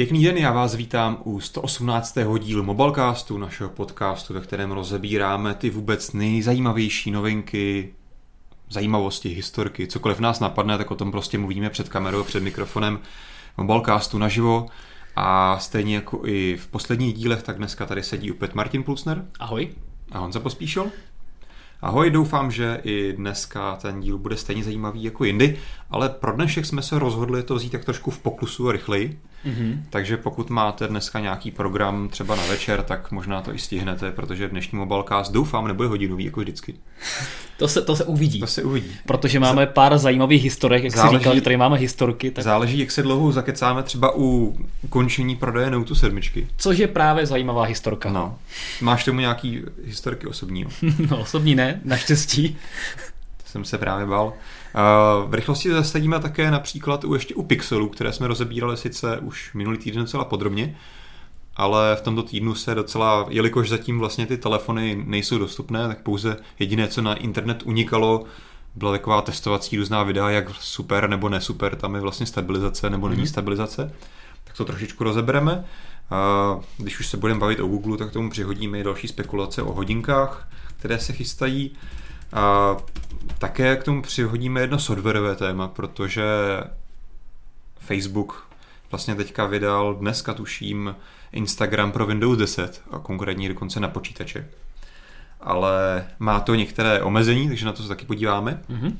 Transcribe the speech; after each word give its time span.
Pěkný 0.00 0.24
den, 0.24 0.36
já 0.36 0.52
vás 0.52 0.74
vítám 0.74 1.18
u 1.24 1.40
118. 1.40 2.18
dílu 2.38 2.62
Mobilecastu, 2.62 3.38
našeho 3.38 3.70
podcastu, 3.70 4.34
ve 4.34 4.40
kterém 4.40 4.70
rozebíráme 4.70 5.54
ty 5.54 5.70
vůbec 5.70 6.12
nejzajímavější 6.12 7.10
novinky, 7.10 7.94
zajímavosti, 8.70 9.28
historky, 9.28 9.86
cokoliv 9.86 10.20
nás 10.20 10.40
napadne, 10.40 10.78
tak 10.78 10.90
o 10.90 10.94
tom 10.94 11.10
prostě 11.10 11.38
mluvíme 11.38 11.70
před 11.70 11.88
kamerou, 11.88 12.24
před 12.24 12.42
mikrofonem 12.42 12.98
Mobilecastu 13.56 14.18
naživo. 14.18 14.66
A 15.16 15.58
stejně 15.58 15.94
jako 15.94 16.26
i 16.26 16.56
v 16.56 16.66
posledních 16.66 17.14
dílech, 17.14 17.42
tak 17.42 17.56
dneska 17.56 17.86
tady 17.86 18.02
sedí 18.02 18.32
opět 18.32 18.54
Martin 18.54 18.82
Pulsner. 18.82 19.24
Ahoj. 19.40 19.68
A 20.12 20.18
Honza 20.18 20.40
Pospíšil. 20.40 20.90
Ahoj, 21.82 22.10
doufám, 22.10 22.50
že 22.50 22.80
i 22.84 23.12
dneska 23.12 23.76
ten 23.76 24.00
díl 24.00 24.18
bude 24.18 24.36
stejně 24.36 24.64
zajímavý 24.64 25.02
jako 25.02 25.24
jindy, 25.24 25.58
ale 25.90 26.08
pro 26.08 26.32
dnešek 26.32 26.66
jsme 26.66 26.82
se 26.82 26.98
rozhodli 26.98 27.42
to 27.42 27.54
vzít 27.54 27.72
tak 27.72 27.84
trošku 27.84 28.10
v 28.10 28.18
poklusu 28.18 28.68
a 28.68 28.72
rychleji. 28.72 29.20
Mm-hmm. 29.46 29.82
Takže 29.90 30.16
pokud 30.16 30.50
máte 30.50 30.88
dneska 30.88 31.20
nějaký 31.20 31.50
program 31.50 32.08
třeba 32.08 32.36
na 32.36 32.46
večer, 32.46 32.82
tak 32.82 33.10
možná 33.10 33.42
to 33.42 33.54
i 33.54 33.58
stihnete, 33.58 34.12
protože 34.12 34.48
dnešní 34.48 34.78
Mobilecast 34.78 35.32
doufám 35.32 35.68
nebude 35.68 35.88
hodinový 35.88 36.24
jako 36.24 36.40
vždycky. 36.40 36.74
To 37.60 37.68
se, 37.68 37.82
to 37.82 37.96
se 37.96 38.04
uvidí. 38.04 38.40
To 38.40 38.46
se 38.46 38.62
uvidí. 38.62 38.96
Protože 39.06 39.40
máme 39.40 39.66
pár 39.66 39.98
zajímavých 39.98 40.42
historek, 40.42 40.84
jak 40.84 40.92
záleží, 40.92 41.14
jsi 41.14 41.18
říkal, 41.18 41.34
že 41.34 41.40
tady 41.40 41.56
máme 41.56 41.76
historky. 41.78 42.30
Tak... 42.30 42.44
Záleží, 42.44 42.78
jak 42.78 42.90
se 42.90 43.02
dlouho 43.02 43.32
zakecáme 43.32 43.82
třeba 43.82 44.16
u 44.16 44.56
ukončení 44.82 45.36
prodeje 45.36 45.70
Note 45.70 45.94
7. 45.94 46.20
Což 46.56 46.78
je 46.78 46.88
právě 46.88 47.26
zajímavá 47.26 47.64
historka. 47.64 48.10
No. 48.12 48.38
Máš 48.80 49.04
tomu 49.04 49.20
nějaký 49.20 49.62
historky 49.84 50.26
osobní? 50.26 50.66
no 51.10 51.20
osobní 51.20 51.54
ne, 51.54 51.80
naštěstí. 51.84 52.58
to 53.36 53.50
jsem 53.50 53.64
se 53.64 53.78
právě 53.78 54.06
bál. 54.06 54.32
V 55.26 55.34
rychlosti 55.34 55.70
zastavíme 55.70 56.20
také 56.20 56.50
například 56.50 57.04
u 57.04 57.14
ještě 57.14 57.34
u 57.34 57.42
pixelů, 57.42 57.88
které 57.88 58.12
jsme 58.12 58.28
rozebírali 58.28 58.76
sice 58.76 59.18
už 59.18 59.54
minulý 59.54 59.78
týden 59.78 60.02
docela 60.02 60.24
podrobně, 60.24 60.76
ale 61.56 61.96
v 61.96 62.00
tomto 62.00 62.22
týdnu 62.22 62.54
se 62.54 62.74
docela, 62.74 63.26
jelikož 63.28 63.68
zatím 63.68 63.98
vlastně 63.98 64.26
ty 64.26 64.38
telefony 64.38 65.02
nejsou 65.06 65.38
dostupné, 65.38 65.88
tak 65.88 66.02
pouze 66.02 66.36
jediné, 66.58 66.88
co 66.88 67.02
na 67.02 67.14
internet 67.14 67.62
unikalo, 67.62 68.24
byla 68.74 68.92
taková 68.92 69.22
testovací 69.22 69.76
různá 69.76 70.02
videa, 70.02 70.30
jak 70.30 70.50
super 70.60 71.08
nebo 71.08 71.28
nesuper, 71.28 71.76
tam 71.76 71.94
je 71.94 72.00
vlastně 72.00 72.26
stabilizace 72.26 72.90
nebo 72.90 73.08
není 73.08 73.22
mm-hmm. 73.22 73.28
stabilizace. 73.28 73.94
Tak 74.44 74.56
to 74.56 74.64
trošičku 74.64 75.04
rozebereme. 75.04 75.64
Když 76.76 77.00
už 77.00 77.06
se 77.06 77.16
budeme 77.16 77.40
bavit 77.40 77.60
o 77.60 77.66
Google, 77.66 77.96
tak 77.96 78.12
tomu 78.12 78.30
přihodíme 78.30 78.80
i 78.80 78.84
další 78.84 79.08
spekulace 79.08 79.62
o 79.62 79.72
hodinkách, 79.72 80.48
které 80.78 80.98
se 80.98 81.12
chystají. 81.12 81.76
A 82.32 82.76
také 83.38 83.76
k 83.76 83.84
tomu 83.84 84.02
přihodíme 84.02 84.60
jedno 84.60 84.78
softwarové 84.78 85.36
téma, 85.36 85.68
protože 85.68 86.24
Facebook 87.78 88.46
vlastně 88.90 89.14
teďka 89.14 89.46
vydal 89.46 89.94
dneska 89.94 90.34
tuším 90.34 90.96
Instagram 91.32 91.92
pro 91.92 92.06
Windows 92.06 92.38
10 92.38 92.82
a 92.90 92.98
konkrétně 92.98 93.48
dokonce 93.48 93.80
na 93.80 93.88
počítače. 93.88 94.48
Ale 95.40 96.06
má 96.18 96.40
to 96.40 96.54
některé 96.54 97.02
omezení, 97.02 97.48
takže 97.48 97.66
na 97.66 97.72
to 97.72 97.82
se 97.82 97.88
taky 97.88 98.06
podíváme. 98.06 98.62
Mm-hmm. 98.70 98.96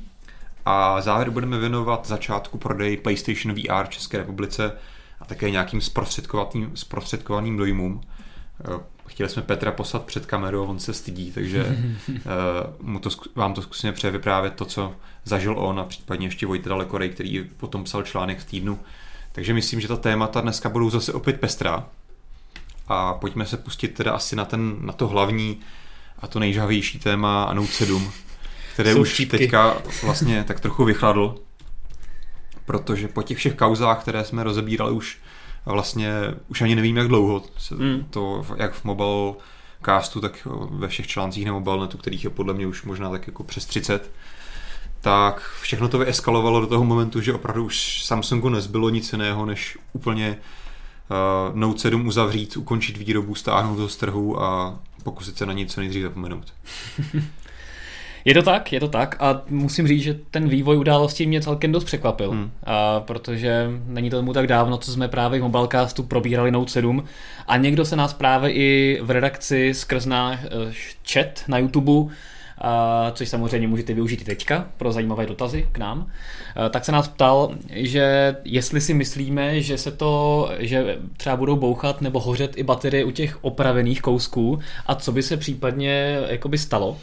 A 0.65 1.01
závěr 1.01 1.29
budeme 1.29 1.57
věnovat 1.59 2.07
začátku 2.07 2.57
prodeji 2.57 2.97
PlayStation 2.97 3.55
VR 3.55 3.85
v 3.85 3.89
České 3.89 4.17
republice 4.17 4.71
a 5.19 5.25
také 5.25 5.49
nějakým 5.49 5.81
zprostředkovaným, 5.81 6.71
zprostředkovaným 6.75 7.57
dojmům. 7.57 8.01
Chtěli 9.11 9.29
jsme 9.29 9.41
Petra 9.41 9.71
poslat 9.71 10.05
před 10.05 10.25
kamerou, 10.25 10.65
on 10.65 10.79
se 10.79 10.93
stydí, 10.93 11.31
takže 11.31 11.77
uh, 12.09 12.15
mu 12.89 12.99
to, 12.99 13.09
vám 13.35 13.53
to 13.53 13.61
zkusíme 13.61 13.93
převyprávět 13.93 14.53
to, 14.53 14.65
co 14.65 14.95
zažil 15.23 15.59
on 15.59 15.79
a 15.79 15.83
případně 15.83 16.27
ještě 16.27 16.47
Vojta 16.47 16.69
Dalekorej, 16.69 17.09
který 17.09 17.43
potom 17.57 17.83
psal 17.83 18.03
článek 18.03 18.39
v 18.39 18.45
týdnu. 18.45 18.79
Takže 19.31 19.53
myslím, 19.53 19.81
že 19.81 19.87
ta 19.87 19.95
témata 19.95 20.41
dneska 20.41 20.69
budou 20.69 20.89
zase 20.89 21.13
opět 21.13 21.39
pestrá. 21.39 21.87
A 22.87 23.13
pojďme 23.13 23.45
se 23.45 23.57
pustit 23.57 23.87
teda 23.87 24.11
asi 24.11 24.35
na, 24.35 24.45
ten, 24.45 24.75
na 24.79 24.93
to 24.93 25.07
hlavní 25.07 25.59
a 26.19 26.27
to 26.27 26.39
nejžavější 26.39 26.99
téma 26.99 27.53
Note 27.53 27.71
7, 27.71 28.11
které 28.73 28.93
Jsou 28.93 29.01
už 29.01 29.09
štípky. 29.13 29.37
teďka 29.37 29.77
vlastně 30.03 30.43
tak 30.43 30.59
trochu 30.59 30.85
vychladl, 30.85 31.35
protože 32.65 33.07
po 33.07 33.23
těch 33.23 33.37
všech 33.37 33.55
kauzách, 33.55 34.01
které 34.01 34.23
jsme 34.23 34.43
rozebírali 34.43 34.91
už 34.91 35.17
vlastně 35.65 36.11
už 36.47 36.61
ani 36.61 36.75
nevím, 36.75 36.97
jak 36.97 37.07
dlouho 37.07 37.43
se 37.57 37.75
mm. 37.75 38.05
to, 38.09 38.45
jak 38.57 38.73
v 38.73 38.83
mobile 38.83 39.33
castu, 39.85 40.21
tak 40.21 40.47
ve 40.69 40.87
všech 40.87 41.07
článcích 41.07 41.45
na 41.45 41.53
mobilnetu, 41.53 41.97
kterých 41.97 42.23
je 42.23 42.29
podle 42.29 42.53
mě 42.53 42.67
už 42.67 42.83
možná 42.83 43.09
tak 43.09 43.27
jako 43.27 43.43
přes 43.43 43.65
30, 43.65 44.11
tak 45.01 45.51
všechno 45.61 45.87
to 45.87 45.97
vyeskalovalo 45.97 46.61
do 46.61 46.67
toho 46.67 46.83
momentu, 46.83 47.21
že 47.21 47.33
opravdu 47.33 47.65
už 47.65 48.03
Samsungu 48.05 48.49
nezbylo 48.49 48.89
nic 48.89 49.11
jiného, 49.11 49.45
než 49.45 49.77
úplně 49.93 50.37
uh, 51.49 51.55
Note 51.55 51.79
7 51.79 52.07
uzavřít, 52.07 52.57
ukončit 52.57 52.97
výrobu, 52.97 53.35
stáhnout 53.35 53.79
ho 53.79 53.89
z 53.89 53.95
trhu 53.95 54.43
a 54.43 54.79
pokusit 55.03 55.37
se 55.37 55.45
na 55.45 55.53
něco 55.53 55.81
nejdřív 55.81 56.03
zapomenout. 56.03 56.53
Je 58.25 58.33
to 58.33 58.41
tak, 58.41 58.73
je 58.73 58.79
to 58.79 58.87
tak 58.87 59.15
a 59.19 59.41
musím 59.49 59.87
říct, 59.87 60.03
že 60.03 60.19
ten 60.31 60.49
vývoj 60.49 60.77
událostí 60.77 61.27
mě 61.27 61.41
celkem 61.41 61.71
dost 61.71 61.83
překvapil, 61.83 62.31
hmm. 62.31 62.51
a 62.63 62.99
protože 62.99 63.69
není 63.87 64.09
to 64.09 64.17
tomu 64.17 64.33
tak 64.33 64.47
dávno, 64.47 64.77
co 64.77 64.91
jsme 64.91 65.07
právě 65.07 65.39
v 65.39 65.43
Mobilecastu 65.43 66.03
probírali 66.03 66.51
Note 66.51 66.71
7 66.71 67.03
a 67.47 67.57
někdo 67.57 67.85
se 67.85 67.95
nás 67.95 68.13
právě 68.13 68.51
i 68.51 68.99
v 69.01 69.11
redakci 69.11 69.73
skrz 69.73 70.05
náš 70.05 70.39
eh, 70.43 70.73
chat 71.11 71.43
na 71.47 71.57
YouTube 71.57 72.13
a, 72.63 73.11
což 73.15 73.29
samozřejmě 73.29 73.67
můžete 73.67 73.93
využít 73.93 74.21
i 74.21 74.25
teďka 74.25 74.67
pro 74.77 74.91
zajímavé 74.91 75.25
dotazy 75.25 75.67
k 75.71 75.77
nám, 75.77 76.07
a, 76.55 76.69
tak 76.69 76.85
se 76.85 76.91
nás 76.91 77.07
ptal, 77.07 77.55
že 77.69 78.35
jestli 78.43 78.81
si 78.81 78.93
myslíme, 78.93 79.61
že 79.61 79.77
se 79.77 79.91
to, 79.91 80.49
že 80.59 80.97
třeba 81.17 81.35
budou 81.35 81.55
bouchat 81.55 82.01
nebo 82.01 82.19
hořet 82.19 82.57
i 82.57 82.63
baterie 82.63 83.05
u 83.05 83.11
těch 83.11 83.43
opravených 83.43 84.01
kousků 84.01 84.59
a 84.85 84.95
co 84.95 85.11
by 85.11 85.23
se 85.23 85.37
případně 85.37 86.19
jakoby 86.27 86.57
stalo. 86.57 86.97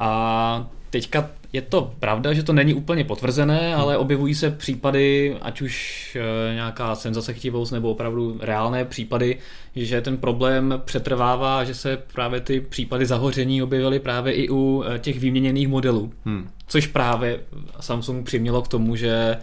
A 0.00 0.70
teďka 0.90 1.30
je 1.52 1.62
to 1.62 1.94
pravda, 2.00 2.32
že 2.32 2.42
to 2.42 2.52
není 2.52 2.74
úplně 2.74 3.04
potvrzené, 3.04 3.74
ale 3.74 3.96
objevují 3.96 4.34
se 4.34 4.50
případy, 4.50 5.36
ať 5.42 5.60
už 5.60 6.16
e, 6.20 6.54
nějaká 6.54 6.94
chtivost 7.32 7.72
nebo 7.72 7.90
opravdu 7.90 8.38
reálné 8.40 8.84
případy, 8.84 9.38
že 9.76 10.00
ten 10.00 10.16
problém 10.16 10.82
přetrvává, 10.84 11.64
že 11.64 11.74
se 11.74 11.98
právě 12.12 12.40
ty 12.40 12.60
případy 12.60 13.06
zahoření 13.06 13.62
objevily 13.62 13.98
právě 13.98 14.32
i 14.32 14.48
u 14.50 14.84
e, 14.86 14.98
těch 14.98 15.20
výměněných 15.20 15.68
modelů. 15.68 16.12
Hmm. 16.24 16.48
Což 16.66 16.86
právě 16.86 17.40
Samsung 17.80 18.26
přimělo 18.26 18.62
k 18.62 18.68
tomu, 18.68 18.96
že 18.96 19.36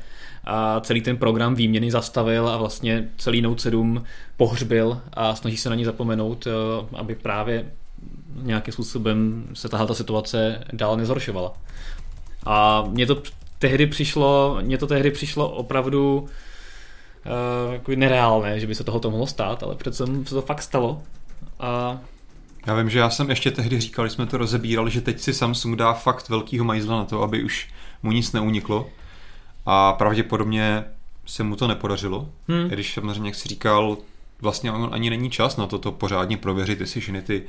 a 0.45 0.79
celý 0.79 1.01
ten 1.01 1.17
program 1.17 1.55
výměny 1.55 1.91
zastavil 1.91 2.47
a 2.49 2.57
vlastně 2.57 3.09
celý 3.17 3.41
Note 3.41 3.61
7 3.61 4.03
pohřbil 4.37 5.01
a 5.13 5.35
snaží 5.35 5.57
se 5.57 5.69
na 5.69 5.75
ní 5.75 5.85
zapomenout, 5.85 6.47
e, 6.47 6.51
aby 6.97 7.15
právě 7.15 7.65
nějakým 8.41 8.71
způsobem 8.71 9.47
se 9.53 9.69
tahle 9.69 9.87
ta 9.87 9.93
situace 9.93 10.63
dál 10.73 10.97
nezhoršovala. 10.97 11.53
A 12.45 12.83
mně 12.87 13.05
to 13.05 13.21
tehdy 13.59 13.87
přišlo, 13.87 14.57
mně 14.61 14.77
to 14.77 14.87
tehdy 14.87 15.11
přišlo 15.11 15.49
opravdu 15.49 16.19
uh, 16.19 17.73
jako 17.73 17.91
nereálné, 17.95 18.59
že 18.59 18.67
by 18.67 18.75
se 18.75 18.83
toho 18.83 18.99
to 18.99 19.11
mohlo 19.11 19.27
stát, 19.27 19.63
ale 19.63 19.75
přece 19.75 20.05
se 20.25 20.35
to 20.35 20.41
fakt 20.41 20.61
stalo. 20.61 21.01
A 21.59 21.97
já 22.65 22.75
vím, 22.75 22.89
že 22.89 22.99
já 22.99 23.09
jsem 23.09 23.29
ještě 23.29 23.51
tehdy 23.51 23.79
říkal, 23.79 24.05
když 24.05 24.13
jsme 24.13 24.25
to 24.25 24.37
rozebírali, 24.37 24.91
že 24.91 25.01
teď 25.01 25.19
si 25.19 25.33
Samsung 25.33 25.75
dá 25.75 25.93
fakt 25.93 26.29
velkýho 26.29 26.65
majzla 26.65 26.97
na 26.97 27.05
to, 27.05 27.23
aby 27.23 27.43
už 27.43 27.69
mu 28.03 28.11
nic 28.11 28.31
neuniklo. 28.31 28.89
A 29.65 29.93
pravděpodobně 29.93 30.83
se 31.25 31.43
mu 31.43 31.55
to 31.55 31.67
nepodařilo. 31.67 32.29
Hmm. 32.47 32.67
Když 32.67 32.93
samozřejmě, 32.93 33.29
jak 33.29 33.35
jsi 33.35 33.49
říkal, 33.49 33.97
vlastně 34.41 34.71
ani 34.71 35.09
není 35.09 35.29
čas 35.29 35.57
na 35.57 35.67
to, 35.67 35.79
to 35.79 35.91
pořádně 35.91 36.37
prověřit, 36.37 36.79
jestli 36.79 37.01
všechny 37.01 37.21
ty 37.21 37.43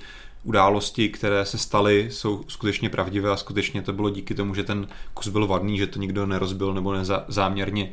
události, 0.45 1.09
které 1.09 1.45
se 1.45 1.59
staly, 1.59 2.09
jsou 2.11 2.45
skutečně 2.49 2.89
pravdivé 2.89 3.31
a 3.31 3.37
skutečně 3.37 3.83
to 3.83 3.93
bylo 3.93 4.11
díky 4.11 4.35
tomu, 4.35 4.55
že 4.55 4.65
ten 4.65 4.87
kus 5.15 5.29
byl 5.29 5.47
vadný, 5.47 5.79
že 5.79 5.87
to 5.87 5.99
nikdo 5.99 6.27
nerozbil 6.27 6.75
nebo 6.75 6.95
nezáměrně 6.95 7.93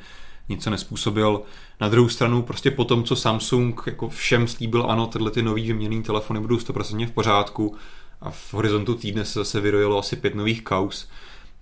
něco 0.50 0.70
nespůsobil. 0.70 1.42
Na 1.82 1.90
druhou 1.90 2.10
stranu, 2.10 2.42
prostě 2.42 2.72
po 2.72 2.86
tom, 2.86 3.04
co 3.04 3.16
Samsung 3.16 3.84
jako 3.86 4.10
všem 4.10 4.48
slíbil, 4.48 4.86
ano, 4.90 5.08
tyhle 5.08 5.32
ty 5.32 5.42
nový 5.42 5.68
vyměněné 5.68 6.04
telefony 6.04 6.40
budou 6.40 6.58
100% 6.58 7.08
v 7.08 7.12
pořádku 7.12 7.76
a 8.22 8.32
v 8.32 8.54
horizontu 8.54 8.96
týdne 8.96 9.26
se 9.26 9.40
zase 9.40 9.62
vyrojilo 9.62 10.00
asi 10.00 10.16
pět 10.16 10.36
nových 10.36 10.64
kaus, 10.64 11.10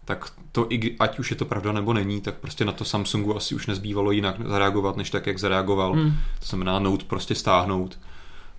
tak 0.06 0.32
to, 0.52 0.68
ať 1.00 1.20
už 1.20 1.30
je 1.30 1.36
to 1.36 1.46
pravda 1.46 1.72
nebo 1.72 1.94
není, 1.94 2.22
tak 2.22 2.36
prostě 2.36 2.66
na 2.66 2.72
to 2.72 2.86
Samsungu 2.86 3.38
asi 3.38 3.56
už 3.56 3.68
nezbývalo 3.68 4.12
jinak 4.12 4.36
zareagovat, 4.48 4.98
než 4.98 5.10
tak, 5.10 5.28
jak 5.28 5.40
zareagoval. 5.40 5.94
Hmm. 5.94 6.14
To 6.40 6.46
znamená 6.46 6.80
Note 6.80 7.06
prostě 7.06 7.36
stáhnout 7.36 8.00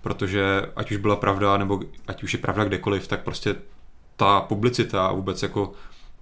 protože 0.01 0.61
ať 0.75 0.91
už 0.91 0.97
byla 0.97 1.15
pravda, 1.15 1.57
nebo 1.57 1.79
ať 2.07 2.23
už 2.23 2.33
je 2.33 2.39
pravda 2.39 2.63
kdekoliv, 2.63 3.07
tak 3.07 3.23
prostě 3.23 3.55
ta 4.15 4.41
publicita 4.41 5.05
a 5.05 5.11
vůbec 5.11 5.43
jako 5.43 5.71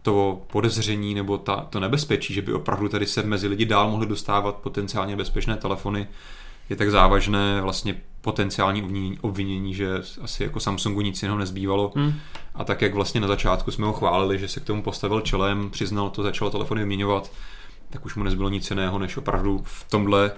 to 0.01 0.41
podezření 0.51 1.13
nebo 1.13 1.37
ta, 1.37 1.55
to 1.69 1.79
nebezpečí, 1.79 2.33
že 2.33 2.41
by 2.41 2.53
opravdu 2.53 2.89
tady 2.89 3.05
se 3.05 3.23
mezi 3.23 3.47
lidi 3.47 3.65
dál 3.65 3.91
mohly 3.91 4.07
dostávat 4.07 4.55
potenciálně 4.55 5.15
bezpečné 5.15 5.57
telefony, 5.57 6.07
je 6.69 6.75
tak 6.75 6.91
závažné 6.91 7.61
vlastně 7.61 8.01
potenciální 8.21 8.83
obvinění, 8.83 9.17
obvinění 9.21 9.73
že 9.73 9.87
asi 10.21 10.43
jako 10.43 10.59
Samsungu 10.59 11.01
nic 11.01 11.21
jiného 11.21 11.37
nezbývalo. 11.37 11.91
Hmm. 11.95 12.13
A 12.55 12.63
tak, 12.63 12.81
jak 12.81 12.93
vlastně 12.93 13.21
na 13.21 13.27
začátku 13.27 13.71
jsme 13.71 13.85
ho 13.85 13.93
chválili, 13.93 14.39
že 14.39 14.47
se 14.47 14.59
k 14.59 14.63
tomu 14.63 14.83
postavil 14.83 15.21
čelem, 15.21 15.69
přiznal 15.69 16.09
to, 16.09 16.23
začal 16.23 16.49
telefony 16.49 16.81
vyměňovat, 16.81 17.31
tak 17.89 18.05
už 18.05 18.15
mu 18.15 18.23
nezbylo 18.23 18.49
nic 18.49 18.69
jiného, 18.69 18.99
než 18.99 19.17
opravdu 19.17 19.61
v 19.63 19.85
tomhle 19.89 20.31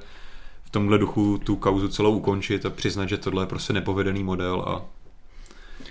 v 0.71 0.73
tomhle 0.73 0.97
duchu 0.97 1.38
tu 1.38 1.56
kauzu 1.56 1.88
celou 1.88 2.15
ukončit 2.15 2.65
a 2.65 2.69
přiznat, 2.69 3.09
že 3.09 3.18
tohle 3.18 3.44
je 3.44 3.47
prostě 3.47 3.73
nepovedený 3.73 4.23
model 4.23 4.62
a 4.68 4.85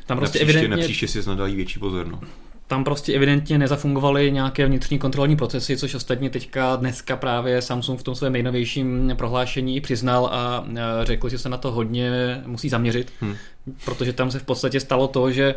tam 0.07 0.19
prostě 0.19 0.39
na 0.39 0.45
příště, 0.45 0.59
evidentně... 0.59 0.77
na 0.77 0.83
příště 0.83 1.09
si 1.09 1.23
znadají 1.23 1.57
větší 1.57 1.79
pozor. 1.79 2.07
No 2.07 2.21
tam 2.67 2.85
prostě 2.85 3.13
evidentně 3.13 3.59
nezafungovaly 3.59 4.33
nějaké 4.33 4.67
vnitřní 4.67 4.99
kontrolní 4.99 5.37
procesy, 5.37 5.77
což 5.77 5.95
ostatně 5.95 6.31
teďka 6.31 6.77
dneska 6.77 7.17
právě 7.17 7.63
Samsung 7.63 8.01
v 8.01 8.03
tom 8.03 8.15
svém 8.15 8.33
nejnovějším 8.33 9.13
prohlášení 9.17 9.81
přiznal 9.81 10.27
a 10.33 10.67
řekl, 11.03 11.29
že 11.29 11.39
se 11.39 11.49
na 11.49 11.57
to 11.57 11.73
hodně 11.73 12.11
musí 12.47 12.69
zaměřit, 12.69 13.13
hmm. 13.21 13.37
protože 13.85 14.13
tam 14.13 14.31
se 14.31 14.39
v 14.39 14.43
podstatě 14.45 14.81
stalo 14.81 15.09
to, 15.09 15.31
že 15.31 15.55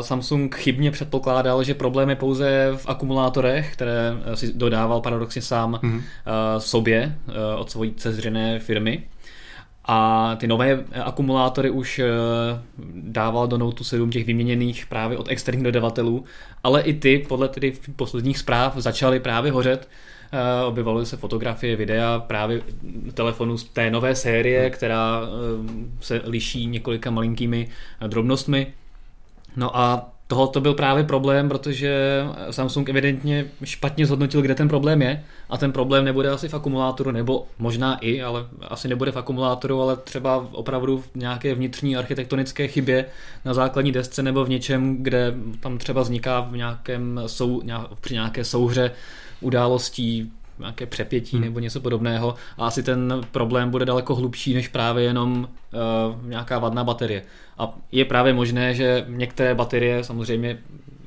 Samsung 0.00 0.54
chybně 0.54 0.90
předpokládal, 0.90 1.64
že 1.64 1.74
problém 1.74 2.10
je 2.10 2.16
pouze 2.16 2.72
v 2.76 2.88
akumulátorech, 2.88 3.72
které 3.72 4.12
si 4.34 4.52
dodával 4.52 5.00
paradoxně 5.00 5.42
sám 5.42 5.80
hmm. 5.82 6.02
sobě 6.58 7.16
od 7.56 7.70
svojí 7.70 7.94
cezřené 7.94 8.58
firmy. 8.58 9.02
A 9.84 10.36
ty 10.40 10.46
nové 10.46 10.84
akumulátory 11.02 11.70
už 11.70 11.98
eh, 11.98 12.06
dával 12.94 13.48
do 13.48 13.58
Note 13.58 13.84
7 13.84 14.10
těch 14.10 14.26
vyměněných 14.26 14.86
právě 14.86 15.18
od 15.18 15.30
externích 15.30 15.64
dodavatelů, 15.64 16.24
ale 16.64 16.82
i 16.82 16.94
ty 16.94 17.24
podle 17.28 17.48
tedy 17.48 17.72
posledních 17.96 18.38
zpráv 18.38 18.76
začaly 18.76 19.20
právě 19.20 19.52
hořet. 19.52 19.88
Eh, 20.32 20.64
objevovaly 20.64 21.06
se 21.06 21.16
fotografie, 21.16 21.76
videa 21.76 22.18
právě 22.26 22.62
telefonu 23.14 23.58
z 23.58 23.64
té 23.64 23.90
nové 23.90 24.14
série, 24.14 24.62
hmm. 24.62 24.70
která 24.70 25.20
eh, 25.22 25.28
se 26.00 26.20
liší 26.24 26.66
několika 26.66 27.10
malinkými 27.10 27.68
drobnostmi. 28.06 28.72
No 29.56 29.76
a 29.76 30.12
tohle 30.26 30.48
to 30.48 30.60
byl 30.60 30.74
právě 30.74 31.04
problém, 31.04 31.48
protože 31.48 32.22
Samsung 32.50 32.88
evidentně 32.88 33.44
špatně 33.64 34.06
zhodnotil, 34.06 34.42
kde 34.42 34.54
ten 34.54 34.68
problém 34.68 35.02
je. 35.02 35.24
A 35.50 35.58
ten 35.58 35.72
problém 35.72 36.04
nebude 36.04 36.30
asi 36.30 36.48
v 36.48 36.54
akumulátoru, 36.54 37.10
nebo 37.10 37.46
možná 37.58 37.98
i, 37.98 38.22
ale 38.22 38.46
asi 38.68 38.88
nebude 38.88 39.12
v 39.12 39.16
akumulátoru, 39.16 39.82
ale 39.82 39.96
třeba 39.96 40.46
opravdu 40.52 40.98
v 40.98 41.10
nějaké 41.14 41.54
vnitřní 41.54 41.96
architektonické 41.96 42.68
chybě 42.68 43.04
na 43.44 43.54
základní 43.54 43.92
desce 43.92 44.22
nebo 44.22 44.44
v 44.44 44.48
něčem, 44.48 44.96
kde 45.02 45.34
tam 45.60 45.78
třeba 45.78 46.02
vzniká 46.02 46.40
v 46.40 46.56
nějakém 46.56 47.20
sou, 47.26 47.62
při 48.00 48.14
nějaké 48.14 48.44
souhře 48.44 48.90
událostí 49.40 50.32
nějaké 50.62 50.86
přepětí 50.86 51.36
hmm. 51.36 51.44
nebo 51.44 51.58
něco 51.58 51.80
podobného 51.80 52.34
a 52.58 52.66
asi 52.66 52.82
ten 52.82 53.20
problém 53.30 53.70
bude 53.70 53.84
daleko 53.84 54.14
hlubší 54.14 54.54
než 54.54 54.68
právě 54.68 55.04
jenom 55.04 55.48
uh, 55.72 56.28
nějaká 56.28 56.58
vadná 56.58 56.84
baterie. 56.84 57.22
A 57.58 57.78
je 57.92 58.04
právě 58.04 58.32
možné, 58.32 58.74
že 58.74 59.04
některé 59.08 59.54
baterie 59.54 60.04
samozřejmě 60.04 60.58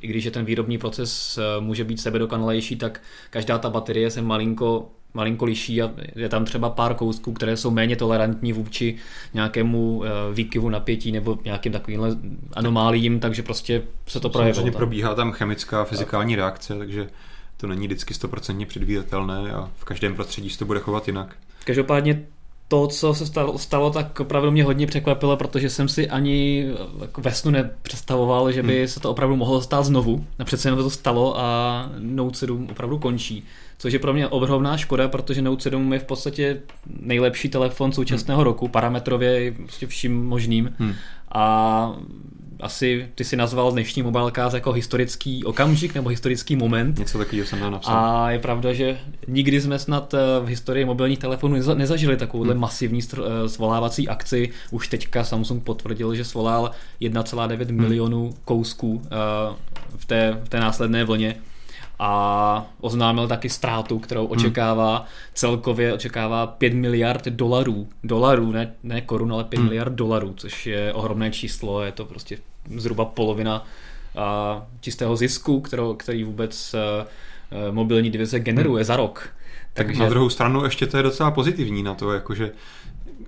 i 0.02 0.08
když 0.08 0.26
je 0.26 0.32
ten 0.32 0.46
výrobní 0.46 0.78
proces 0.78 1.38
uh, 1.38 1.64
může 1.64 1.84
být 1.84 2.00
sebedokonalejší, 2.00 2.76
tak 2.76 3.02
každá 3.30 3.58
ta 3.58 3.70
baterie 3.70 4.12
se 4.12 4.22
malinko 4.22 4.90
malinko 5.14 5.46
liší 5.46 5.82
a 5.82 5.92
je 6.16 6.30
tam 6.30 6.46
třeba 6.46 6.70
pár 6.70 6.94
kousků, 6.94 7.34
které 7.34 7.58
jsou 7.58 7.72
méně 7.72 7.96
tolerantní 7.96 8.54
vůči 8.54 8.96
nějakému 9.34 9.98
uh, 9.98 10.06
výkyvu 10.34 10.70
napětí 10.70 11.12
nebo 11.12 11.38
nějakým 11.46 11.72
takovým 11.72 12.02
anomálím, 12.54 13.20
takže 13.20 13.44
prostě 13.44 13.82
se 14.08 14.20
to 14.20 14.30
projevilo. 14.30 14.56
Samozřejmě 14.56 14.78
probíhá 14.78 15.16
tam 15.16 15.32
chemická 15.32 15.82
a 15.82 15.86
fyzikální 15.86 16.36
reakce, 16.36 16.78
takže 16.78 17.08
to 17.66 17.70
není 17.70 17.88
vždycky 17.88 18.14
stoprocentně 18.14 18.66
předvídatelné 18.66 19.52
a 19.52 19.70
v 19.76 19.86
každém 19.86 20.16
prostředí 20.16 20.50
se 20.50 20.60
to 20.60 20.66
bude 20.66 20.80
chovat 20.80 21.08
jinak. 21.08 21.36
Každopádně 21.64 22.26
to, 22.68 22.88
co 22.88 23.14
se 23.14 23.26
stalo, 23.26 23.58
stalo, 23.58 23.92
tak 23.92 24.20
opravdu 24.20 24.52
mě 24.52 24.64
hodně 24.64 24.88
překvapilo, 24.88 25.38
protože 25.38 25.70
jsem 25.70 25.90
si 25.90 26.10
ani 26.10 26.68
jako 27.02 27.22
ve 27.22 27.32
snu 27.32 27.52
nepředstavoval, 27.52 28.52
že 28.52 28.64
by 28.64 28.78
hmm. 28.78 28.88
se 28.88 29.00
to 29.00 29.12
opravdu 29.12 29.36
mohlo 29.36 29.62
stát 29.62 29.86
znovu. 29.86 30.26
A 30.40 30.44
přece 30.44 30.68
jenom 30.68 30.84
to 30.84 30.90
stalo 30.90 31.40
a 31.40 31.90
Note 32.00 32.38
7 32.38 32.68
opravdu 32.72 33.00
končí. 33.00 33.44
Což 33.78 33.94
je 33.94 34.00
pro 34.00 34.14
mě 34.14 34.28
obrovná 34.28 34.78
škoda, 34.78 35.08
protože 35.08 35.42
Note 35.42 35.64
7 35.64 35.94
je 35.94 36.00
v 36.00 36.04
podstatě 36.04 36.62
nejlepší 37.00 37.50
telefon 37.50 37.92
současného 37.92 38.40
hmm. 38.40 38.46
roku, 38.46 38.68
parametrově 38.68 39.52
prostě 39.52 39.88
vším 39.88 40.26
možným. 40.26 40.76
Hmm. 40.80 40.94
A 41.32 41.96
asi 42.60 43.08
ty 43.16 43.24
si 43.24 43.36
nazval 43.36 43.72
dnešní 43.72 44.04
mobilecast 44.04 44.54
jako 44.54 44.72
historický 44.72 45.44
okamžik 45.44 45.96
nebo 45.96 46.10
historický 46.10 46.56
moment. 46.56 47.00
Něco 47.00 47.18
takového 47.18 47.48
jsem 47.48 47.72
napsal. 47.72 47.96
A 47.96 48.32
je 48.32 48.40
pravda, 48.40 48.74
že 48.74 48.98
nikdy 49.28 49.62
jsme 49.62 49.80
snad 49.80 50.14
eh, 50.14 50.18
v 50.44 50.48
historii 50.48 50.86
mobilních 50.86 51.20
telefonů 51.20 51.56
nezažili 51.76 52.18
takovouhle 52.18 52.54
hmm. 52.54 52.62
masivní 52.62 53.00
eh, 53.14 53.50
svolávací 53.50 54.08
akci. 54.08 54.50
Už 54.72 54.88
teďka 54.88 55.24
Samsung 55.24 55.64
potvrdil, 55.64 56.16
že 56.16 56.26
svolal 56.26 56.72
1,9 57.02 57.68
hmm. 57.68 57.82
milionů 57.82 58.34
kousků 58.46 59.02
eh, 59.06 59.10
v 59.98 60.06
té, 60.06 60.42
v 60.44 60.50
té 60.50 60.60
následné 60.60 61.04
vlně 61.04 61.36
a 62.00 62.66
oznámil 62.82 63.28
taky 63.28 63.50
ztrátu, 63.50 64.00
kterou 64.00 64.26
očekává, 64.26 64.98
hmm. 64.98 65.06
celkově 65.34 65.94
očekává 65.94 66.48
5 66.48 66.74
miliard 66.74 67.26
dolarů, 67.26 67.88
dolarů, 68.04 68.52
ne, 68.52 68.74
ne 68.84 69.02
korun, 69.02 69.34
ale 69.34 69.44
5 69.44 69.58
hmm. 69.58 69.66
miliard 69.66 69.94
dolarů, 69.94 70.34
což 70.38 70.66
je 70.66 70.94
ohromné 70.94 71.32
číslo, 71.32 71.84
je 71.84 71.92
to 71.92 72.06
prostě 72.06 72.38
zhruba 72.78 73.06
polovina 73.06 73.66
a, 74.16 74.66
čistého 74.82 75.16
zisku, 75.16 75.62
kterou, 75.62 75.94
který 75.94 76.24
vůbec 76.24 76.74
a, 76.74 77.08
mobilní 77.72 78.10
divize 78.10 78.40
generuje 78.40 78.82
hmm. 78.82 78.88
za 78.88 78.96
rok. 78.96 79.30
Tak 79.74 79.88
Takže... 79.88 80.04
na 80.04 80.10
druhou 80.10 80.30
stranu 80.30 80.64
ještě 80.64 80.88
to 80.88 80.98
je 80.98 81.04
docela 81.04 81.32
pozitivní 81.32 81.84
na 81.84 81.94
to, 81.94 82.14
jakože 82.14 82.52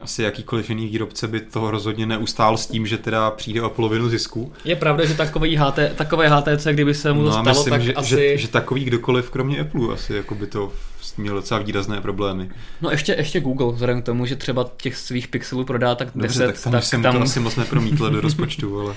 asi 0.07 0.24
jakýkoliv 0.24 0.69
jiný 0.69 0.88
výrobce 0.88 1.27
by 1.27 1.42
toho 1.42 1.71
rozhodně 1.71 2.06
neustál 2.06 2.57
s 2.57 2.68
tím, 2.68 2.88
že 2.88 2.98
teda 2.98 3.31
přijde 3.31 3.62
o 3.62 3.69
polovinu 3.69 4.09
zisku. 4.09 4.54
Je 4.65 4.75
pravda, 4.75 5.06
že 5.06 5.13
takový 5.13 5.56
HT, 5.56 5.80
takové 5.95 6.30
HTC, 6.30 6.68
kdyby 6.71 6.94
se 6.94 7.13
mu 7.13 7.19
to 7.19 7.25
no, 7.25 7.31
stalo, 7.31 7.48
myslím, 7.48 7.71
tak 7.71 7.81
že, 7.81 7.94
asi... 7.94 8.09
Že, 8.09 8.38
že 8.38 8.48
takový 8.48 8.86
kdokoliv, 8.86 9.30
kromě 9.30 9.59
Apple, 9.59 9.94
asi 9.94 10.13
jako 10.13 10.36
by 10.36 10.48
to 10.48 10.71
měl 11.18 11.36
docela 11.36 11.59
výrazné 11.59 12.01
problémy. 12.01 12.50
No 12.81 12.92
ještě, 12.92 13.15
ještě 13.18 13.39
Google, 13.39 13.74
vzhledem 13.74 14.01
k 14.01 14.06
tomu, 14.06 14.25
že 14.25 14.36
třeba 14.36 14.69
těch 14.77 14.95
svých 14.95 15.27
pixelů 15.27 15.65
prodá 15.65 15.95
tak 15.95 16.07
10, 16.15 16.21
Dobře, 16.21 16.48
tak 16.48 16.63
tam 16.63 16.71
tak 16.74 16.83
jsem 16.83 17.01
tam... 17.04 17.15
to 17.15 17.21
asi 17.21 17.39
moc 17.39 17.56
nepromítl 17.56 18.09
do 18.09 18.21
rozpočtu, 18.21 18.80
ale... 18.81 18.95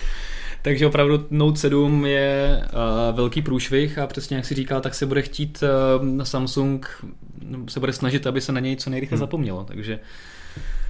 Takže 0.63 0.87
opravdu 0.87 1.27
Note 1.31 1.59
7 1.59 2.07
je 2.07 2.63
uh, 2.63 3.17
velký 3.17 3.43
průšvih 3.43 3.99
a 3.99 4.07
přesně 4.07 4.37
jak 4.37 4.47
si 4.47 4.55
říkal, 4.55 4.81
tak 4.81 4.95
se 4.95 5.07
bude 5.07 5.23
chtít 5.23 5.65
uh, 6.03 6.23
Samsung 6.23 7.05
se 7.69 7.81
bude 7.81 7.93
snažit, 7.93 8.27
aby 8.27 8.41
se 8.41 8.53
na 8.53 8.61
něj 8.61 8.77
co 8.77 8.91
nejrychle 8.91 9.17
hmm. 9.17 9.21
zapomnělo. 9.21 9.65
Takže 9.65 9.99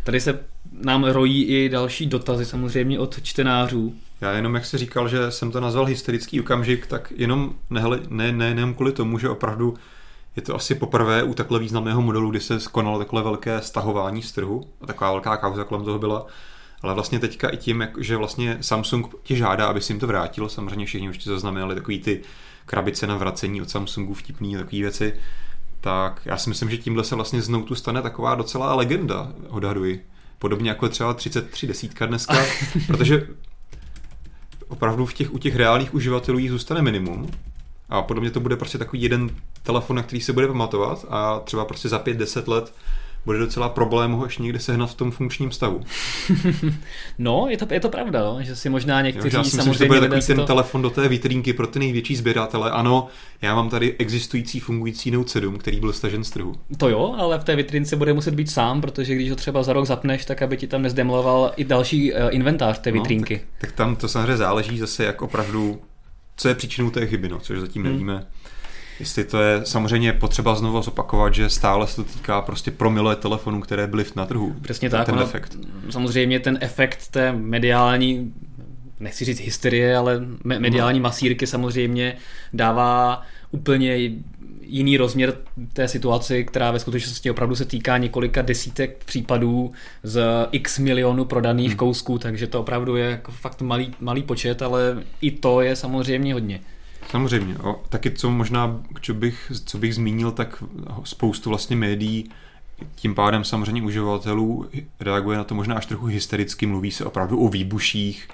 Tady 0.05 0.21
se 0.21 0.41
nám 0.73 1.05
rojí 1.05 1.45
i 1.45 1.69
další 1.69 2.07
dotazy 2.07 2.45
samozřejmě 2.45 2.99
od 2.99 3.23
čtenářů. 3.23 3.95
Já 4.21 4.33
jenom, 4.33 4.55
jak 4.55 4.65
jsi 4.65 4.79
říkal, 4.79 5.09
že 5.09 5.31
jsem 5.31 5.51
to 5.51 5.61
nazval 5.61 5.85
historický 5.85 6.41
okamžik, 6.41 6.87
tak 6.87 7.13
jenom 7.17 7.55
nehle, 7.71 8.01
ne, 8.09 8.33
ne, 8.33 8.55
ne 8.55 8.75
kvůli 8.75 8.93
tomu, 8.93 9.19
že 9.19 9.29
opravdu 9.29 9.75
je 10.37 10.43
to 10.43 10.55
asi 10.57 10.75
poprvé 10.75 11.23
u 11.23 11.35
takhle 11.35 11.59
významného 11.59 12.03
modelu, 12.03 12.31
kdy 12.31 12.41
se 12.41 12.61
skonalo 12.61 12.99
takhle 12.99 13.23
velké 13.23 13.61
stahování 13.61 14.23
z 14.23 14.33
trhu, 14.33 14.65
a 14.81 14.87
taková 14.87 15.11
velká 15.11 15.37
kauza 15.37 15.65
kolem 15.65 15.85
toho 15.85 15.99
byla, 15.99 16.27
ale 16.83 16.95
vlastně 16.95 17.19
teďka 17.19 17.49
i 17.49 17.57
tím, 17.57 17.89
že 17.99 18.17
vlastně 18.17 18.59
Samsung 18.61 19.15
tě 19.23 19.37
žádá, 19.37 19.67
aby 19.67 19.81
si 19.81 19.93
jim 19.93 20.01
to 20.01 20.07
vrátil, 20.07 20.49
samozřejmě 20.49 20.87
všichni 20.87 21.09
už 21.09 21.25
zaznamenali 21.25 21.75
takový 21.75 22.01
ty 22.01 22.21
krabice 22.67 23.07
na 23.07 23.17
vracení 23.17 23.63
od 23.63 23.71
Samsungu 23.71 24.15
vtipný 24.15 24.57
a 24.57 24.59
takové 24.59 24.83
věci, 24.83 25.15
tak 25.81 26.21
já 26.25 26.37
si 26.37 26.49
myslím, 26.49 26.71
že 26.71 26.79
tímhle 26.79 27.05
se 27.05 27.15
vlastně 27.15 27.43
znovu 27.43 27.65
tu 27.65 27.75
stane 27.75 28.03
taková 28.03 28.35
docela 28.35 28.75
legenda, 28.75 29.33
odhaduji. 29.49 30.07
Podobně 30.39 30.71
jako 30.71 30.89
třeba 30.89 31.15
33 31.15 31.67
desítka 31.67 32.07
dneska, 32.07 32.45
protože 32.87 33.29
opravdu 34.69 35.07
v 35.07 35.15
těch, 35.15 35.35
u 35.35 35.39
těch 35.39 35.57
reálných 35.57 35.95
uživatelů 35.95 36.39
jí 36.39 36.49
zůstane 36.49 36.83
minimum 36.83 37.31
a 37.89 38.03
podobně 38.03 38.31
to 38.31 38.41
bude 38.41 38.57
prostě 38.57 38.79
takový 38.79 39.03
jeden 39.03 39.31
telefon, 39.63 39.97
na 39.97 40.03
který 40.03 40.21
se 40.21 40.33
bude 40.33 40.47
pamatovat 40.47 41.07
a 41.09 41.41
třeba 41.41 41.65
prostě 41.65 41.89
za 41.89 41.99
5-10 41.99 42.49
let 42.49 42.75
bude 43.25 43.39
docela 43.39 43.69
problém 43.69 44.13
ho 44.13 44.25
ještě 44.25 44.43
někde 44.43 44.59
sehnat 44.59 44.91
v 44.91 44.95
tom 44.95 45.11
funkčním 45.11 45.51
stavu. 45.51 45.81
no, 47.19 47.47
je 47.49 47.57
to, 47.57 47.75
je 47.75 47.81
to 47.81 47.89
pravda, 47.89 48.21
no, 48.25 48.43
že 48.43 48.57
si 48.57 48.69
možná 48.69 49.01
někteří 49.01 49.37
jo, 49.37 49.41
já 49.41 49.45
si 49.45 49.57
myslím, 49.57 49.73
že 49.73 49.79
to 49.79 49.87
bude 49.87 50.01
takový 50.01 50.21
ten 50.27 50.37
to... 50.37 50.47
telefon 50.47 50.83
do 50.83 50.91
té 50.91 51.09
vitrínky 51.09 51.53
pro 51.53 51.67
ty 51.67 51.79
největší 51.79 52.17
sběratele. 52.17 52.71
Ano, 52.71 53.09
já 53.43 53.55
mám 53.55 53.69
tady 53.69 53.97
existující 53.99 54.61
fungující 54.61 55.11
Note 55.11 55.31
7, 55.31 55.59
který 55.59 55.81
byl 55.81 55.93
stažen 55.93 56.25
z 56.25 56.31
trhu. 56.31 56.55
To 56.77 56.89
jo, 56.89 57.15
ale 57.19 57.39
v 57.39 57.45
té 57.45 57.57
vitrínce 57.57 57.97
bude 57.97 58.13
muset 58.13 58.35
být 58.35 58.51
sám, 58.51 58.81
protože 58.81 59.15
když 59.15 59.31
ho 59.31 59.37
třeba 59.37 59.63
za 59.63 59.73
rok 59.73 59.87
zapneš, 59.87 60.25
tak 60.25 60.43
aby 60.43 60.57
ti 60.57 60.67
tam 60.67 60.83
nezdemloval 60.83 61.53
i 61.57 61.65
další 61.65 62.13
uh, 62.13 62.19
inventář 62.31 62.79
té 62.79 62.93
vitrínky. 62.93 63.35
No, 63.35 63.41
tak, 63.41 63.61
tak 63.61 63.73
tam 63.73 63.97
to 63.97 64.09
samozřejmě 64.09 64.37
záleží 64.37 64.79
zase, 64.79 65.05
jak 65.05 65.23
opravdu 65.23 65.81
co 66.37 66.49
je 66.49 66.55
příčinou 66.55 66.91
té 66.91 67.07
chyby, 67.07 67.29
no, 67.29 67.41
což 67.41 67.59
zatím 67.59 67.85
hmm. 67.85 68.21
Jestli 69.01 69.25
to 69.25 69.43
je 69.43 69.61
samozřejmě 69.65 70.13
potřeba 70.13 70.55
znovu 70.55 70.83
zopakovat, 70.83 71.35
že 71.35 71.51
stále 71.51 71.87
se 71.87 71.97
to 71.97 72.05
týká 72.05 72.41
prostě 72.43 72.71
promile 72.71 73.17
telefonů, 73.17 73.61
které 73.61 73.87
byly 73.87 74.05
na 74.17 74.27
trhu. 74.27 74.57
Přesně 74.63 74.91
tak. 74.91 75.07
Ten 75.07 75.15
ono, 75.15 75.25
efekt. 75.25 75.57
Samozřejmě 75.91 76.41
ten 76.41 76.59
efekt 76.61 77.09
té 77.09 77.33
mediální, 77.33 78.33
nechci 79.01 79.25
říct 79.25 79.41
hysterie, 79.41 79.97
ale 79.97 80.21
mediální 80.45 81.01
masírky 81.01 81.47
samozřejmě 81.47 82.17
dává 82.53 83.23
úplně 83.51 84.11
jiný 84.63 84.97
rozměr 84.97 85.37
té 85.73 85.89
situaci, 85.89 86.45
která 86.45 86.71
ve 86.71 86.79
skutečnosti 86.79 87.31
opravdu 87.31 87.55
se 87.57 87.65
týká 87.65 87.99
několika 87.99 88.43
desítek 88.43 89.05
případů 89.05 89.73
z 90.03 90.23
x 90.53 90.79
milionů 90.79 91.25
prodaných 91.25 91.69
hmm. 91.69 91.77
kousků, 91.77 92.19
takže 92.19 92.47
to 92.47 92.61
opravdu 92.61 92.97
je 92.97 93.11
jako 93.11 93.33
fakt 93.33 93.63
malý, 93.63 93.95
malý 94.01 94.23
počet, 94.23 94.63
ale 94.63 95.03
i 95.21 95.31
to 95.31 95.61
je 95.61 95.77
samozřejmě 95.77 96.35
hodně. 96.35 96.61
Samozřejmě. 97.11 97.59
O, 97.59 97.83
taky 97.89 98.11
co 98.11 98.31
možná, 98.31 98.81
co 99.03 99.15
bych, 99.15 99.53
co 99.65 99.79
bych 99.79 99.95
zmínil, 99.95 100.31
tak 100.31 100.63
spoustu 101.05 101.51
vlastně 101.51 101.77
médií 101.77 102.31
tím 102.95 103.15
pádem 103.15 103.45
samozřejmě 103.45 103.83
uživatelů 103.83 104.67
reaguje 105.01 105.39
na 105.39 105.45
to 105.45 105.55
možná 105.55 105.75
až 105.75 105.87
trochu 105.87 106.07
hystericky, 106.07 106.67
mluví 106.67 106.91
se 106.91 107.05
opravdu 107.05 107.41
o 107.41 107.49
výbuších, 107.49 108.29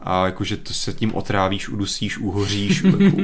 a 0.00 0.26
jakože 0.26 0.56
to 0.56 0.74
se 0.74 0.92
tím 0.92 1.14
otrávíš, 1.14 1.68
udusíš, 1.68 2.18
uhoříš, 2.18 2.82
jako, 2.84 3.22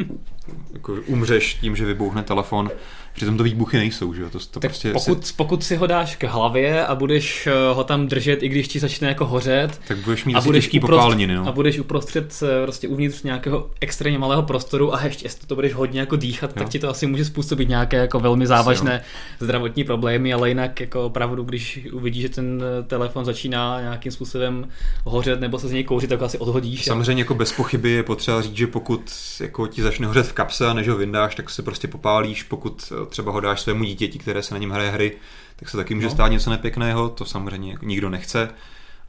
jako 0.72 0.94
umřeš 1.06 1.54
tím, 1.54 1.76
že 1.76 1.84
vybouhne 1.84 2.22
telefon. 2.22 2.70
Přitom 3.14 3.36
to 3.36 3.44
výbuchy 3.44 3.76
nejsou, 3.76 4.14
že 4.14 4.22
jo? 4.22 4.30
To, 4.30 4.38
to 4.38 4.60
tak 4.60 4.70
prostě 4.70 4.92
pokud, 4.92 5.26
se... 5.26 5.32
pokud 5.36 5.64
si 5.64 5.76
ho 5.76 5.86
dáš 5.86 6.16
k 6.16 6.24
hlavě 6.24 6.86
a 6.86 6.94
budeš 6.94 7.46
eh, 7.46 7.74
ho 7.74 7.84
tam 7.84 8.06
držet, 8.06 8.42
i 8.42 8.48
když 8.48 8.68
ti 8.68 8.80
začne 8.80 9.08
jako 9.08 9.26
hořet, 9.26 9.80
tak 9.88 9.98
budeš 9.98 10.24
mít 10.24 10.34
a 10.34 10.40
budeš 10.40 10.64
těžký 10.64 10.80
uprost, 10.80 11.16
no. 11.26 11.48
A 11.48 11.52
budeš 11.52 11.78
uprostřed 11.78 12.42
eh, 12.42 12.62
prostě 12.62 12.88
uvnitř 12.88 13.22
nějakého 13.22 13.70
extrémně 13.80 14.18
malého 14.18 14.42
prostoru 14.42 14.94
a 14.94 15.04
ještě 15.04 15.26
jestli 15.26 15.46
to 15.46 15.54
budeš 15.54 15.74
hodně 15.74 16.00
jako 16.00 16.16
dýchat, 16.16 16.50
jo. 16.50 16.54
tak 16.58 16.68
ti 16.68 16.78
to 16.78 16.88
asi 16.88 17.06
může 17.06 17.24
způsobit 17.24 17.68
nějaké 17.68 17.96
jako 17.96 18.20
velmi 18.20 18.46
závažné 18.46 19.00
asi, 19.00 19.44
zdravotní 19.44 19.84
problémy, 19.84 20.32
ale 20.32 20.48
jinak 20.48 20.80
jako 20.80 21.04
opravdu, 21.04 21.44
když 21.44 21.80
uvidíš, 21.92 22.22
že 22.22 22.28
ten 22.28 22.62
eh, 22.62 22.82
telefon 22.82 23.24
začíná 23.24 23.80
nějakým 23.80 24.12
způsobem 24.12 24.68
hořet 25.04 25.40
nebo 25.40 25.58
se 25.58 25.68
z 25.68 25.72
něj 25.72 25.84
kouřit, 25.84 26.10
tak 26.10 26.22
asi 26.22 26.38
odhodíš. 26.38 26.84
Samozřejmě 26.84 27.22
jako 27.22 27.34
bez 27.34 27.52
pochyby 27.52 27.90
je 27.90 28.02
potřeba 28.02 28.42
říct, 28.42 28.56
že 28.56 28.66
pokud 28.66 29.12
jako 29.40 29.66
ti 29.66 29.82
začne 29.82 30.06
hořet 30.06 30.26
v 30.26 30.32
kapse 30.32 30.66
a 30.66 30.72
než 30.72 30.88
ho 30.88 30.96
vyndáš, 30.96 31.34
tak 31.34 31.50
se 31.50 31.62
prostě 31.62 31.88
popálíš, 31.88 32.42
pokud 32.42 32.92
třeba 33.06 33.32
ho 33.32 33.40
dáš 33.40 33.60
svému 33.60 33.84
dítěti, 33.84 34.18
které 34.18 34.42
se 34.42 34.54
na 34.54 34.58
něm 34.58 34.70
hraje 34.70 34.90
hry, 34.90 35.16
tak 35.56 35.68
se 35.68 35.76
taky 35.76 35.94
může 35.94 36.06
no. 36.06 36.12
stát 36.12 36.28
něco 36.28 36.50
nepěkného, 36.50 37.08
to 37.08 37.24
samozřejmě 37.24 37.76
nikdo 37.82 38.10
nechce, 38.10 38.48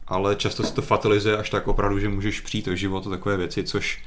ale 0.08 0.36
často 0.36 0.64
se 0.64 0.74
to 0.74 0.82
fatalizuje 0.82 1.38
až 1.38 1.50
tak 1.50 1.68
opravdu, 1.68 2.00
že 2.00 2.10
můžeš 2.10 2.42
přijít 2.42 2.68
o 2.68 2.75
život 2.75 3.08
a 3.08 3.10
takové 3.10 3.38
věci, 3.38 3.64
což 3.64 4.04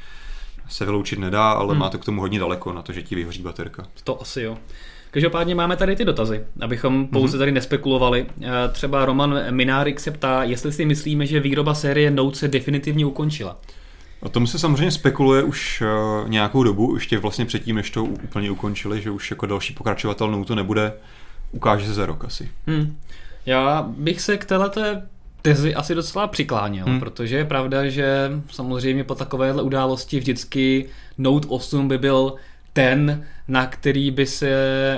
se 0.69 0.85
vyloučit 0.85 1.19
nedá, 1.19 1.51
ale 1.51 1.73
hmm. 1.73 1.81
má 1.81 1.91
to 1.91 1.99
k 1.99 2.05
tomu 2.05 2.21
hodně 2.21 2.39
daleko 2.39 2.73
na 2.73 2.83
to, 2.83 2.93
že 2.93 3.03
ti 3.03 3.15
vyhoří 3.15 3.43
baterka. 3.43 3.87
To 4.05 4.23
asi 4.23 4.43
jo. 4.43 4.59
Každopádně 5.11 5.55
máme 5.55 5.77
tady 5.77 5.97
ty 5.97 6.05
dotazy, 6.05 6.45
abychom 6.61 7.07
pouze 7.07 7.37
mm-hmm. 7.37 7.39
tady 7.39 7.53
nespekulovali. 7.53 8.27
Eh, 8.43 8.49
třeba 8.73 9.05
Roman 9.05 9.41
Minárek 9.51 10.01
se 10.01 10.11
ptá, 10.11 10.43
jestli 10.43 10.73
si 10.73 10.85
myslíme, 10.85 11.27
že 11.27 11.41
výroba 11.41 11.75
série 11.75 12.11
Note 12.11 12.37
se 12.37 12.49
definitivně 12.49 13.07
ukončila. 13.07 13.57
O 14.21 14.29
tom 14.29 14.47
se 14.47 14.59
samozřejmě 14.59 14.91
spekuluje 14.91 15.43
už 15.43 15.83
uh, 15.83 16.29
nějakou 16.29 16.63
dobu, 16.63 16.95
ještě 16.95 17.19
vlastně 17.19 17.45
předtím, 17.45 17.77
než 17.77 17.91
to 17.91 18.05
úplně 18.05 18.51
ukončili, 18.51 19.03
že 19.03 19.11
už 19.11 19.31
jako 19.31 19.47
další 19.47 19.75
pokračovatel 19.75 20.45
to 20.45 20.55
nebude. 20.55 20.93
Ukáže 21.53 21.87
se 21.87 21.95
za 21.95 22.07
rok 22.07 22.25
asi. 22.25 22.51
Hmm. 22.67 22.97
Já 23.47 23.87
bych 23.89 24.21
se 24.21 24.37
k 24.37 24.45
této 24.45 24.83
tezi 25.43 25.75
asi 25.75 25.95
docela 25.95 26.27
přikláněl, 26.27 26.87
hmm. 26.87 27.01
protože 27.01 27.37
je 27.37 27.45
pravda, 27.45 27.89
že 27.89 28.31
samozřejmě 28.51 29.05
po 29.05 29.15
takovéhle 29.15 29.63
události 29.63 30.19
vždycky 30.19 30.89
Note 31.19 31.49
8 31.49 31.89
by 31.89 31.99
byl 31.99 32.35
ten, 32.73 33.25
na 33.49 33.67
který 33.67 34.11
by 34.11 34.27
se 34.27 34.51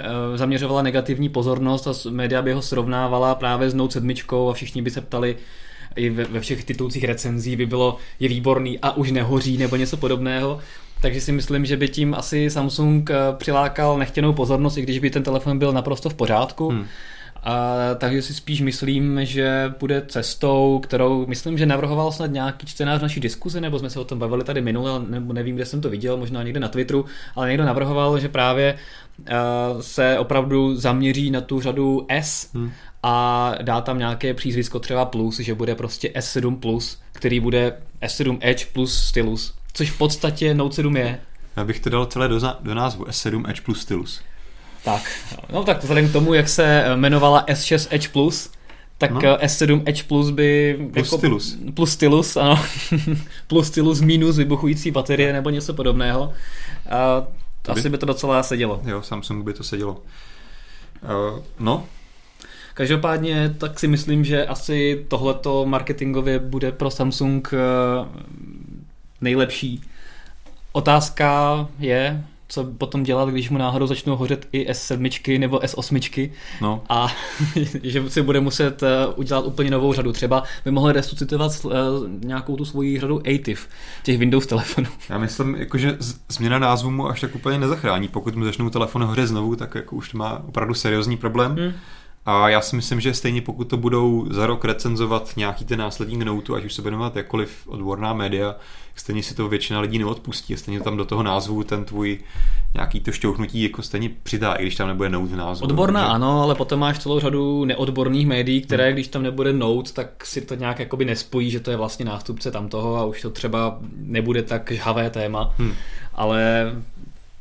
uh, 0.03 0.37
zaměřovala 0.37 0.83
negativní 0.83 1.29
pozornost 1.29 1.87
a 1.87 1.93
média 2.11 2.43
by 2.43 2.53
ho 2.53 2.63
srovnávala 2.63 3.35
právě 3.35 3.71
s 3.71 3.75
Note 3.75 3.93
7 3.93 4.11
a 4.51 4.53
všichni 4.53 4.83
by 4.83 4.91
se 4.91 5.01
ptali, 5.01 5.37
i 5.97 6.11
ve, 6.11 6.25
ve 6.25 6.41
všech 6.41 6.65
titulcích 6.65 7.05
recenzí 7.05 7.57
by 7.57 7.67
bylo 7.67 7.97
je 8.21 8.29
výborný 8.29 8.79
a 8.79 8.97
už 8.97 9.11
nehoří 9.11 9.59
nebo 9.59 9.77
něco 9.77 9.97
podobného. 9.97 10.59
Takže 11.03 11.21
si 11.21 11.33
myslím, 11.33 11.65
že 11.65 11.77
by 11.77 11.89
tím 11.89 12.15
asi 12.15 12.51
Samsung 12.51 13.11
eh, 13.11 13.15
přilákal 13.37 13.99
nechtěnou 13.99 14.33
pozornost, 14.33 14.77
i 14.77 14.83
když 14.83 14.99
by 14.99 15.11
ten 15.11 15.23
telefon 15.23 15.59
byl 15.59 15.73
naprosto 15.73 16.11
v 16.11 16.15
pořádku. 16.15 16.69
Hmm. 16.69 16.87
A, 17.43 17.75
takže 17.99 18.23
si 18.23 18.35
spíš 18.35 18.61
myslím, 18.61 19.25
že 19.25 19.73
bude 19.79 20.03
cestou, 20.09 20.81
kterou 20.83 21.27
myslím, 21.27 21.59
že 21.59 21.67
navrhoval 21.67 22.13
snad 22.13 22.27
nějaký 22.27 22.67
čtenář 22.67 23.03
naší 23.03 23.21
diskuze, 23.21 23.61
nebo 23.61 23.79
jsme 23.79 23.91
se 23.91 24.01
o 24.01 24.05
tom 24.05 24.19
bavili 24.19 24.45
tady 24.45 24.61
minule, 24.61 24.91
nebo 25.09 25.33
nevím, 25.33 25.55
kde 25.55 25.67
jsem 25.67 25.81
to 25.81 25.91
viděl, 25.91 26.17
možná 26.17 26.43
někde 26.43 26.61
na 26.61 26.69
Twitteru, 26.69 27.05
ale 27.37 27.49
někdo 27.49 27.65
navrhoval, 27.65 28.19
že 28.19 28.29
právě 28.29 28.79
uh, 29.19 29.27
se 29.81 30.19
opravdu 30.19 30.77
zaměří 30.77 31.31
na 31.31 31.41
tu 31.41 31.61
řadu 31.61 32.07
S 32.09 32.55
hmm 32.55 32.71
a 33.03 33.55
dá 33.63 33.81
tam 33.81 33.99
nějaké 33.99 34.35
přízvisko 34.35 34.79
třeba 34.79 35.05
plus, 35.05 35.41
že 35.41 35.55
bude 35.55 35.75
prostě 35.75 36.09
S7 36.09 36.59
plus, 36.59 36.99
který 37.13 37.41
bude 37.41 37.77
S7 38.03 38.39
Edge 38.41 38.67
plus 38.73 39.03
stylus, 39.03 39.55
což 39.73 39.91
v 39.91 39.99
podstatě 39.99 40.55
Note 40.55 40.75
7 40.75 40.97
je. 40.97 41.21
Já 41.57 41.65
bych 41.65 41.81
to 41.81 41.91
dal 41.91 42.07
celé 42.07 42.29
do, 42.29 42.41
do 42.61 42.75
názvu 42.75 43.05
S7 43.05 43.51
Edge 43.51 43.61
plus 43.61 43.81
stylus. 43.81 44.21
Tak, 44.85 45.03
no 45.53 45.65
tak 45.65 45.83
vzhledem 45.83 46.09
k 46.09 46.13
tomu, 46.13 46.35
jak 46.35 46.49
se 46.49 46.85
jmenovala 46.93 47.45
S6 47.47 47.89
Edge 47.91 48.09
plus, 48.09 48.51
tak 48.99 49.11
no. 49.11 49.21
S7 49.21 49.83
Edge 49.87 50.03
Plus 50.03 50.31
by... 50.31 50.79
Plus 50.93 51.07
jako, 51.07 51.19
stylus. 51.19 51.59
Plus 51.75 51.93
stylus, 51.93 52.37
ano. 52.37 52.65
plus 53.47 53.67
stylus 53.67 54.01
minus 54.01 54.37
vybuchující 54.37 54.91
baterie 54.91 55.33
nebo 55.33 55.51
něco 55.51 55.75
podobného. 55.75 56.33
A 56.91 57.27
to 57.63 57.73
asi 57.73 57.83
by... 57.83 57.89
by 57.89 57.99
to 57.99 58.07
docela 58.07 58.43
sedělo. 58.43 58.81
Jo, 58.87 59.03
Samsung 59.03 59.45
by 59.45 59.53
to 59.53 59.65
sedělo. 59.65 60.03
Uh, 61.03 61.43
no, 61.59 61.85
Každopádně 62.75 63.55
tak 63.59 63.79
si 63.79 63.89
myslím, 63.89 64.25
že 64.25 64.47
asi 64.47 65.05
tohleto 65.09 65.67
marketingově 65.67 66.39
bude 66.39 66.73
pro 66.73 66.91
Samsung 66.91 67.49
eh, 67.53 67.59
nejlepší. 69.21 69.83
Otázka 70.73 71.69
je, 71.79 72.25
co 72.51 72.65
potom 72.65 73.03
dělat, 73.03 73.29
když 73.29 73.51
mu 73.51 73.59
náhodou 73.59 73.87
začnou 73.87 74.17
hořet 74.17 74.49
i 74.53 74.71
S7 74.71 75.39
nebo 75.39 75.59
S8 75.59 76.31
no. 76.61 76.83
a 76.89 77.09
že 77.83 78.11
si 78.11 78.23
bude 78.23 78.41
muset 78.41 78.83
eh, 78.83 79.07
udělat 79.17 79.47
úplně 79.47 79.71
novou 79.71 79.93
řadu. 79.93 80.13
Třeba 80.13 80.43
by 80.65 80.71
mohl 80.71 80.93
resuscitovat 80.93 81.53
eh, 81.67 81.75
nějakou 82.27 82.57
tu 82.57 82.65
svoji 82.65 83.01
řadu 83.01 83.21
ATIV, 83.21 83.69
těch 84.03 84.19
Windows 84.19 84.47
telefonů. 84.47 84.89
Já 85.09 85.19
myslím, 85.19 85.55
jako, 85.55 85.79
že 85.79 85.97
změna 86.29 86.59
názvu 86.59 86.91
mu 86.91 87.09
až 87.09 87.21
tak 87.21 87.35
úplně 87.35 87.59
nezachrání. 87.59 88.09
Pokud 88.09 88.37
mu 88.37 88.45
začnou 88.45 88.71
telefony 88.71 89.07
hořet 89.07 89.27
znovu, 89.27 89.57
tak 89.57 89.75
jako 89.75 89.97
už 89.97 90.09
to 90.09 90.19
má 90.19 90.43
opravdu 90.49 90.75
seriózní 90.75 91.17
problém. 91.17 91.57
Hmm. 91.57 91.73
A 92.27 92.49
já 92.49 92.61
si 92.61 92.77
myslím, 92.77 93.01
že 93.01 93.15
stejně 93.15 93.43
pokud 93.43 93.65
to 93.65 93.77
budou 93.77 94.27
za 94.31 94.47
rok 94.47 94.65
recenzovat 94.65 95.33
nějaký 95.37 95.65
ten 95.65 95.79
následník 95.79 96.23
Note, 96.23 96.53
ať 96.53 96.65
už 96.65 96.75
se 96.75 96.83
jmenovat 96.83 97.17
jakkoliv 97.17 97.69
odborná 97.69 98.13
média, 98.15 98.57
stejně 98.95 99.23
si 99.23 99.35
to 99.35 99.49
většina 99.49 99.81
lidí 99.81 99.99
neodpustí. 99.99 100.57
Stejně 100.57 100.81
tam 100.81 100.97
do 100.97 101.05
toho 101.05 101.23
názvu 101.23 101.65
ten 101.65 101.85
tvůj 101.85 102.19
nějaký 102.75 103.01
to 103.01 103.13
šťouchnutí 103.13 103.63
jako 103.63 103.83
stejně 103.83 104.11
přidá, 104.23 104.55
i 104.55 104.63
když 104.63 104.77
tam 104.77 104.89
nebude 104.89 105.09
Note 105.09 105.33
v 105.33 105.37
názvu. 105.37 105.65
Odborná 105.65 106.01
takže... 106.01 106.15
ano, 106.15 106.43
ale 106.43 106.55
potom 106.55 106.81
máš 106.81 106.99
celou 106.99 107.21
řadu 107.21 107.65
neodborných 107.65 108.27
médií, 108.27 108.61
které 108.63 108.85
hmm. 108.85 108.93
když 108.93 109.09
tam 109.09 109.23
nebude 109.23 109.53
Note, 109.53 109.93
tak 109.93 110.27
si 110.27 110.41
to 110.41 110.55
nějak 110.55 110.79
jakoby 110.79 111.05
nespojí, 111.05 111.51
že 111.51 111.61
to 111.61 111.71
je 111.71 111.77
vlastně 111.77 112.05
nástupce 112.05 112.51
tam 112.51 112.69
toho 112.69 112.97
a 112.97 113.05
už 113.05 113.23
to 113.23 113.31
třeba 113.31 113.79
nebude 113.97 114.43
tak 114.43 114.73
žhavé 114.73 115.11
téma. 115.11 115.55
Hmm. 115.59 115.73
Ale 116.15 116.73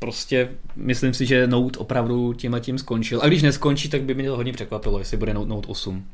prostě 0.00 0.48
myslím 0.76 1.14
si, 1.14 1.26
že 1.26 1.46
Note 1.46 1.78
opravdu 1.78 2.32
tím 2.32 2.54
a 2.54 2.58
tím 2.58 2.78
skončil. 2.78 3.20
A 3.22 3.26
když 3.26 3.42
neskončí, 3.42 3.88
tak 3.88 4.02
by 4.02 4.14
mě 4.14 4.28
to 4.28 4.36
hodně 4.36 4.52
překvapilo, 4.52 4.98
jestli 4.98 5.16
bude 5.16 5.34
Note, 5.34 5.48
Note 5.48 5.68
8. 5.68 6.04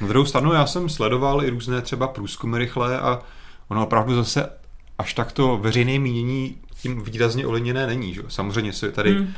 Na 0.00 0.08
druhou 0.08 0.26
stranu 0.26 0.52
já 0.52 0.66
jsem 0.66 0.88
sledoval 0.88 1.44
i 1.44 1.50
různé 1.50 1.82
třeba 1.82 2.06
průzkumy 2.06 2.58
rychlé 2.58 3.00
a 3.00 3.22
ono 3.68 3.86
opravdu 3.86 4.14
zase 4.14 4.48
až 4.98 5.14
takto 5.14 5.58
veřejné 5.58 5.98
mínění 5.98 6.56
tím 6.82 7.02
výrazně 7.02 7.46
oliněné 7.46 7.86
není. 7.86 8.14
Že? 8.14 8.22
Samozřejmě 8.28 8.72
se 8.72 8.92
tady 8.92 9.14
hmm. 9.14 9.32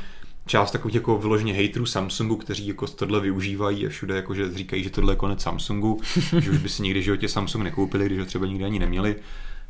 část 0.45 0.71
takových 0.71 0.95
jako 0.95 1.17
vyloženě 1.17 1.53
hejtrů 1.53 1.85
Samsungu, 1.85 2.35
kteří 2.35 2.67
jako 2.67 2.87
tohle 2.87 3.19
využívají 3.19 3.85
a 3.85 3.89
všude 3.89 4.15
jako, 4.15 4.33
že 4.33 4.53
říkají, 4.53 4.83
že 4.83 4.89
tohle 4.89 5.13
je 5.13 5.17
konec 5.17 5.41
Samsungu, 5.41 6.01
že 6.39 6.51
už 6.51 6.57
by 6.57 6.69
si 6.69 6.83
nikdy 6.83 7.03
životě 7.03 7.29
Samsung 7.29 7.63
nekoupili, 7.63 8.05
když 8.05 8.19
ho 8.19 8.25
třeba 8.25 8.45
nikdy 8.45 8.65
ani 8.65 8.79
neměli. 8.79 9.15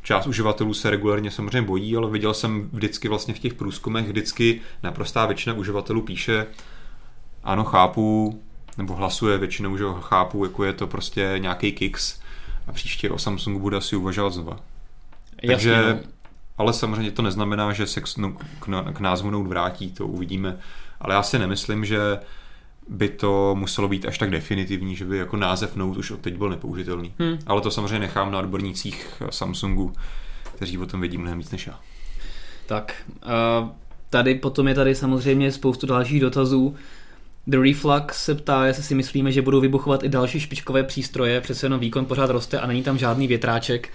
Část 0.05 0.27
uživatelů 0.27 0.73
se 0.73 0.89
regulárně 0.89 1.31
samozřejmě 1.31 1.61
bojí, 1.61 1.95
ale 1.95 2.09
viděl 2.09 2.33
jsem 2.33 2.69
vždycky 2.73 3.07
vlastně 3.07 3.33
v 3.33 3.39
těch 3.39 3.53
průzkumech, 3.53 4.07
vždycky 4.07 4.61
naprostá 4.83 5.25
většina 5.25 5.55
uživatelů 5.55 6.01
píše, 6.01 6.47
ano, 7.43 7.63
chápu, 7.63 8.41
nebo 8.77 8.95
hlasuje 8.95 9.37
většinou, 9.37 9.77
že 9.77 9.83
chápu, 9.99 10.45
jako 10.45 10.63
je 10.63 10.73
to 10.73 10.87
prostě 10.87 11.35
nějaký 11.37 11.71
kicks 11.71 12.19
a 12.67 12.71
příště 12.71 13.09
o 13.09 13.17
Samsungu 13.17 13.59
bude 13.59 13.77
asi 13.77 13.95
uvažovat 13.95 14.33
znova. 14.33 14.59
Takže, 15.47 15.71
Jasně, 15.71 15.93
no. 15.93 15.99
ale 16.57 16.73
samozřejmě 16.73 17.11
to 17.11 17.21
neznamená, 17.21 17.73
že 17.73 17.87
se 17.87 18.01
k, 18.01 18.05
k, 18.59 18.93
k 18.93 18.99
názvu 18.99 19.29
Note 19.29 19.49
vrátí, 19.49 19.91
to 19.91 20.07
uvidíme. 20.07 20.59
Ale 20.99 21.15
já 21.15 21.23
si 21.23 21.39
nemyslím, 21.39 21.85
že 21.85 21.99
by 22.87 23.09
to 23.09 23.55
muselo 23.55 23.87
být 23.87 24.05
až 24.05 24.17
tak 24.17 24.29
definitivní, 24.29 24.95
že 24.95 25.05
by 25.05 25.17
jako 25.17 25.37
název 25.37 25.75
Note 25.75 25.99
už 25.99 26.11
od 26.11 26.19
teď 26.19 26.37
byl 26.37 26.49
nepoužitelný. 26.49 27.13
Hmm. 27.19 27.37
Ale 27.47 27.61
to 27.61 27.71
samozřejmě 27.71 27.99
nechám 27.99 28.31
na 28.31 28.39
odbornících 28.39 29.21
Samsungu, 29.29 29.93
kteří 30.55 30.77
o 30.77 30.85
tom 30.85 30.99
vědí 30.99 31.17
mnohem 31.17 31.37
víc 31.37 31.51
než 31.51 31.67
já. 31.67 31.79
Tak, 32.65 33.03
uh, 33.25 33.69
tady 34.09 34.35
potom 34.35 34.67
je 34.67 34.73
tady 34.73 34.95
samozřejmě 34.95 35.51
spoustu 35.51 35.87
dalších 35.87 36.21
dotazů. 36.21 36.75
The 37.47 37.57
Reflux 37.57 38.23
se 38.23 38.35
ptá, 38.35 38.65
jestli 38.65 38.83
si 38.83 38.95
myslíme, 38.95 39.31
že 39.31 39.41
budou 39.41 39.61
vybuchovat 39.61 40.03
i 40.03 40.09
další 40.09 40.39
špičkové 40.39 40.83
přístroje, 40.83 41.41
přece 41.41 41.65
jenom 41.65 41.79
výkon 41.79 42.05
pořád 42.05 42.29
roste 42.29 42.59
a 42.59 42.67
není 42.67 42.83
tam 42.83 42.97
žádný 42.97 43.27
větráček. 43.27 43.89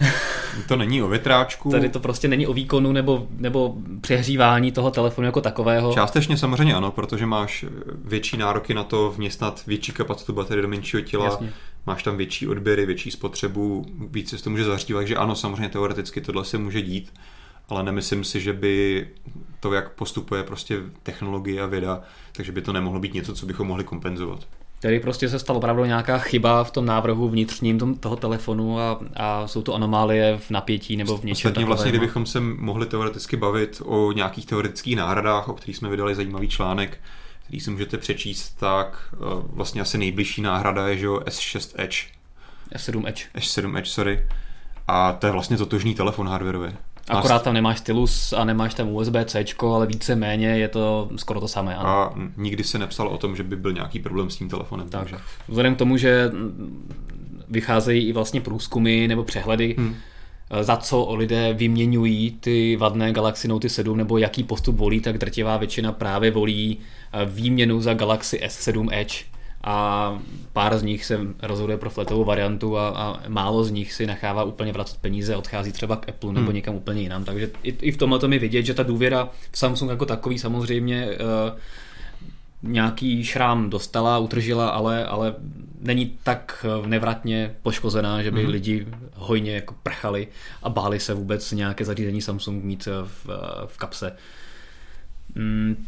To 0.68 0.76
není 0.76 1.02
o 1.02 1.08
větráčku. 1.08 1.70
Tady 1.70 1.88
to 1.88 2.00
prostě 2.00 2.28
není 2.28 2.46
o 2.46 2.52
výkonu 2.52 2.92
nebo, 2.92 3.26
nebo 3.36 3.74
přehřívání 4.00 4.72
toho 4.72 4.90
telefonu 4.90 5.26
jako 5.26 5.40
takového. 5.40 5.92
Částečně 5.92 6.36
samozřejmě 6.36 6.74
ano, 6.74 6.90
protože 6.90 7.26
máš 7.26 7.64
větší 8.04 8.36
nároky 8.36 8.74
na 8.74 8.84
to 8.84 9.10
vměstnat 9.10 9.62
větší 9.66 9.92
kapacitu 9.92 10.32
baterie 10.32 10.62
do 10.62 10.68
menšího 10.68 11.02
těla, 11.02 11.24
Jasně. 11.24 11.52
máš 11.86 12.02
tam 12.02 12.16
větší 12.16 12.48
odběry, 12.48 12.86
větší 12.86 13.10
spotřebu, 13.10 13.86
více 14.10 14.38
se 14.38 14.44
to 14.44 14.50
může 14.50 14.64
zahřívat, 14.64 15.00
takže 15.00 15.16
ano, 15.16 15.34
samozřejmě 15.34 15.68
teoreticky 15.68 16.20
tohle 16.20 16.44
se 16.44 16.58
může 16.58 16.82
dít, 16.82 17.12
ale 17.68 17.82
nemyslím 17.82 18.24
si, 18.24 18.40
že 18.40 18.52
by 18.52 19.06
to, 19.60 19.72
jak 19.72 19.92
postupuje 19.92 20.42
prostě 20.42 20.80
technologie 21.02 21.62
a 21.62 21.66
věda, 21.66 22.02
takže 22.32 22.52
by 22.52 22.62
to 22.62 22.72
nemohlo 22.72 23.00
být 23.00 23.14
něco, 23.14 23.34
co 23.34 23.46
bychom 23.46 23.68
mohli 23.68 23.84
kompenzovat. 23.84 24.46
Tady 24.82 25.00
prostě 25.00 25.28
se 25.28 25.38
stala 25.38 25.56
opravdu 25.56 25.84
nějaká 25.84 26.18
chyba 26.18 26.64
v 26.64 26.70
tom 26.70 26.86
návrhu 26.86 27.28
vnitřním 27.28 27.78
tom, 27.78 27.94
toho 27.94 28.16
telefonu 28.16 28.80
a, 28.80 29.00
a 29.16 29.46
jsou 29.46 29.62
to 29.62 29.74
anomálie 29.74 30.38
v 30.38 30.50
napětí 30.50 30.96
nebo 30.96 31.16
v 31.16 31.24
něčem 31.24 31.48
Ostatně 31.48 31.64
vlastně, 31.64 31.90
kdybychom 31.90 32.26
se 32.26 32.40
mohli 32.40 32.86
teoreticky 32.86 33.36
bavit 33.36 33.82
o 33.84 34.12
nějakých 34.12 34.46
teoretických 34.46 34.96
náhradách, 34.96 35.48
o 35.48 35.52
kterých 35.52 35.76
jsme 35.76 35.88
vydali 35.88 36.14
zajímavý 36.14 36.48
článek, 36.48 37.00
který 37.44 37.60
si 37.60 37.70
můžete 37.70 37.98
přečíst, 37.98 38.50
tak 38.60 39.14
uh, 39.18 39.42
vlastně 39.56 39.80
asi 39.80 39.98
nejbližší 39.98 40.42
náhrada 40.42 40.88
je 40.88 40.96
že 40.98 41.06
jo, 41.06 41.20
S6 41.26 41.72
Edge. 41.82 41.98
S7 42.74 43.08
Edge. 43.08 43.24
S7 43.34 43.78
Edge, 43.78 43.90
sorry. 43.90 44.26
A 44.88 45.12
to 45.12 45.26
je 45.26 45.32
vlastně 45.32 45.56
totožný 45.56 45.94
telefon 45.94 46.28
hardwareově. 46.28 46.76
Akorát 47.08 47.42
tam 47.42 47.54
nemáš 47.54 47.78
stylus 47.78 48.32
a 48.32 48.44
nemáš 48.44 48.74
tam 48.74 48.88
USB-C, 48.94 49.44
ale 49.74 49.86
více 49.86 50.16
méně 50.16 50.48
je 50.48 50.68
to 50.68 51.10
skoro 51.16 51.40
to 51.40 51.48
samé. 51.48 51.76
Ano. 51.76 51.88
A 51.88 52.14
nikdy 52.36 52.64
se 52.64 52.78
nepsalo 52.78 53.10
o 53.10 53.18
tom, 53.18 53.36
že 53.36 53.42
by 53.42 53.56
byl 53.56 53.72
nějaký 53.72 53.98
problém 53.98 54.30
s 54.30 54.36
tím 54.36 54.48
telefonem. 54.48 54.88
Tak. 54.88 55.00
Takže. 55.00 55.16
Vzhledem 55.48 55.74
k 55.74 55.78
tomu, 55.78 55.96
že 55.96 56.30
vycházejí 57.48 58.08
i 58.08 58.12
vlastně 58.12 58.40
průzkumy 58.40 59.08
nebo 59.08 59.24
přehledy, 59.24 59.74
hmm 59.78 59.94
za 60.60 60.76
co 60.76 61.14
lidé 61.14 61.54
vyměňují 61.54 62.30
ty 62.30 62.76
vadné 62.76 63.12
Galaxy 63.12 63.48
Note 63.48 63.68
7 63.68 63.96
nebo 63.98 64.18
jaký 64.18 64.44
postup 64.44 64.76
volí, 64.76 65.00
tak 65.00 65.18
drtivá 65.18 65.56
většina 65.56 65.92
právě 65.92 66.30
volí 66.30 66.78
výměnu 67.26 67.80
za 67.80 67.94
Galaxy 67.94 68.40
S7 68.46 68.88
Edge 68.92 69.24
a 69.64 70.18
pár 70.52 70.78
z 70.78 70.82
nich 70.82 71.04
se 71.04 71.20
rozhoduje 71.42 71.78
pro 71.78 71.90
fletovou 71.90 72.24
variantu 72.24 72.78
a, 72.78 72.88
a 72.88 73.20
málo 73.28 73.64
z 73.64 73.70
nich 73.70 73.92
si 73.92 74.06
nechává 74.06 74.44
úplně 74.44 74.72
vracet 74.72 74.98
peníze 75.00 75.36
odchází 75.36 75.72
třeba 75.72 75.96
k 75.96 76.08
Apple 76.08 76.32
nebo 76.32 76.46
hmm. 76.46 76.54
někam 76.54 76.74
úplně 76.74 77.02
jinam. 77.02 77.24
Takže 77.24 77.50
i, 77.62 77.70
i 77.80 77.92
v 77.92 77.96
tomhle 77.96 78.18
to 78.18 78.28
mi 78.28 78.38
vidět, 78.38 78.62
že 78.62 78.74
ta 78.74 78.82
důvěra 78.82 79.28
v 79.50 79.58
Samsung 79.58 79.90
jako 79.90 80.06
takový 80.06 80.38
samozřejmě 80.38 81.06
uh, 81.06 81.58
nějaký 82.62 83.24
šrám 83.24 83.70
dostala, 83.70 84.18
utržila, 84.18 84.68
ale, 84.68 85.06
ale 85.06 85.34
není 85.80 86.18
tak 86.22 86.66
eh, 86.68 86.88
nevratně 86.88 87.54
poškozená, 87.62 88.22
že 88.22 88.30
by 88.30 88.42
hmm. 88.42 88.52
lidi 88.52 88.86
hojně 89.14 89.54
jako 89.54 89.74
prchali 89.82 90.28
a 90.62 90.68
báli 90.68 91.00
se 91.00 91.14
vůbec 91.14 91.52
nějaké 91.52 91.84
zařízení 91.84 92.22
Samsung 92.22 92.64
mít 92.64 92.88
eh, 92.88 93.08
v, 93.24 93.26
v 93.66 93.78
kapse. 93.78 94.16
Hmm. 95.36 95.86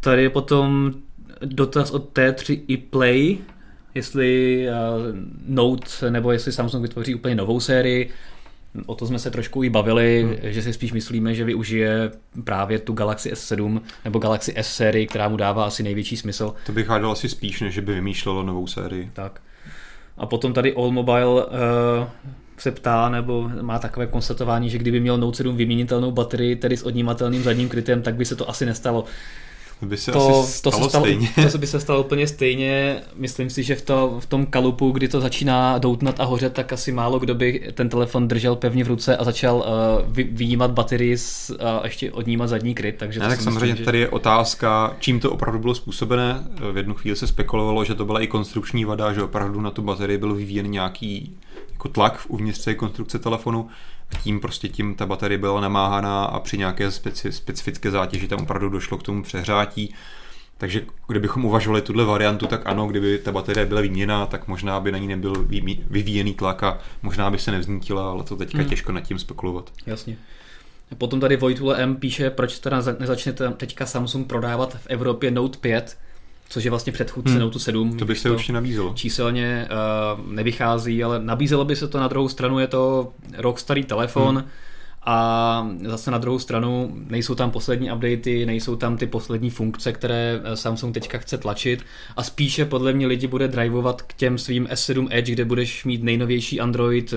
Tady 0.00 0.22
je 0.22 0.30
potom 0.30 0.92
dotaz 1.44 1.90
od 1.90 2.18
T3 2.18 2.60
i 2.68 2.76
Play, 2.76 3.38
jestli 3.94 4.66
uh, 4.68 4.74
Note 5.46 6.10
nebo 6.10 6.32
jestli 6.32 6.52
Samsung 6.52 6.82
vytvoří 6.82 7.14
úplně 7.14 7.34
novou 7.34 7.60
sérii. 7.60 8.10
O 8.86 8.94
to 8.94 9.06
jsme 9.06 9.18
se 9.18 9.30
trošku 9.30 9.62
i 9.62 9.70
bavili, 9.70 10.22
hmm. 10.22 10.52
že 10.52 10.62
si 10.62 10.72
spíš 10.72 10.92
myslíme, 10.92 11.34
že 11.34 11.44
využije 11.44 12.10
právě 12.44 12.78
tu 12.78 12.92
Galaxy 12.92 13.32
S7 13.32 13.80
nebo 14.04 14.18
Galaxy 14.18 14.54
S 14.56 14.74
sérii, 14.74 15.06
která 15.06 15.28
mu 15.28 15.36
dává 15.36 15.64
asi 15.64 15.82
největší 15.82 16.16
smysl. 16.16 16.54
To 16.66 16.72
bych 16.72 16.88
hádal 16.88 17.12
asi 17.12 17.28
spíš, 17.28 17.60
než 17.60 17.78
by 17.78 17.94
vymýšlelo 17.94 18.42
novou 18.42 18.66
sérii. 18.66 19.10
Tak. 19.12 19.40
A 20.16 20.26
potom 20.26 20.52
tady 20.52 20.74
All 20.74 20.90
Mobile 20.90 21.44
uh, 21.44 21.50
se 22.58 22.70
ptá, 22.70 23.08
nebo 23.08 23.50
má 23.62 23.78
takové 23.78 24.06
konstatování, 24.06 24.70
že 24.70 24.78
kdyby 24.78 25.00
měl 25.00 25.18
Note 25.18 25.36
7 25.36 25.56
vyměnitelnou 25.56 26.10
baterii, 26.10 26.56
tedy 26.56 26.76
s 26.76 26.82
odnímatelným 26.82 27.42
zadním 27.42 27.68
krytem, 27.68 28.02
tak 28.02 28.14
by 28.14 28.24
se 28.24 28.36
to 28.36 28.50
asi 28.50 28.66
nestalo. 28.66 29.04
To 29.82 29.86
by 29.86 29.96
se 29.96 30.12
to, 30.12 30.40
asi 30.40 30.52
stalo 30.52 30.76
to 30.78 30.84
se 30.84 30.88
stalo, 30.90 31.04
stejně. 31.04 31.28
To 31.52 31.58
by 31.58 31.66
se 31.66 31.80
stalo 31.80 32.00
úplně 32.00 32.26
stejně. 32.26 33.00
Myslím 33.16 33.50
si, 33.50 33.62
že 33.62 33.74
v, 33.74 33.82
to, 33.82 34.16
v 34.20 34.26
tom 34.26 34.46
kalupu, 34.46 34.90
kdy 34.90 35.08
to 35.08 35.20
začíná 35.20 35.78
doutnat 35.78 36.20
a 36.20 36.24
hořet, 36.24 36.52
tak 36.52 36.72
asi 36.72 36.92
málo 36.92 37.18
kdo 37.18 37.34
by 37.34 37.72
ten 37.74 37.88
telefon 37.88 38.28
držel 38.28 38.56
pevně 38.56 38.84
v 38.84 38.88
ruce 38.88 39.16
a 39.16 39.24
začal 39.24 39.56
uh, 39.56 40.12
vy, 40.12 40.24
vyjímat 40.24 40.70
baterii 40.70 41.16
a 41.60 41.78
uh, 41.78 41.84
ještě 41.84 42.12
odnímat 42.12 42.48
zadní 42.48 42.74
kryt. 42.74 42.96
Takže 42.98 43.20
ne, 43.20 43.28
tak 43.28 43.40
samozřejmě 43.40 43.60
myslím, 43.60 43.76
že... 43.76 43.84
tady 43.84 43.98
je 43.98 44.08
otázka, 44.08 44.96
čím 44.98 45.20
to 45.20 45.30
opravdu 45.30 45.58
bylo 45.58 45.74
způsobené. 45.74 46.44
V 46.72 46.76
jednu 46.76 46.94
chvíli 46.94 47.16
se 47.16 47.26
spekulovalo, 47.26 47.84
že 47.84 47.94
to 47.94 48.04
byla 48.04 48.20
i 48.20 48.26
konstrukční 48.26 48.84
vada, 48.84 49.12
že 49.12 49.22
opravdu 49.22 49.60
na 49.60 49.70
tu 49.70 49.82
baterii 49.82 50.18
byl 50.18 50.34
vyvíjen 50.34 50.70
nějaký 50.70 51.36
jako 51.82 51.88
tlak 51.94 52.20
uvnitř 52.28 52.64
té 52.64 52.74
konstrukce 52.74 53.18
telefonu 53.18 53.68
tím 54.22 54.40
prostě 54.40 54.68
tím 54.68 54.94
ta 54.94 55.06
baterie 55.06 55.38
byla 55.38 55.60
namáhaná 55.60 56.24
a 56.24 56.40
při 56.40 56.58
nějaké 56.58 56.90
speci, 56.90 57.32
specifické 57.32 57.90
zátěži 57.90 58.28
tam 58.28 58.42
opravdu 58.42 58.68
došlo 58.68 58.98
k 58.98 59.02
tomu 59.02 59.22
přehrátí. 59.22 59.94
Takže 60.58 60.82
kdybychom 61.08 61.44
uvažovali 61.44 61.82
tuhle 61.82 62.04
variantu, 62.04 62.46
tak 62.46 62.66
ano, 62.66 62.86
kdyby 62.86 63.18
ta 63.18 63.32
baterie 63.32 63.66
byla 63.66 63.80
výměna, 63.80 64.26
tak 64.26 64.48
možná 64.48 64.80
by 64.80 64.92
na 64.92 64.98
ní 64.98 65.08
nebyl 65.08 65.46
vyvíjený 65.90 66.34
tlak 66.34 66.62
a 66.62 66.78
možná 67.02 67.30
by 67.30 67.38
se 67.38 67.50
nevznítila, 67.50 68.10
ale 68.10 68.24
to 68.24 68.36
teďka 68.36 68.58
hmm. 68.58 68.68
těžko 68.68 68.92
nad 68.92 69.00
tím 69.00 69.18
spekulovat. 69.18 69.70
Jasně. 69.86 70.16
Potom 70.98 71.20
tady 71.20 71.36
Vojtule 71.36 71.82
M 71.82 71.96
píše, 71.96 72.30
proč 72.30 72.58
teda 72.58 72.82
nezačne 72.98 73.32
teďka 73.32 73.86
Samsung 73.86 74.26
prodávat 74.26 74.76
v 74.76 74.86
Evropě 74.86 75.30
Note 75.30 75.58
5, 75.58 75.98
což 76.52 76.64
je 76.64 76.70
vlastně 76.70 76.92
předchůdce 76.92 77.30
hmm. 77.30 77.40
Note 77.40 77.58
7. 77.58 77.96
To 77.96 78.04
by 78.04 78.14
se 78.14 78.30
určitě 78.30 78.52
nabízelo. 78.52 78.92
Číselně 78.94 79.68
uh, 80.18 80.32
nevychází, 80.32 81.04
ale 81.04 81.22
nabízelo 81.22 81.64
by 81.64 81.76
se 81.76 81.88
to 81.88 82.00
na 82.00 82.08
druhou 82.08 82.28
stranu, 82.28 82.58
je 82.58 82.66
to 82.66 83.12
rok 83.38 83.58
starý 83.58 83.84
telefon, 83.84 84.36
hmm. 84.36 84.48
A 85.06 85.68
zase 85.82 86.10
na 86.10 86.18
druhou 86.18 86.38
stranu 86.38 86.96
nejsou 87.08 87.34
tam 87.34 87.50
poslední 87.50 87.92
updaty, 87.92 88.46
nejsou 88.46 88.76
tam 88.76 88.96
ty 88.96 89.06
poslední 89.06 89.50
funkce, 89.50 89.92
které 89.92 90.40
eh, 90.44 90.56
Samsung 90.56 90.94
teďka 90.94 91.18
chce 91.18 91.38
tlačit 91.38 91.84
a 92.16 92.22
spíše 92.22 92.64
podle 92.64 92.92
mě 92.92 93.06
lidi 93.06 93.26
bude 93.26 93.48
drivovat 93.48 94.02
k 94.02 94.12
těm 94.12 94.38
svým 94.38 94.66
S7 94.66 95.08
Edge, 95.10 95.32
kde 95.32 95.44
budeš 95.44 95.84
mít 95.84 96.02
nejnovější 96.02 96.60
Android, 96.60 97.14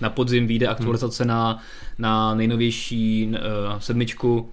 na 0.00 0.10
podzim 0.10 0.46
vyjde 0.46 0.66
aktualizace 0.66 1.22
hmm. 1.22 1.28
na, 1.28 1.62
na 1.98 2.34
nejnovější 2.34 3.28
uh, 3.28 3.78
sedmičku, 3.78 4.48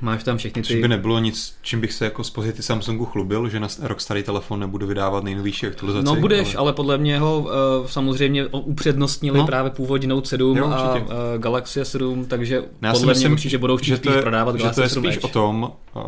Máš 0.00 0.24
tam 0.24 0.36
všechny 0.36 0.62
ty... 0.62 0.68
Což 0.68 0.76
by 0.76 0.88
nebylo 0.88 1.18
nic, 1.18 1.56
čím 1.62 1.80
bych 1.80 1.92
se 1.92 2.04
jako 2.04 2.24
z 2.24 2.30
pozity 2.30 2.62
Samsungu 2.62 3.04
chlubil, 3.04 3.48
že 3.48 3.60
na 3.60 3.68
rok 3.80 4.00
starý 4.00 4.22
telefon 4.22 4.60
nebudu 4.60 4.86
vydávat 4.86 5.24
nejnovější 5.24 5.66
aktualizaci. 5.66 6.06
No 6.06 6.16
budeš, 6.16 6.54
ale, 6.54 6.58
ale 6.58 6.72
podle 6.72 6.98
mě 6.98 7.18
ho 7.18 7.40
uh, 7.40 7.86
samozřejmě 7.86 8.46
upřednostnili 8.46 9.38
no. 9.38 9.46
právě 9.46 9.70
původní 9.70 10.06
Note 10.06 10.28
7 10.28 10.56
jo, 10.56 10.66
a 10.66 10.94
uh, 10.94 11.06
Galaxy 11.38 11.82
S7, 11.82 12.26
takže 12.26 12.64
Já 12.82 12.92
podle 12.92 13.06
myslím, 13.06 13.28
mě 13.28 13.34
určitě 13.34 13.58
budou 13.58 13.76
chtít 13.76 13.96
spíš 13.96 14.12
prodávat 14.20 14.56
že 14.56 14.58
Galaxy 14.58 14.76
to 14.76 14.82
je 14.82 14.88
spíš 14.88 15.16
Edge. 15.16 15.20
o 15.20 15.28
tom, 15.28 15.72
uh, 15.94 16.02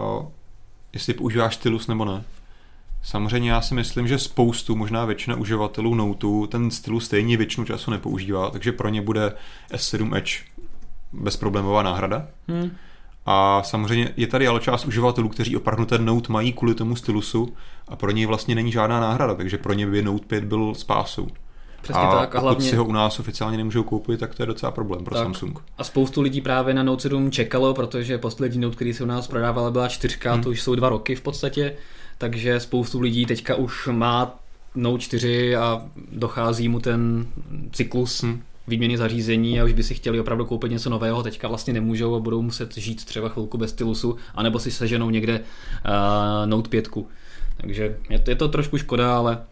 jestli 0.92 1.14
používáš 1.14 1.55
stylus 1.55 1.87
nebo 1.87 2.05
ne. 2.05 2.25
Samozřejmě 3.03 3.51
já 3.51 3.61
si 3.61 3.75
myslím, 3.75 4.09
že 4.09 4.18
spoustu, 4.18 4.77
možná 4.77 5.05
většina 5.05 5.37
uživatelů 5.37 5.94
Note 5.94 6.27
ten 6.49 6.70
stylus 6.70 7.05
stejně 7.05 7.37
většinu 7.37 7.66
času 7.66 7.90
nepoužívá, 7.90 8.51
takže 8.51 8.73
pro 8.73 8.88
ně 8.88 9.03
bude 9.03 9.33
S7 9.73 10.16
Edge 10.16 10.33
bezproblémová 11.12 11.83
náhrada. 11.83 12.27
Hmm. 12.49 12.70
A 13.27 13.63
samozřejmě 13.63 14.15
je 14.17 14.27
tady 14.27 14.47
ale 14.47 14.61
část 14.61 14.85
uživatelů, 14.85 15.29
kteří 15.29 15.57
opravdu 15.57 15.85
ten 15.85 16.05
Note 16.05 16.33
mají 16.33 16.53
kvůli 16.53 16.75
tomu 16.75 16.97
stylusu 16.97 17.49
a 17.89 17.97
pro 17.97 18.11
něj 18.11 18.27
vlastně 18.27 18.55
není 18.55 18.73
žádná 18.73 19.01
náhrada, 19.01 19.35
takže 19.35 19.59
pro 19.59 19.73
ně 19.73 19.87
by 19.87 20.03
Note 20.03 20.27
5 20.27 20.45
byl 20.45 20.75
spásou. 20.75 21.29
Přesně 21.83 22.03
a 22.03 22.19
tak. 22.19 22.35
A 22.35 22.41
hlavně... 22.41 22.71
si 22.71 22.77
ho 22.77 22.85
u 22.85 22.93
nás 22.93 23.21
oficiálně 23.21 23.57
nemůžou 23.57 23.83
koupit, 23.83 24.21
tak 24.21 24.35
to 24.35 24.43
je 24.43 24.47
docela 24.47 24.73
problém 24.73 25.05
pro 25.05 25.15
tak. 25.15 25.25
Samsung. 25.25 25.59
A 25.79 25.85
spoustu 25.85 26.21
lidí 26.23 26.41
právě 26.41 26.75
na 26.75 26.83
Note 26.83 27.03
7 27.03 27.31
čekalo, 27.31 27.75
protože 27.75 28.19
poslední 28.19 28.61
Note, 28.61 28.75
který 28.75 28.95
se 28.95 29.05
u 29.05 29.07
nás 29.07 29.27
prodával, 29.27 29.71
byla 29.71 29.89
čtyřka, 29.89 30.33
hmm. 30.33 30.43
to 30.43 30.51
už 30.51 30.63
jsou 30.63 30.75
dva 30.75 30.89
roky 30.89 31.15
v 31.15 31.21
podstatě, 31.21 31.77
takže 32.19 32.61
spoustu 32.61 33.01
lidí 33.01 33.27
teďka 33.27 33.55
už 33.55 33.89
má 33.93 34.39
Note 34.75 35.03
4 35.03 35.57
a 35.57 35.83
dochází 36.13 36.69
mu 36.69 36.81
ten 36.81 37.27
cyklus 37.73 38.23
hmm 38.23 38.43
výměny 38.66 38.98
zařízení 38.98 39.61
a 39.61 39.64
už 39.64 39.72
by 39.72 39.83
si 39.83 39.94
chtěli 39.94 40.20
opravdu 40.20 40.44
koupit 40.44 40.70
něco 40.70 40.90
nového, 40.90 41.22
teďka 41.22 41.48
vlastně 41.48 41.72
nemůžou 41.72 42.14
a 42.14 42.18
budou 42.18 42.42
muset 42.42 42.77
žít 42.77 43.05
třeba 43.05 43.29
chvilku 43.29 43.59
bez 43.59 43.70
stylusu, 43.70 44.16
anebo 44.35 44.59
si 44.59 44.70
seženou 44.70 45.11
někde 45.11 45.40
uh, 45.40 46.46
Note 46.46 46.68
5. 46.68 46.88
Takže 47.57 47.96
je 48.11 48.18
to, 48.18 48.31
je 48.31 48.37
to 48.37 48.48
trošku 48.48 48.79
škoda, 48.79 49.16
ale, 49.16 49.42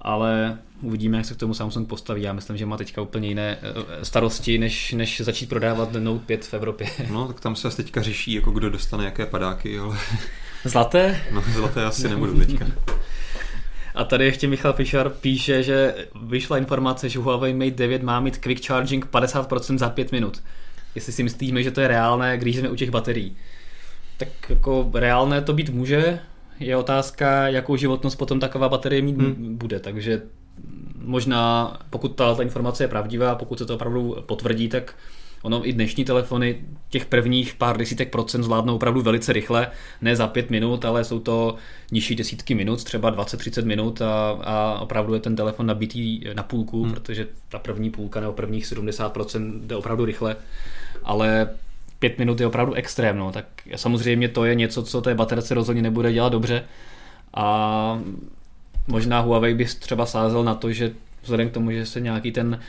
ale 0.00 0.58
uvidíme, 0.82 1.16
jak 1.16 1.26
se 1.26 1.34
k 1.34 1.36
tomu 1.36 1.54
Samsung 1.54 1.88
postaví. 1.88 2.22
Já 2.22 2.32
myslím, 2.32 2.56
že 2.56 2.66
má 2.66 2.76
teďka 2.76 3.02
úplně 3.02 3.28
jiné 3.28 3.58
eh, 3.62 4.04
starosti, 4.04 4.58
než, 4.58 4.92
než 4.92 5.20
začít 5.20 5.48
prodávat 5.48 5.92
Note 5.92 6.24
5 6.26 6.44
v 6.44 6.54
Evropě. 6.54 6.86
No, 7.10 7.26
tak 7.26 7.40
tam 7.40 7.56
se 7.56 7.76
teďka 7.76 8.02
řeší, 8.02 8.32
jako 8.32 8.50
kdo 8.50 8.70
dostane 8.70 9.04
jaké 9.04 9.26
padáky, 9.26 9.78
ale... 9.78 9.98
Zlaté? 10.64 11.20
No, 11.32 11.44
zlaté 11.52 11.84
asi 11.84 12.08
nebudu 12.08 12.38
teďka. 12.38 12.66
A 13.94 14.04
tady 14.04 14.24
ještě 14.24 14.46
Michal 14.46 14.72
Fischer 14.72 15.08
píše, 15.08 15.62
že 15.62 15.94
vyšla 16.22 16.58
informace, 16.58 17.08
že 17.08 17.18
Huawei 17.18 17.54
Mate 17.54 17.70
9 17.70 18.02
má 18.02 18.20
mít 18.20 18.38
quick 18.38 18.66
charging 18.66 19.06
50% 19.06 19.78
za 19.78 19.88
5 19.88 20.12
minut. 20.12 20.42
Jestli 20.94 21.12
si 21.12 21.22
myslíme, 21.22 21.62
že 21.62 21.70
to 21.70 21.80
je 21.80 21.88
reálné, 21.88 22.38
když 22.38 22.56
jsme 22.56 22.68
u 22.68 22.76
těch 22.76 22.90
baterií. 22.90 23.36
Tak 24.16 24.28
jako 24.48 24.90
reálné 24.94 25.42
to 25.42 25.52
být 25.52 25.70
může, 25.70 26.20
je 26.60 26.76
otázka, 26.76 27.48
jakou 27.48 27.76
životnost 27.76 28.18
potom 28.18 28.40
taková 28.40 28.68
baterie 28.68 29.02
mít 29.02 29.16
hmm. 29.16 29.56
bude, 29.56 29.80
takže 29.80 30.22
možná, 30.98 31.72
pokud 31.90 32.08
ta, 32.08 32.34
ta 32.34 32.42
informace 32.42 32.84
je 32.84 32.88
pravdivá, 32.88 33.34
pokud 33.34 33.58
se 33.58 33.66
to 33.66 33.74
opravdu 33.74 34.16
potvrdí, 34.26 34.68
tak 34.68 34.94
Ono 35.44 35.68
i 35.68 35.72
dnešní 35.72 36.04
telefony 36.04 36.60
těch 36.88 37.06
prvních 37.06 37.54
pár 37.54 37.76
desítek 37.76 38.10
procent 38.10 38.42
zvládnou 38.42 38.74
opravdu 38.74 39.02
velice 39.02 39.32
rychle, 39.32 39.70
ne 40.00 40.16
za 40.16 40.26
pět 40.26 40.50
minut, 40.50 40.84
ale 40.84 41.04
jsou 41.04 41.20
to 41.20 41.56
nižší 41.92 42.14
desítky 42.14 42.54
minut, 42.54 42.84
třeba 42.84 43.12
20-30 43.12 43.64
minut 43.64 44.02
a, 44.02 44.30
a 44.30 44.80
opravdu 44.80 45.14
je 45.14 45.20
ten 45.20 45.36
telefon 45.36 45.66
nabitý 45.66 46.20
na 46.34 46.42
půlku, 46.42 46.82
hmm. 46.82 46.92
protože 46.92 47.28
ta 47.48 47.58
první 47.58 47.90
půlka 47.90 48.20
nebo 48.20 48.32
prvních 48.32 48.66
70% 48.66 49.60
jde 49.66 49.76
opravdu 49.76 50.04
rychle, 50.04 50.36
ale 51.02 51.48
pět 51.98 52.18
minut 52.18 52.40
je 52.40 52.46
opravdu 52.46 52.74
extrém, 52.74 53.18
no. 53.18 53.32
tak 53.32 53.46
samozřejmě 53.76 54.28
to 54.28 54.44
je 54.44 54.54
něco, 54.54 54.82
co 54.82 55.00
té 55.00 55.14
baterce 55.14 55.54
rozhodně 55.54 55.82
nebude 55.82 56.12
dělat 56.12 56.32
dobře 56.32 56.64
a 57.34 58.00
možná 58.88 59.20
Huawei 59.20 59.54
by 59.54 59.64
třeba 59.64 60.06
sázel 60.06 60.44
na 60.44 60.54
to, 60.54 60.72
že 60.72 60.92
vzhledem 61.22 61.48
k 61.48 61.52
tomu, 61.52 61.70
že 61.70 61.86
se 61.86 62.00
nějaký 62.00 62.32
ten 62.32 62.60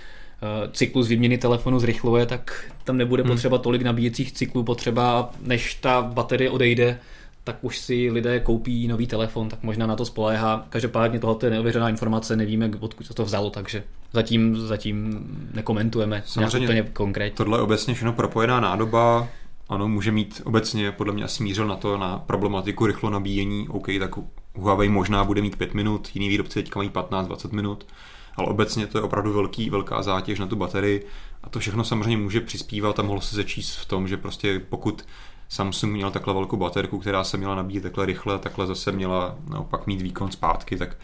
cyklus 0.71 1.07
výměny 1.07 1.37
telefonu 1.37 1.79
zrychluje, 1.79 2.25
tak 2.25 2.71
tam 2.83 2.97
nebude 2.97 3.23
hmm. 3.23 3.31
potřeba 3.31 3.57
tolik 3.57 3.81
nabíjecích 3.81 4.31
cyklů 4.31 4.63
potřeba, 4.63 5.31
než 5.41 5.75
ta 5.75 6.01
baterie 6.01 6.49
odejde, 6.49 6.99
tak 7.43 7.57
už 7.61 7.79
si 7.79 8.11
lidé 8.11 8.39
koupí 8.39 8.87
nový 8.87 9.07
telefon, 9.07 9.49
tak 9.49 9.63
možná 9.63 9.87
na 9.87 9.95
to 9.95 10.05
spoléhá. 10.05 10.65
Každopádně 10.69 11.19
tohle 11.19 11.37
je 11.43 11.49
neověřená 11.49 11.89
informace, 11.89 12.35
nevíme, 12.35 12.71
odkud 12.79 13.05
se 13.05 13.13
to 13.13 13.25
vzalo, 13.25 13.49
takže 13.49 13.83
zatím, 14.13 14.57
zatím 14.57 15.27
nekomentujeme 15.53 16.23
Samozřejmě 16.25 16.67
úplně 16.67 16.83
konkrétně. 16.93 17.37
Tohle 17.37 17.57
je 17.57 17.61
obecně 17.61 17.93
všechno 17.93 18.13
propojená 18.13 18.59
nádoba, 18.59 19.27
ano, 19.69 19.87
může 19.87 20.11
mít 20.11 20.41
obecně, 20.45 20.91
podle 20.91 21.13
mě 21.13 21.23
asi 21.23 21.43
mířil 21.43 21.67
na 21.67 21.75
to, 21.75 21.97
na 21.97 22.17
problematiku 22.17 22.85
rychlo 22.85 23.09
nabíjení, 23.09 23.67
OK, 23.67 23.87
tak 23.99 24.11
Huawei 24.55 24.89
možná 24.89 25.23
bude 25.23 25.41
mít 25.41 25.55
5 25.55 25.73
minut, 25.73 26.09
jiný 26.13 26.29
výrobci 26.29 26.63
teďka 26.63 26.79
mají 26.79 26.89
15-20 26.89 27.51
minut, 27.51 27.85
ale 28.35 28.47
obecně 28.47 28.87
to 28.87 28.97
je 28.97 29.01
opravdu 29.01 29.33
velký, 29.33 29.69
velká 29.69 30.01
zátěž 30.01 30.39
na 30.39 30.47
tu 30.47 30.55
baterii 30.55 31.05
a 31.43 31.49
to 31.49 31.59
všechno 31.59 31.83
samozřejmě 31.83 32.17
může 32.17 32.41
přispívat 32.41 32.99
a 32.99 33.03
mohlo 33.03 33.21
se 33.21 33.35
začíst 33.35 33.77
v 33.77 33.85
tom, 33.85 34.07
že 34.07 34.17
prostě 34.17 34.59
pokud 34.59 35.05
Samsung 35.49 35.93
měl 35.93 36.11
takhle 36.11 36.33
velkou 36.33 36.57
baterku, 36.57 36.99
která 36.99 37.23
se 37.23 37.37
měla 37.37 37.55
nabíjet 37.55 37.83
takhle 37.83 38.05
rychle, 38.05 38.39
takhle 38.39 38.67
zase 38.67 38.91
měla 38.91 39.35
naopak 39.49 39.87
mít 39.87 40.01
výkon 40.01 40.31
zpátky, 40.31 40.77
tak 40.77 40.97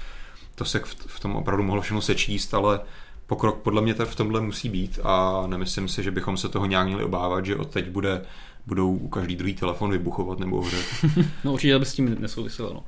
to 0.56 0.66
se 0.66 0.82
v 1.08 1.20
tom 1.20 1.36
opravdu 1.36 1.64
mohlo 1.64 1.82
všechno 1.82 2.02
sečíst, 2.02 2.54
ale 2.54 2.80
pokrok 3.28 3.58
podle 3.58 3.82
mě 3.82 3.94
v 3.94 4.16
tomhle 4.16 4.42
musí 4.42 4.70
být 4.70 5.00
a 5.04 5.44
nemyslím 5.48 5.88
si, 5.88 6.04
že 6.04 6.12
bychom 6.12 6.38
se 6.38 6.50
toho 6.50 6.66
nějak 6.66 6.88
měli 6.88 7.04
obávat, 7.04 7.46
že 7.46 7.56
od 7.56 7.70
teď 7.70 7.90
bude, 7.90 8.22
budou 8.68 8.96
u 8.96 9.08
každý 9.08 9.36
druhý 9.36 9.54
telefon 9.54 9.92
vybuchovat 9.92 10.40
nebo 10.40 10.62
hře. 10.62 10.78
no 11.44 11.54
určitě 11.54 11.80
by 11.80 11.86
s 11.86 11.94
tím 11.94 12.16
nesouviselo. 12.20 12.74
No. 12.74 12.84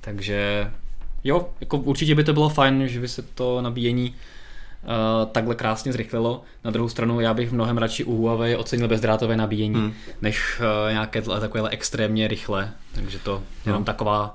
Takže 0.00 0.70
jo, 1.24 1.48
jako 1.60 1.78
určitě 1.78 2.14
by 2.14 2.24
to 2.24 2.32
bylo 2.32 2.48
fajn, 2.48 2.88
že 2.88 3.00
by 3.00 3.08
se 3.08 3.22
to 3.22 3.62
nabíjení 3.62 4.14
uh, 4.82 5.30
takhle 5.32 5.54
krásně 5.54 5.92
zrychlilo. 5.92 6.42
Na 6.64 6.70
druhou 6.70 6.88
stranu 6.88 7.20
já 7.20 7.34
bych 7.34 7.52
mnohem 7.52 7.78
radši 7.78 8.04
u 8.04 8.16
Huawei 8.16 8.56
ocenil 8.56 8.88
bezdrátové 8.88 9.36
nabíjení, 9.36 9.74
hmm. 9.74 9.94
než 10.22 10.60
uh, 10.60 10.92
nějaké 10.92 11.22
takovéhle 11.22 11.70
extrémně 11.70 12.28
rychle. 12.28 12.72
Takže 12.94 13.18
to 13.18 13.42
jenom 13.66 13.82
no. 13.82 13.84
taková 13.84 14.34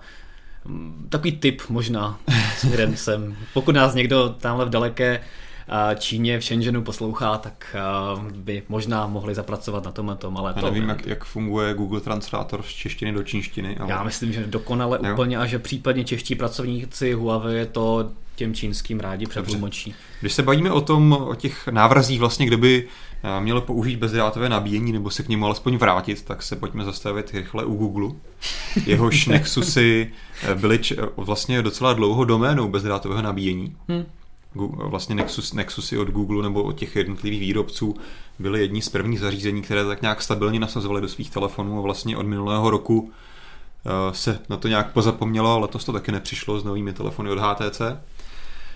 mm, 0.65 1.07
takový 1.09 1.31
tip 1.31 1.61
možná 1.69 2.19
směrem 2.57 2.95
sem. 2.95 3.35
Pokud 3.53 3.75
nás 3.75 3.93
někdo 3.93 4.29
tamhle 4.29 4.65
v 4.65 4.69
daleké 4.69 5.21
Číně 5.95 6.39
v 6.39 6.43
Shenzhenu 6.43 6.81
poslouchá, 6.81 7.37
tak 7.37 7.75
by 8.35 8.63
možná 8.69 9.07
mohli 9.07 9.35
zapracovat 9.35 9.83
na 9.85 9.91
tom 9.91 10.09
a 10.09 10.15
tom, 10.15 10.37
ale 10.37 10.53
Já 10.55 10.61
to 10.61 10.71
nevím, 10.71 10.89
jak, 10.89 11.05
jak 11.05 11.25
funguje 11.25 11.73
Google 11.73 12.01
Translator 12.01 12.61
z 12.61 12.67
češtiny 12.67 13.11
do 13.11 13.23
čínštiny. 13.23 13.77
Ale... 13.77 13.89
Já 13.89 14.03
myslím, 14.03 14.33
že 14.33 14.47
dokonale 14.47 14.99
jo. 15.03 15.13
úplně 15.13 15.37
a 15.37 15.45
že 15.45 15.59
případně 15.59 16.03
čeští 16.03 16.35
pracovníci 16.35 17.13
Huawei 17.13 17.65
to 17.65 18.09
těm 18.35 18.53
čínským 18.53 18.99
rádi 18.99 19.25
přetlumočí. 19.25 19.95
Když 20.21 20.33
se 20.33 20.43
bavíme 20.43 20.71
o 20.71 20.81
tom, 20.81 21.11
o 21.13 21.35
těch 21.35 21.67
návrzích 21.67 22.19
vlastně, 22.19 22.45
kde 22.45 22.57
by 22.57 22.87
mělo 23.39 23.61
použít 23.61 23.99
bezdrátové 23.99 24.49
nabíjení 24.49 24.91
nebo 24.91 25.09
se 25.09 25.23
k 25.23 25.27
němu 25.27 25.45
alespoň 25.45 25.77
vrátit, 25.77 26.21
tak 26.21 26.43
se 26.43 26.55
pojďme 26.55 26.85
zastavit 26.85 27.31
rychle 27.33 27.65
u 27.65 27.75
Google. 27.75 28.11
Jehož 28.85 29.27
Nexusy 29.27 30.11
byly 30.55 30.79
vlastně 31.17 31.61
docela 31.61 31.93
dlouho 31.93 32.25
doménou 32.25 32.67
bezdrátového 32.67 33.21
nabíjení. 33.21 33.75
Hmm 33.87 34.05
vlastně 34.55 35.15
Nexus, 35.15 35.53
Nexusy 35.53 35.97
od 35.97 36.09
Google 36.09 36.43
nebo 36.43 36.63
od 36.63 36.71
těch 36.71 36.95
jednotlivých 36.95 37.39
výrobců 37.39 37.95
byly 38.39 38.61
jední 38.61 38.81
z 38.81 38.89
prvních 38.89 39.19
zařízení, 39.19 39.61
které 39.61 39.85
tak 39.85 40.01
nějak 40.01 40.21
stabilně 40.21 40.59
nasazovaly 40.59 41.01
do 41.01 41.07
svých 41.07 41.29
telefonů 41.29 41.79
a 41.79 41.81
vlastně 41.81 42.17
od 42.17 42.25
minulého 42.25 42.69
roku 42.69 43.11
eh, 43.85 43.89
se 44.13 44.39
na 44.49 44.57
to 44.57 44.67
nějak 44.67 44.93
pozapomnělo, 44.93 45.51
ale 45.51 45.61
letos 45.61 45.85
to 45.85 45.93
taky 45.93 46.11
nepřišlo 46.11 46.59
s 46.59 46.63
novými 46.63 46.93
telefony 46.93 47.29
od 47.29 47.39
HTC. 47.39 47.81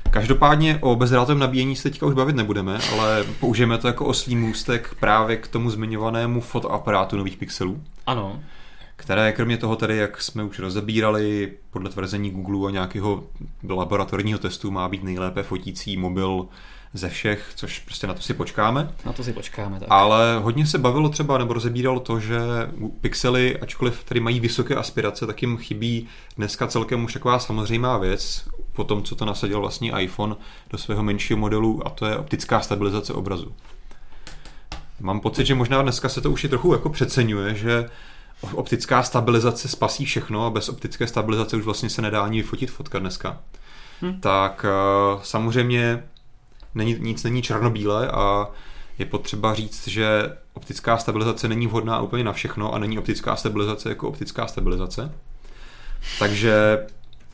Každopádně 0.09 0.79
o 0.81 0.95
bezdrátovém 0.95 1.39
nabíjení 1.39 1.75
se 1.75 1.83
teďka 1.83 2.05
už 2.05 2.13
bavit 2.13 2.35
nebudeme, 2.35 2.79
ale 2.91 3.25
použijeme 3.39 3.77
to 3.77 3.87
jako 3.87 4.05
oslý 4.05 4.35
můstek 4.35 4.95
právě 4.99 5.37
k 5.37 5.47
tomu 5.47 5.69
zmiňovanému 5.69 6.41
fotoaparátu 6.41 7.17
nových 7.17 7.37
pixelů. 7.37 7.81
Ano 8.07 8.39
které 8.95 9.31
kromě 9.31 9.57
toho 9.57 9.75
tedy, 9.75 9.97
jak 9.97 10.21
jsme 10.21 10.43
už 10.43 10.59
rozebírali, 10.59 11.53
podle 11.69 11.89
tvrzení 11.89 12.31
Google 12.31 12.67
a 12.67 12.71
nějakého 12.71 13.23
laboratorního 13.69 14.39
testu 14.39 14.71
má 14.71 14.89
být 14.89 15.03
nejlépe 15.03 15.43
fotící 15.43 15.97
mobil 15.97 16.47
ze 16.93 17.09
všech, 17.09 17.51
což 17.55 17.79
prostě 17.79 18.07
na 18.07 18.13
to 18.13 18.21
si 18.21 18.33
počkáme. 18.33 18.91
Na 19.05 19.13
to 19.13 19.23
si 19.23 19.33
počkáme, 19.33 19.79
tak. 19.79 19.87
Ale 19.91 20.39
hodně 20.39 20.65
se 20.65 20.77
bavilo 20.77 21.09
třeba, 21.09 21.37
nebo 21.37 21.53
rozebíralo 21.53 21.99
to, 21.99 22.19
že 22.19 22.39
pixely, 23.01 23.57
ačkoliv 23.59 24.03
tady 24.03 24.19
mají 24.19 24.39
vysoké 24.39 24.75
aspirace, 24.75 25.27
tak 25.27 25.41
jim 25.41 25.57
chybí 25.57 26.07
dneska 26.37 26.67
celkem 26.67 27.03
už 27.03 27.13
taková 27.13 27.39
samozřejmá 27.39 27.97
věc, 27.97 28.49
po 28.73 28.83
tom, 28.83 29.03
co 29.03 29.15
to 29.15 29.25
nasadil 29.25 29.59
vlastní 29.59 29.91
iPhone 29.99 30.35
do 30.69 30.77
svého 30.77 31.03
menšího 31.03 31.39
modelu, 31.39 31.87
a 31.87 31.89
to 31.89 32.05
je 32.05 32.17
optická 32.17 32.61
stabilizace 32.61 33.13
obrazu. 33.13 33.55
Mám 34.99 35.19
pocit, 35.19 35.45
že 35.45 35.55
možná 35.55 35.81
dneska 35.81 36.09
se 36.09 36.21
to 36.21 36.31
už 36.31 36.43
i 36.43 36.49
trochu 36.49 36.73
jako 36.73 36.89
přeceňuje, 36.89 37.55
že 37.55 37.89
optická 38.53 39.03
stabilizace 39.03 39.67
spasí 39.67 40.05
všechno 40.05 40.45
a 40.45 40.49
bez 40.49 40.69
optické 40.69 41.07
stabilizace 41.07 41.57
už 41.57 41.63
vlastně 41.63 41.89
se 41.89 42.01
nedá 42.01 42.21
ani 42.21 42.41
vyfotit 42.41 42.71
fotka 42.71 42.99
dneska. 42.99 43.39
Hmm. 44.01 44.19
Tak 44.19 44.65
uh, 45.15 45.21
samozřejmě 45.21 46.03
není, 46.75 46.95
nic 46.99 47.23
není 47.23 47.41
černobílé 47.41 48.07
a 48.07 48.47
je 48.99 49.05
potřeba 49.05 49.53
říct, 49.53 49.87
že 49.87 50.37
optická 50.53 50.97
stabilizace 50.97 51.47
není 51.47 51.67
vhodná 51.67 52.01
úplně 52.01 52.23
na 52.23 52.33
všechno 52.33 52.73
a 52.73 52.79
není 52.79 52.99
optická 52.99 53.35
stabilizace 53.35 53.89
jako 53.89 54.09
optická 54.09 54.47
stabilizace. 54.47 55.11
Takže 56.19 56.85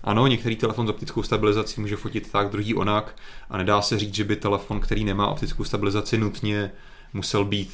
ano, 0.03 0.27
některý 0.27 0.55
telefon 0.55 0.87
s 0.87 0.89
optickou 0.89 1.23
stabilizací 1.23 1.81
může 1.81 1.95
fotit 1.95 2.31
tak, 2.31 2.49
druhý 2.49 2.75
onak 2.75 3.15
a 3.49 3.57
nedá 3.57 3.81
se 3.81 3.99
říct, 3.99 4.15
že 4.15 4.23
by 4.23 4.35
telefon, 4.35 4.79
který 4.79 5.03
nemá 5.03 5.27
optickou 5.27 5.63
stabilizaci, 5.63 6.17
nutně 6.17 6.71
musel 7.13 7.45
být 7.45 7.71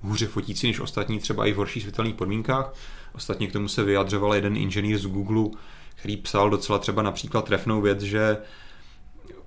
hůře 0.00 0.26
fotící 0.26 0.66
než 0.66 0.80
ostatní, 0.80 1.18
třeba 1.18 1.46
i 1.46 1.52
v 1.52 1.56
horších 1.56 1.82
světelných 1.82 2.14
podmínkách. 2.14 2.74
Ostatně 3.14 3.46
k 3.46 3.52
tomu 3.52 3.68
se 3.68 3.84
vyjadřoval 3.84 4.34
jeden 4.34 4.56
inženýr 4.56 4.98
z 4.98 5.06
Google, 5.06 5.60
který 5.94 6.16
psal 6.16 6.50
docela 6.50 6.78
třeba 6.78 7.02
například 7.02 7.44
trefnou 7.44 7.80
věc, 7.80 8.00
že 8.00 8.36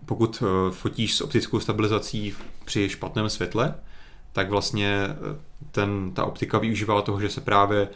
pokud 0.05 0.43
eh, 0.43 0.71
fotíš 0.71 1.15
s 1.15 1.21
optickou 1.21 1.59
stabilizací 1.59 2.35
při 2.65 2.89
špatném 2.89 3.29
světle, 3.29 3.75
tak 4.31 4.49
vlastně 4.49 5.07
eh, 5.09 5.15
ten, 5.71 6.11
ta 6.13 6.25
optika 6.25 6.57
využívá 6.57 7.01
toho, 7.01 7.21
že 7.21 7.29
se 7.29 7.41
právě, 7.41 7.87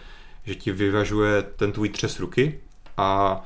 že 0.46 0.56
ti 0.56 0.72
vyvažuje 0.72 1.42
ten 1.42 1.72
tvůj 1.72 1.89
třes 1.89 2.20
ruky 2.20 2.60
a 2.98 3.42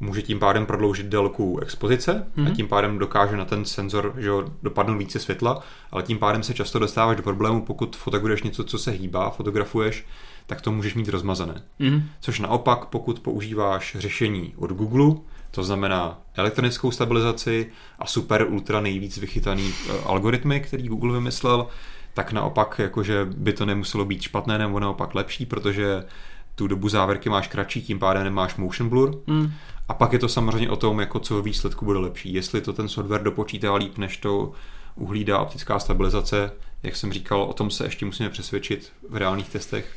může 0.00 0.22
tím 0.22 0.38
pádem 0.38 0.66
prodloužit 0.66 1.06
délku 1.06 1.58
expozice 1.58 2.12
mm-hmm. 2.12 2.42
a 2.42 2.48
mhm. 2.48 2.54
tím 2.54 2.68
pádem 2.68 2.98
dokáže 2.98 3.36
na 3.36 3.44
ten 3.44 3.64
senzor 3.64 4.14
že 4.18 4.30
dopadnout 4.62 4.98
více 4.98 5.18
světla, 5.18 5.62
ale 5.90 6.02
tím 6.02 6.18
pádem 6.18 6.42
se 6.42 6.54
často 6.54 6.78
dostáváš 6.78 7.16
do 7.16 7.22
problému, 7.22 7.62
pokud 7.62 7.96
fotografuješ 7.96 8.42
něco, 8.42 8.64
co 8.64 8.78
se 8.78 8.90
hýbá, 8.90 9.30
fotografuješ, 9.30 10.06
tak 10.46 10.60
to 10.60 10.72
můžeš 10.72 10.94
mít 10.94 11.08
rozmazané. 11.08 11.62
Mm-hmm. 11.80 12.02
Což 12.20 12.40
naopak, 12.40 12.84
pokud 12.84 13.20
používáš 13.20 13.96
řešení 13.98 14.54
od 14.56 14.70
Google, 14.70 15.14
to 15.50 15.62
znamená 15.62 16.20
elektronickou 16.34 16.90
stabilizaci 16.90 17.70
a 17.98 18.06
super 18.06 18.46
ultra 18.48 18.80
nejvíc 18.80 19.18
vychytaný 19.18 19.62
uh, 19.62 19.94
algoritmy, 20.04 20.60
který 20.60 20.88
Google 20.88 21.12
vymyslel, 21.12 21.66
tak 22.14 22.32
naopak 22.32 22.78
jakože 22.78 23.24
by 23.24 23.52
to 23.52 23.66
nemuselo 23.66 24.04
být 24.04 24.22
špatné 24.22 24.58
nebo 24.58 24.80
naopak 24.80 25.14
lepší, 25.14 25.46
protože 25.46 26.04
tu 26.58 26.66
dobu 26.66 26.88
závěrky 26.88 27.28
máš 27.28 27.48
kratší, 27.48 27.82
tím 27.82 27.98
pádem 27.98 28.24
nemáš 28.24 28.56
motion 28.56 28.88
blur. 28.88 29.20
Mm. 29.26 29.52
A 29.88 29.94
pak 29.94 30.12
je 30.12 30.18
to 30.18 30.28
samozřejmě 30.28 30.70
o 30.70 30.76
tom, 30.76 31.00
jako 31.00 31.18
co 31.18 31.42
výsledku 31.42 31.84
bude 31.84 31.98
lepší. 31.98 32.34
Jestli 32.34 32.60
to 32.60 32.72
ten 32.72 32.88
software 32.88 33.22
dopočítá 33.22 33.74
líp, 33.74 33.98
než 33.98 34.16
to 34.16 34.52
uhlídá 34.94 35.38
optická 35.38 35.78
stabilizace, 35.78 36.52
jak 36.82 36.96
jsem 36.96 37.12
říkal, 37.12 37.42
o 37.42 37.52
tom 37.52 37.70
se 37.70 37.84
ještě 37.84 38.06
musíme 38.06 38.30
přesvědčit 38.30 38.92
v 39.08 39.16
reálných 39.16 39.48
testech. 39.48 39.96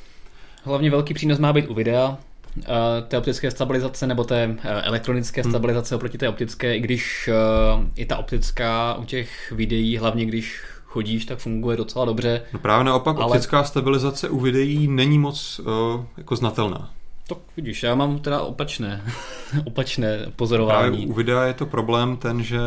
Hlavně 0.63 0.91
velký 0.91 1.13
přínos 1.13 1.39
má 1.39 1.53
být 1.53 1.69
u 1.69 1.73
videa, 1.73 2.17
eh, 2.63 2.67
té 3.07 3.17
optické 3.17 3.51
stabilizace 3.51 4.07
nebo 4.07 4.23
té 4.23 4.55
eh, 4.63 4.81
elektronické 4.81 5.41
hmm. 5.41 5.51
stabilizace 5.51 5.95
oproti 5.95 6.17
té 6.17 6.29
optické, 6.29 6.75
i 6.75 6.79
když 6.79 7.29
eh, 7.33 7.87
i 7.95 8.05
ta 8.05 8.17
optická 8.17 8.93
u 8.93 9.03
těch 9.03 9.51
videí, 9.51 9.97
hlavně 9.97 10.25
když 10.25 10.63
chodíš, 10.91 11.25
tak 11.25 11.39
funguje 11.39 11.77
docela 11.77 12.05
dobře. 12.05 12.41
No 12.53 12.59
právě 12.59 12.83
naopak 12.83 13.17
ale... 13.17 13.25
optická 13.25 13.63
stabilizace 13.63 14.29
u 14.29 14.39
videí 14.39 14.87
není 14.87 15.19
moc 15.19 15.59
uh, 15.59 16.05
jako 16.17 16.35
znatelná. 16.35 16.89
Tak 17.27 17.37
vidíš, 17.57 17.83
já 17.83 17.95
mám 17.95 18.19
teda 18.19 18.41
opačné, 18.41 19.03
opačné 19.65 20.25
pozorování. 20.35 20.97
Právě 20.97 21.07
u 21.07 21.13
videa 21.13 21.43
je 21.43 21.53
to 21.53 21.65
problém 21.65 22.17
ten, 22.17 22.43
že 22.43 22.59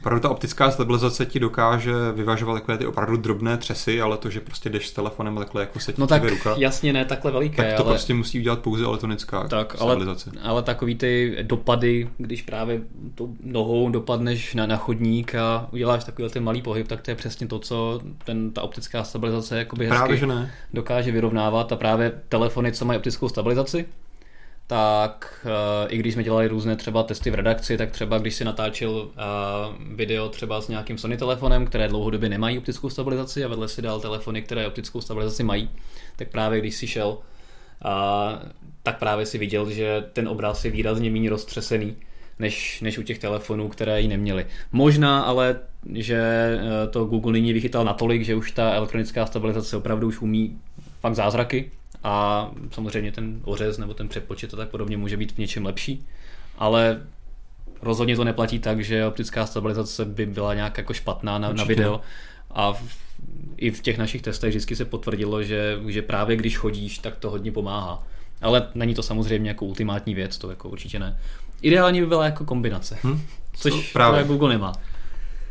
Opravdu 0.00 0.22
ta 0.22 0.28
optická 0.28 0.70
stabilizace 0.70 1.26
ti 1.26 1.40
dokáže 1.40 1.92
vyvažovat 2.14 2.54
takové 2.54 2.78
ty 2.78 2.86
opravdu 2.86 3.16
drobné 3.16 3.56
třesy, 3.56 4.00
ale 4.00 4.16
to, 4.16 4.30
že 4.30 4.40
prostě 4.40 4.70
jdeš 4.70 4.88
s 4.88 4.92
telefonem 4.92 5.36
takhle 5.36 5.62
jako 5.62 5.80
se 5.80 5.92
ti 5.92 6.00
No 6.00 6.06
tak 6.06 6.24
ruka, 6.24 6.54
jasně 6.58 6.92
ne 6.92 7.04
takhle 7.04 7.32
veliké, 7.32 7.56
tak 7.62 7.76
to 7.76 7.84
ale, 7.84 7.94
prostě 7.94 8.14
musí 8.14 8.38
udělat 8.38 8.58
pouze 8.58 8.84
elektronická 8.84 9.48
tak, 9.48 9.76
ale, 9.80 9.90
stabilizace. 9.90 10.30
ale 10.42 10.62
takový 10.62 10.94
ty 10.94 11.36
dopady, 11.42 12.08
když 12.18 12.42
právě 12.42 12.80
tou 13.14 13.36
nohou 13.42 13.90
dopadneš 13.90 14.54
na, 14.54 14.66
na 14.66 14.76
chodník 14.76 15.34
a 15.34 15.68
uděláš 15.72 16.04
takový 16.04 16.28
ten 16.28 16.44
malý 16.44 16.62
pohyb, 16.62 16.88
tak 16.88 17.00
to 17.00 17.10
je 17.10 17.14
přesně 17.14 17.46
to, 17.46 17.58
co 17.58 18.00
ten, 18.24 18.50
ta 18.50 18.62
optická 18.62 19.04
stabilizace 19.04 19.58
jakoby 19.58 19.84
hezky 19.84 19.96
Právě, 19.98 20.16
že 20.16 20.26
ne. 20.26 20.50
dokáže 20.74 21.12
vyrovnávat 21.12 21.72
a 21.72 21.76
právě 21.76 22.12
telefony, 22.28 22.72
co 22.72 22.84
mají 22.84 22.98
optickou 22.98 23.28
stabilizaci, 23.28 23.86
tak 24.70 25.44
uh, 25.44 25.92
i 25.94 25.98
když 25.98 26.14
jsme 26.14 26.22
dělali 26.22 26.48
různé 26.48 26.76
třeba 26.76 27.02
testy 27.02 27.30
v 27.30 27.34
redakci, 27.34 27.76
tak 27.76 27.90
třeba 27.90 28.18
když 28.18 28.34
si 28.34 28.44
natáčel 28.44 28.90
uh, 28.90 29.08
video 29.94 30.28
třeba 30.28 30.60
s 30.60 30.68
nějakým 30.68 30.98
Sony 30.98 31.16
telefonem, 31.16 31.66
které 31.66 31.88
dlouhodobě 31.88 32.28
nemají 32.28 32.58
optickou 32.58 32.90
stabilizaci 32.90 33.44
a 33.44 33.48
vedle 33.48 33.68
si 33.68 33.82
dal 33.82 34.00
telefony, 34.00 34.42
které 34.42 34.66
optickou 34.66 35.00
stabilizaci 35.00 35.42
mají, 35.42 35.70
tak 36.16 36.28
právě 36.28 36.60
když 36.60 36.74
si 36.74 36.86
šel, 36.86 37.08
uh, 37.08 37.20
tak 38.82 38.98
právě 38.98 39.26
si 39.26 39.38
viděl, 39.38 39.70
že 39.70 40.04
ten 40.12 40.28
obraz 40.28 40.64
je 40.64 40.70
výrazně 40.70 41.10
méně 41.10 41.30
roztřesený, 41.30 41.96
než, 42.38 42.80
než 42.80 42.98
u 42.98 43.02
těch 43.02 43.18
telefonů, 43.18 43.68
které 43.68 44.00
ji 44.00 44.08
neměli. 44.08 44.46
Možná 44.72 45.22
ale, 45.22 45.60
že 45.94 46.50
to 46.90 47.04
Google 47.04 47.32
nyní 47.32 47.52
vychytal 47.52 47.84
natolik, 47.84 48.22
že 48.22 48.34
už 48.34 48.50
ta 48.50 48.72
elektronická 48.72 49.26
stabilizace 49.26 49.76
opravdu 49.76 50.08
už 50.08 50.20
umí 50.20 50.58
fakt 51.00 51.14
zázraky, 51.14 51.70
a 52.04 52.50
samozřejmě 52.70 53.12
ten 53.12 53.40
ořez 53.44 53.78
nebo 53.78 53.94
ten 53.94 54.08
přepočet 54.08 54.54
a 54.54 54.56
tak 54.56 54.68
podobně 54.68 54.96
může 54.96 55.16
být 55.16 55.32
v 55.32 55.38
něčem 55.38 55.66
lepší, 55.66 56.06
ale 56.58 57.00
rozhodně 57.82 58.16
to 58.16 58.24
neplatí 58.24 58.58
tak, 58.58 58.84
že 58.84 59.06
optická 59.06 59.46
stabilizace 59.46 60.04
by 60.04 60.26
byla 60.26 60.54
nějak 60.54 60.78
jako 60.78 60.94
špatná 60.94 61.38
na, 61.38 61.52
na 61.52 61.64
video 61.64 62.00
a 62.50 62.72
v, 62.72 62.82
i 63.56 63.70
v 63.70 63.82
těch 63.82 63.98
našich 63.98 64.22
testech 64.22 64.50
vždycky 64.50 64.76
se 64.76 64.84
potvrdilo, 64.84 65.42
že, 65.42 65.78
že 65.86 66.02
právě 66.02 66.36
když 66.36 66.56
chodíš, 66.56 66.98
tak 66.98 67.16
to 67.16 67.30
hodně 67.30 67.52
pomáhá. 67.52 68.02
Ale 68.42 68.68
není 68.74 68.94
to 68.94 69.02
samozřejmě 69.02 69.50
jako 69.50 69.64
ultimátní 69.64 70.14
věc, 70.14 70.38
to 70.38 70.50
jako 70.50 70.68
určitě 70.68 70.98
ne. 70.98 71.18
Ideální 71.62 72.00
by 72.00 72.06
byla 72.06 72.24
jako 72.24 72.44
kombinace, 72.44 72.98
hmm? 73.02 73.22
což 73.52 73.92
právě 73.92 74.24
Google 74.24 74.48
nemá. 74.48 74.72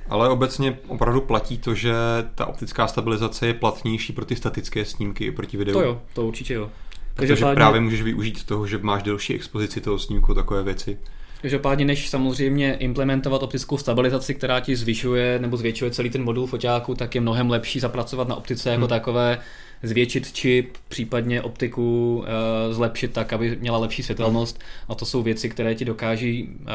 Ale 0.10 0.30
obecně 0.30 0.78
opravdu 0.88 1.22
platí 1.22 1.58
to, 1.58 1.76
že 1.76 1.94
ta 2.36 2.46
optická 2.46 2.88
stabilizace 2.88 3.48
je 3.48 3.54
platnější 3.54 4.14
pro 4.14 4.26
ty 4.26 4.36
statické 4.36 4.86
snímky 4.86 5.26
i 5.26 5.32
proti 5.32 5.58
videu. 5.58 5.74
To 5.74 5.82
jo, 5.82 6.02
to 6.14 6.26
určitě 6.26 6.54
jo. 6.54 6.70
Protože 7.16 7.28
Každopádně... 7.28 7.56
právě 7.56 7.82
můžeš 7.82 8.02
využít 8.02 8.44
toho, 8.44 8.68
že 8.68 8.78
máš 8.78 9.04
delší 9.04 9.36
expozici 9.36 9.82
toho 9.82 10.00
snímku, 10.00 10.34
takové 10.34 10.64
věci. 10.64 10.98
Každopádně, 11.42 11.86
než 11.86 12.10
samozřejmě 12.10 12.74
implementovat 12.74 13.44
optickou 13.44 13.78
stabilizaci, 13.78 14.36
která 14.36 14.60
ti 14.60 14.76
zvyšuje 14.76 15.40
nebo 15.40 15.58
zvětšuje 15.58 15.92
celý 15.92 16.10
ten 16.10 16.24
modul 16.24 16.48
foťáku, 16.48 16.96
tak 16.96 17.16
je 17.16 17.22
mnohem 17.22 17.50
lepší 17.50 17.80
zapracovat 17.80 18.28
na 18.28 18.36
optice 18.36 18.70
jako 18.70 18.82
hmm. 18.82 18.90
takové, 18.90 19.38
zvětšit 19.84 20.32
čip, 20.32 20.78
případně 20.88 21.42
optiku 21.42 22.18
uh, 22.18 22.74
zlepšit 22.74 23.14
tak, 23.14 23.34
aby 23.34 23.58
měla 23.60 23.78
lepší 23.78 24.04
světelnost. 24.04 24.56
Hmm. 24.58 24.66
A 24.90 24.96
to 24.96 25.06
jsou 25.06 25.24
věci, 25.24 25.50
které 25.50 25.76
ti 25.76 25.86
dokáží 25.86 26.50
uh, 26.62 26.68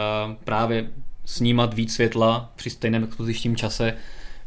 právě 0.44 0.90
snímat 1.24 1.74
víc 1.74 1.94
světla 1.94 2.52
při 2.56 2.70
stejném 2.70 3.04
expozičním 3.04 3.56
čase, 3.56 3.96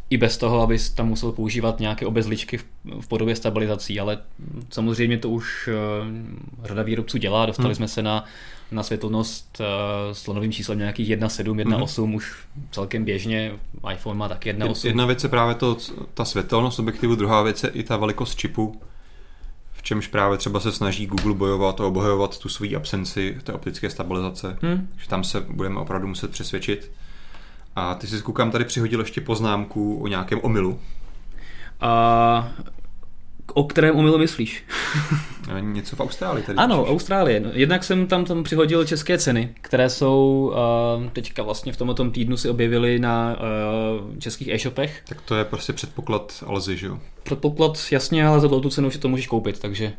i 0.09 0.17
bez 0.17 0.37
toho, 0.37 0.61
abys 0.61 0.89
tam 0.89 1.07
musel 1.07 1.31
používat 1.31 1.79
nějaké 1.79 2.05
obezličky 2.05 2.57
v, 2.57 2.65
v 3.01 3.07
podobě 3.07 3.35
stabilizací, 3.35 3.99
ale 3.99 4.17
samozřejmě 4.69 5.17
to 5.17 5.29
už 5.29 5.67
uh, 5.67 6.65
řada 6.67 6.83
výrobců 6.83 7.17
dělá, 7.17 7.45
dostali 7.45 7.67
hmm. 7.67 7.75
jsme 7.75 7.87
se 7.87 8.01
na, 8.01 8.25
na 8.71 8.83
světelnost 8.83 9.59
uh, 9.59 9.65
s 10.13 10.19
slonovým 10.19 10.51
číslem 10.51 10.77
nějakých 10.77 11.09
1.7, 11.09 11.43
1.8 11.43 12.03
hmm. 12.03 12.15
už 12.15 12.35
celkem 12.71 13.05
běžně, 13.05 13.51
iPhone 13.93 14.19
má 14.19 14.29
taky 14.29 14.53
1.8. 14.53 14.87
Jedna 14.87 15.05
věc 15.05 15.23
je 15.23 15.29
právě 15.29 15.55
to, 15.55 15.77
ta 16.13 16.25
světelnost 16.25 16.79
objektivu, 16.79 17.15
druhá 17.15 17.41
věc 17.41 17.63
je 17.63 17.69
i 17.69 17.83
ta 17.83 17.97
velikost 17.97 18.35
čipu, 18.35 18.81
čemž 19.87 20.07
právě 20.07 20.37
třeba 20.37 20.59
se 20.59 20.71
snaží 20.71 21.07
Google 21.07 21.33
bojovat 21.33 21.81
a 21.81 21.85
obhajovat 21.85 22.39
tu 22.39 22.49
svoji 22.49 22.75
absenci 22.75 23.37
té 23.43 23.53
optické 23.53 23.89
stabilizace, 23.89 24.57
hmm. 24.61 24.87
že 24.97 25.07
tam 25.07 25.23
se 25.23 25.41
budeme 25.41 25.79
opravdu 25.79 26.07
muset 26.07 26.31
přesvědčit. 26.31 26.91
A 27.75 27.95
ty 27.95 28.07
si 28.07 28.21
koukám 28.21 28.51
tady 28.51 28.65
přihodil 28.65 28.99
ještě 28.99 29.21
poznámku 29.21 29.99
o 29.99 30.07
nějakém 30.07 30.39
omylu. 30.43 30.79
A 31.81 32.51
o 33.53 33.63
kterém 33.63 33.95
omylu 33.95 34.17
myslíš? 34.17 34.63
Něco 35.61 35.95
v 35.95 35.99
Austrálii 35.99 36.43
tady. 36.43 36.57
Ano, 36.57 36.77
píšeš. 36.77 36.91
Austrálie. 36.91 37.39
No, 37.39 37.49
jednak 37.53 37.83
jsem 37.83 38.07
tam, 38.07 38.25
tam 38.25 38.43
přihodil 38.43 38.85
české 38.85 39.17
ceny, 39.17 39.49
které 39.61 39.89
jsou 39.89 40.53
uh, 40.99 41.09
teďka 41.09 41.43
vlastně 41.43 41.73
v 41.73 41.77
tomto 41.77 42.09
týdnu 42.09 42.37
si 42.37 42.49
objevily 42.49 42.99
na 42.99 43.35
uh, 44.09 44.17
českých 44.19 44.47
e-shopech. 44.47 45.03
Tak 45.07 45.21
to 45.21 45.35
je 45.35 45.45
prostě 45.45 45.73
předpoklad 45.73 46.43
Alzy, 46.47 46.77
že 46.77 46.87
jo? 46.87 46.99
Předpoklad, 47.23 47.79
jasně, 47.91 48.27
ale 48.27 48.39
za 48.39 48.47
tu 48.47 48.69
cenu 48.69 48.91
si 48.91 48.99
to 48.99 49.07
můžeš 49.07 49.27
koupit, 49.27 49.59
takže 49.59 49.93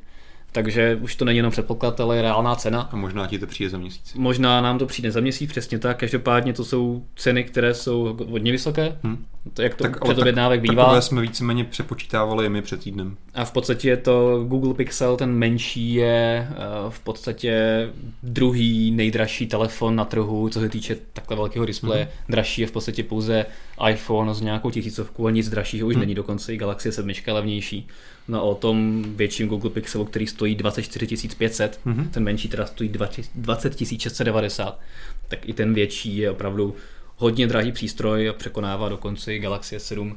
takže 0.53 0.99
už 1.01 1.17
to 1.17 1.25
není 1.25 1.37
jenom 1.37 1.53
předpoklad, 1.53 2.01
ale 2.01 2.17
je 2.17 2.23
reálná 2.23 2.55
cena. 2.55 2.89
A 2.93 2.97
možná 2.97 3.27
ti 3.27 3.39
to 3.39 3.47
přijde 3.47 3.71
za 3.71 3.79
měsíc. 3.79 4.15
Možná 4.15 4.61
nám 4.61 4.79
to 4.79 4.87
přijde 4.87 5.11
za 5.11 5.21
měsíc, 5.21 5.51
přesně 5.51 5.79
tak. 5.79 5.99
Každopádně 5.99 6.53
to 6.53 6.65
jsou 6.65 7.05
ceny, 7.17 7.45
které 7.45 7.75
jsou 7.75 8.17
hodně 8.31 8.53
vysoké. 8.53 8.99
Hmm. 9.03 9.27
To, 9.55 9.63
jak 9.63 9.75
to 9.75 9.85
tak, 9.85 10.05
předobjednávek 10.05 10.61
tak, 10.61 10.71
bývá. 10.71 10.85
Takové 10.85 11.03
jsme 11.03 11.23
víceméně 11.23 11.65
přepočítávali 11.65 12.47
i 12.47 12.49
my 12.49 12.63
před 12.63 12.81
týdnem. 12.81 13.17
A 13.35 13.45
v 13.45 13.53
podstatě 13.53 13.89
je 13.89 13.97
to 13.97 14.45
Google 14.45 14.75
Pixel, 14.75 15.17
ten 15.17 15.33
menší 15.33 15.95
je 15.95 16.49
eh, 16.51 16.55
v 16.89 17.01
podstatě 17.01 17.89
druhý 18.23 18.91
nejdražší 18.91 19.47
telefon 19.47 19.97
na 19.97 20.05
trhu, 20.05 20.49
co 20.49 20.61
se 20.61 20.69
týče 20.69 20.97
takhle 21.13 21.37
velkého 21.37 21.67
displeje. 21.67 22.03
Hmm. 22.03 22.13
Dražší 22.29 22.61
je 22.61 22.67
v 22.67 22.73
podstatě 22.73 23.03
pouze 23.03 23.47
iPhone 23.91 24.35
s 24.35 24.41
nějakou 24.41 24.71
tisícovku 24.71 25.27
a 25.27 25.31
nic 25.31 25.49
dražšího 25.49 25.89
už 25.89 25.95
hmm. 25.95 26.01
není, 26.01 26.15
dokonce 26.15 26.55
i 26.55 26.57
Galaxy 26.57 26.93
7 26.93 27.11
je 27.11 27.33
levnější 27.33 27.89
no, 28.29 28.49
o 28.49 28.55
tom 28.55 29.05
větším 29.17 29.49
Google 29.49 29.71
Pixelu, 29.71 30.05
který 30.05 30.27
stojí 30.27 30.55
24 30.55 31.29
500, 31.39 31.81
mm-hmm. 31.87 32.09
ten 32.11 32.25
menší 32.25 32.49
teda 32.49 32.67
stojí 32.67 32.93
20 33.35 33.79
690, 33.79 34.81
tak 35.29 35.49
i 35.49 35.53
ten 35.53 35.75
větší 35.75 36.17
je 36.17 36.31
opravdu 36.31 36.75
hodně 37.19 37.47
drahý 37.47 37.73
přístroj 37.73 38.29
a 38.29 38.33
překonává 38.33 38.89
dokonce 38.89 39.35
i 39.35 39.39
Galaxy 39.39 39.77
S7 39.77 40.11
uh, 40.11 40.17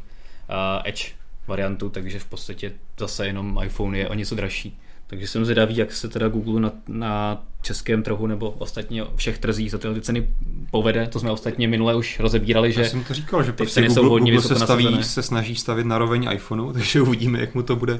Edge 0.84 1.12
variantu, 1.48 1.90
takže 1.90 2.20
v 2.20 2.26
podstatě 2.26 2.72
zase 3.00 3.28
jenom 3.28 3.60
iPhone 3.64 3.98
je 3.98 4.10
o 4.10 4.14
něco 4.14 4.36
dražší. 4.36 4.80
Takže 5.08 5.28
jsem 5.28 5.46
zvědavý, 5.46 5.78
jak 5.78 5.92
se 5.92 6.10
teda 6.10 6.28
Google 6.28 6.62
na, 6.62 6.72
na 6.88 7.44
českém 7.62 8.04
trhu 8.04 8.28
nebo 8.28 8.50
ostatně 8.50 9.04
všech 9.16 9.38
trzích 9.38 9.72
za 9.72 9.78
tyhle 9.78 10.02
ceny 10.02 10.28
povede. 10.72 11.08
To 11.08 11.20
jsme 11.20 11.32
ostatně 11.32 11.68
minule 11.68 11.96
už 11.96 12.20
rozebírali, 12.20 12.72
že 12.72 12.82
Já 12.82 12.88
jsem 12.88 13.04
to 13.04 13.14
říkal, 13.14 13.44
že 13.44 13.52
prostě 13.52 13.82
Google, 13.82 13.96
jsou 13.96 14.10
hodně 14.10 14.32
Google 14.32 14.48
se, 14.48 14.66
staví, 14.66 15.04
se 15.04 15.24
snaží 15.24 15.56
stavit 15.56 15.86
na 15.86 15.98
roveň 15.98 16.28
iPhoneu, 16.34 16.74
takže 16.74 17.02
uvidíme, 17.02 17.40
jak 17.40 17.56
mu 17.56 17.64
to 17.64 17.76
bude, 17.76 18.00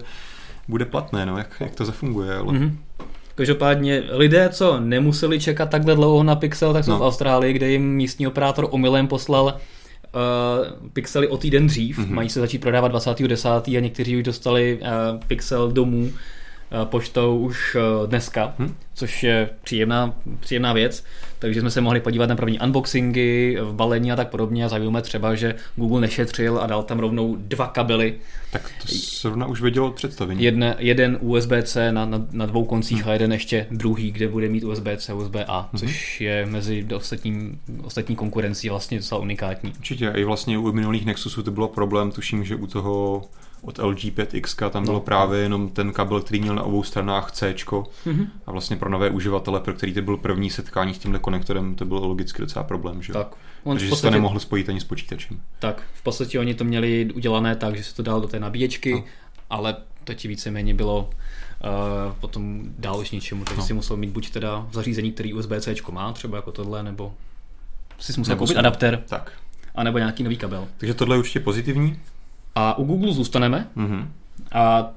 bude 0.68 0.86
platné, 0.86 1.26
no, 1.26 1.38
jak, 1.38 1.56
jak 1.60 1.76
to 1.76 1.86
zafunguje. 1.86 2.36
Ale... 2.36 2.54
Mm-hmm. 2.54 2.76
Každopádně 3.36 4.04
lidé, 4.10 4.50
co 4.50 4.80
nemuseli 4.80 5.40
čekat 5.40 5.70
takhle 5.70 5.96
dlouho 5.96 6.24
na 6.24 6.36
Pixel, 6.36 6.74
tak 6.74 6.84
jsou 6.84 6.92
no. 6.92 7.00
v 7.00 7.04
Austrálii, 7.04 7.54
kde 7.54 7.72
jim 7.72 7.96
místní 7.96 8.28
operátor 8.28 8.68
omylem 8.72 9.08
poslal 9.08 9.46
uh, 9.46 10.90
Pixely 10.94 11.28
o 11.28 11.38
týden 11.38 11.68
dřív. 11.68 12.00
Mm-hmm. 12.00 12.14
Mají 12.14 12.30
se 12.30 12.40
začít 12.40 12.62
prodávat 12.62 12.92
20.10. 12.92 13.78
a 13.78 13.80
někteří 13.80 14.18
už 14.18 14.24
dostali 14.24 14.80
uh, 14.82 14.88
Pixel 15.28 15.72
domů 15.72 16.12
Eh, 16.74 16.86
poštou 16.86 17.38
už 17.38 17.76
eh, 17.76 18.08
dneska, 18.08 18.54
hmm. 18.60 18.76
což 18.94 19.24
je 19.24 19.50
příjemná, 19.64 20.14
příjemná 20.40 20.74
věc. 20.74 21.04
Takže 21.42 21.62
jsme 21.62 21.72
se 21.72 21.82
mohli 21.82 22.00
podívat 22.00 22.30
na 22.30 22.36
první 22.36 22.60
unboxingy, 22.60 23.58
v 23.62 23.74
balení 23.74 24.12
a 24.12 24.16
tak 24.16 24.30
podobně 24.30 24.66
a 24.66 24.70
zajímáme 24.70 25.02
třeba, 25.02 25.36
že 25.36 25.56
Google 25.76 26.02
nešetřil 26.02 26.60
a 26.60 26.68
dal 26.68 26.84
tam 26.84 27.00
rovnou 27.00 27.36
dva 27.40 27.68
kabely. 27.68 28.16
Tak 28.52 28.72
to 28.82 28.88
zrovna 29.22 29.46
už 29.46 29.62
vědělo 29.62 29.92
představení. 29.92 30.44
Jedne, 30.44 30.76
jeden 30.80 31.18
USB-C 31.22 31.92
na, 31.92 32.06
na, 32.06 32.26
na 32.32 32.46
dvou 32.46 32.66
koncích 32.66 33.02
hmm. 33.02 33.10
a 33.10 33.14
jeden 33.14 33.34
ještě 33.34 33.68
druhý, 33.72 34.12
kde 34.12 34.28
bude 34.28 34.50
mít 34.50 34.64
USB-C 34.64 35.14
a 35.14 35.16
USB-A, 35.16 35.60
hmm. 35.60 35.80
což 35.80 36.22
je 36.22 36.46
mezi 36.46 36.88
ostatní, 36.96 37.60
ostatní 37.84 38.16
konkurencí 38.16 38.70
vlastně 38.70 38.98
docela 38.98 39.22
unikátní. 39.22 39.74
Určitě, 39.78 40.14
i 40.16 40.24
vlastně 40.24 40.58
u 40.58 40.72
minulých 40.72 41.06
Nexusů 41.06 41.44
to 41.44 41.52
bylo 41.52 41.68
problém, 41.68 42.12
tuším, 42.12 42.44
že 42.44 42.56
u 42.56 42.68
toho 42.68 43.24
od 43.62 43.78
LG 43.78 43.98
5X, 43.98 44.70
tam 44.70 44.84
bylo 44.84 44.98
no. 44.98 45.02
právě 45.02 45.40
jenom 45.40 45.70
ten 45.70 45.92
kabel, 45.92 46.22
který 46.22 46.42
měl 46.42 46.56
na 46.56 46.64
obou 46.64 46.84
stranách 46.84 47.32
C. 47.32 47.54
Mm-hmm. 47.54 48.28
A 48.46 48.52
vlastně 48.52 48.76
pro 48.76 48.90
nové 48.90 49.10
uživatele, 49.10 49.60
pro 49.60 49.74
který 49.74 49.94
to 49.94 50.02
byl 50.02 50.18
první 50.18 50.50
setkání 50.50 50.94
s 50.94 50.98
tímhle 50.98 51.20
konektorem, 51.20 51.76
to 51.76 51.86
byl 51.86 51.98
logicky 51.98 52.42
docela 52.42 52.64
problém, 52.64 53.02
že? 53.02 53.14
Tak. 53.14 53.36
On 53.64 53.78
Protože 53.78 53.90
podstatě... 53.90 54.12
to 54.12 54.14
nemohl 54.14 54.40
spojit 54.40 54.70
ani 54.70 54.80
s 54.80 54.84
počítačem. 54.84 55.42
Tak, 55.60 55.84
v 55.94 56.04
podstatě 56.04 56.40
oni 56.40 56.54
to 56.54 56.64
měli 56.64 57.10
udělané 57.14 57.56
tak, 57.56 57.78
že 57.78 57.84
se 57.84 57.96
to 57.96 58.04
dalo 58.04 58.20
do 58.20 58.28
té 58.28 58.40
nabíječky, 58.40 58.94
no. 58.94 59.04
ale 59.50 59.76
to 60.04 60.14
ti 60.14 60.28
víceméně 60.28 60.74
bylo 60.74 61.10
uh, 61.64 62.14
potom 62.20 62.62
dál 62.80 63.00
už 63.00 63.12
ničemu, 63.12 63.46
takže 63.46 63.62
no. 63.62 63.68
si 63.68 63.74
musel 63.74 63.98
mít 63.98 64.10
buď 64.10 64.30
teda 64.30 64.68
zařízení, 64.72 65.12
který 65.12 65.34
USB-C 65.34 65.92
má, 65.92 66.14
třeba 66.14 66.38
jako 66.38 66.52
tohle, 66.52 66.84
nebo 66.84 67.14
si 68.00 68.14
musel 68.18 68.36
koupit 68.36 68.58
adapter. 68.58 69.04
Tak. 69.10 69.32
A 69.76 69.84
nebo 69.84 69.98
nějaký 69.98 70.24
nový 70.24 70.38
kabel. 70.38 70.68
Takže 70.78 70.94
tohle 70.94 71.16
je 71.16 71.20
určitě 71.20 71.40
pozitivní. 71.40 72.00
A 72.56 72.78
u 72.78 72.84
Google 72.84 73.14
zůstaneme. 73.14 73.68
Mm-hmm. 73.78 74.08
A 74.52 74.92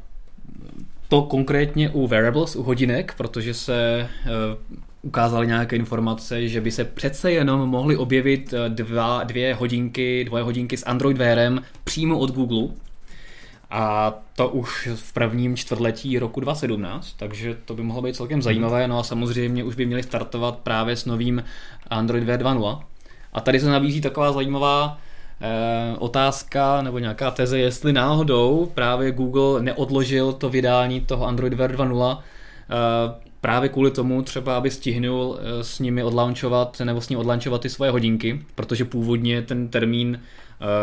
to 1.09 1.23
konkrétně 1.23 1.91
u 1.91 2.07
wearables, 2.07 2.57
u 2.57 2.63
hodinek, 2.63 3.15
protože 3.17 3.55
se 3.55 4.09
uh, 4.25 4.77
ukázali 5.03 5.47
nějaké 5.47 5.77
informace, 5.77 6.49
že 6.49 6.61
by 6.61 6.71
se 6.71 6.85
přece 6.85 7.33
jenom 7.33 7.69
mohly 7.69 7.97
objevit 7.97 8.55
dva, 8.69 9.25
dvě 9.25 9.55
hodinky, 9.55 10.25
dvoje 10.25 10.45
hodinky 10.45 10.77
s 10.77 10.87
Android 10.87 11.17
Wearem 11.17 11.63
přímo 11.85 12.19
od 12.19 12.31
Google. 12.31 12.69
A 13.71 14.15
to 14.37 14.49
už 14.49 14.89
v 14.95 15.13
prvním 15.13 15.57
čtvrtletí 15.57 16.19
roku 16.19 16.41
2017, 16.41 17.13
takže 17.17 17.57
to 17.65 17.75
by 17.75 17.83
mohlo 17.83 18.03
být 18.03 18.17
celkem 18.17 18.43
zajímavé. 18.43 18.89
No 18.89 18.99
a 18.99 19.03
samozřejmě 19.03 19.65
už 19.65 19.75
by 19.75 19.87
měli 19.87 20.03
startovat 20.03 20.59
právě 20.59 20.97
s 20.97 21.05
novým 21.05 21.45
Android 21.91 22.25
Wear 22.25 22.41
2.0. 22.41 22.83
A 23.33 23.41
tady 23.41 23.61
se 23.61 23.67
nabízí 23.71 24.01
taková 24.01 24.33
zajímavá 24.33 24.99
eh, 25.41 25.97
otázka 25.99 26.83
nebo 26.83 26.99
nějaká 26.99 27.31
teze, 27.31 27.59
jestli 27.59 27.93
náhodou 27.93 28.71
právě 28.75 29.13
Google 29.13 29.63
neodložil 29.63 30.33
to 30.33 30.49
vydání 30.49 31.01
toho 31.01 31.27
Android 31.27 31.55
Wear 31.55 31.77
2.0 31.77 32.19
eh, 32.19 33.25
právě 33.41 33.69
kvůli 33.69 33.91
tomu 33.91 34.23
třeba, 34.23 34.57
aby 34.57 34.71
stihnul 34.71 35.39
eh, 35.39 35.65
s 35.65 35.79
nimi 35.79 36.03
odlaunchovat 36.03 36.81
nebo 36.85 37.01
s 37.01 37.09
ním 37.09 37.19
odlaunchovat 37.19 37.61
ty 37.61 37.69
svoje 37.69 37.91
hodinky, 37.91 38.41
protože 38.55 38.85
původně 38.85 39.43
ten 39.43 39.69
termín 39.69 40.21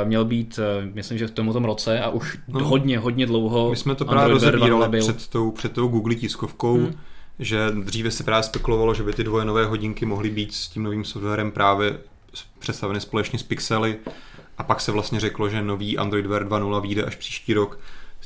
měl 0.03 0.25
být, 0.25 0.59
myslím, 0.93 1.17
že 1.17 1.27
v 1.27 1.31
tomto 1.31 1.59
roce 1.59 1.99
a 1.99 2.09
už 2.09 2.37
no, 2.47 2.63
hodně, 2.63 2.99
hodně 2.99 3.25
dlouho. 3.25 3.69
My 3.69 3.75
jsme 3.75 3.95
to 3.95 4.05
právě 4.05 4.33
rozebírali 4.33 4.99
před 4.99 5.27
tou, 5.27 5.51
před 5.51 5.71
tou 5.71 5.87
Google 5.87 6.15
tiskovkou, 6.15 6.77
hmm. 6.77 6.93
že 7.39 7.71
dříve 7.83 8.11
se 8.11 8.23
právě 8.23 8.43
spekulovalo, 8.43 8.93
že 8.93 9.03
by 9.03 9.13
ty 9.13 9.23
dvoje 9.23 9.45
nové 9.45 9.65
hodinky 9.65 10.05
mohly 10.05 10.29
být 10.29 10.53
s 10.53 10.67
tím 10.67 10.83
novým 10.83 11.05
softwarem 11.05 11.51
právě 11.51 11.97
představeny 12.59 13.01
společně 13.01 13.39
s 13.39 13.43
Pixely 13.43 13.97
a 14.57 14.63
pak 14.63 14.81
se 14.81 14.91
vlastně 14.91 15.19
řeklo, 15.19 15.49
že 15.49 15.61
nový 15.61 15.97
Android 15.97 16.25
Wear 16.25 16.47
2.0 16.47 16.81
vyjde 16.81 17.03
až 17.03 17.15
příští 17.15 17.53
rok 17.53 17.79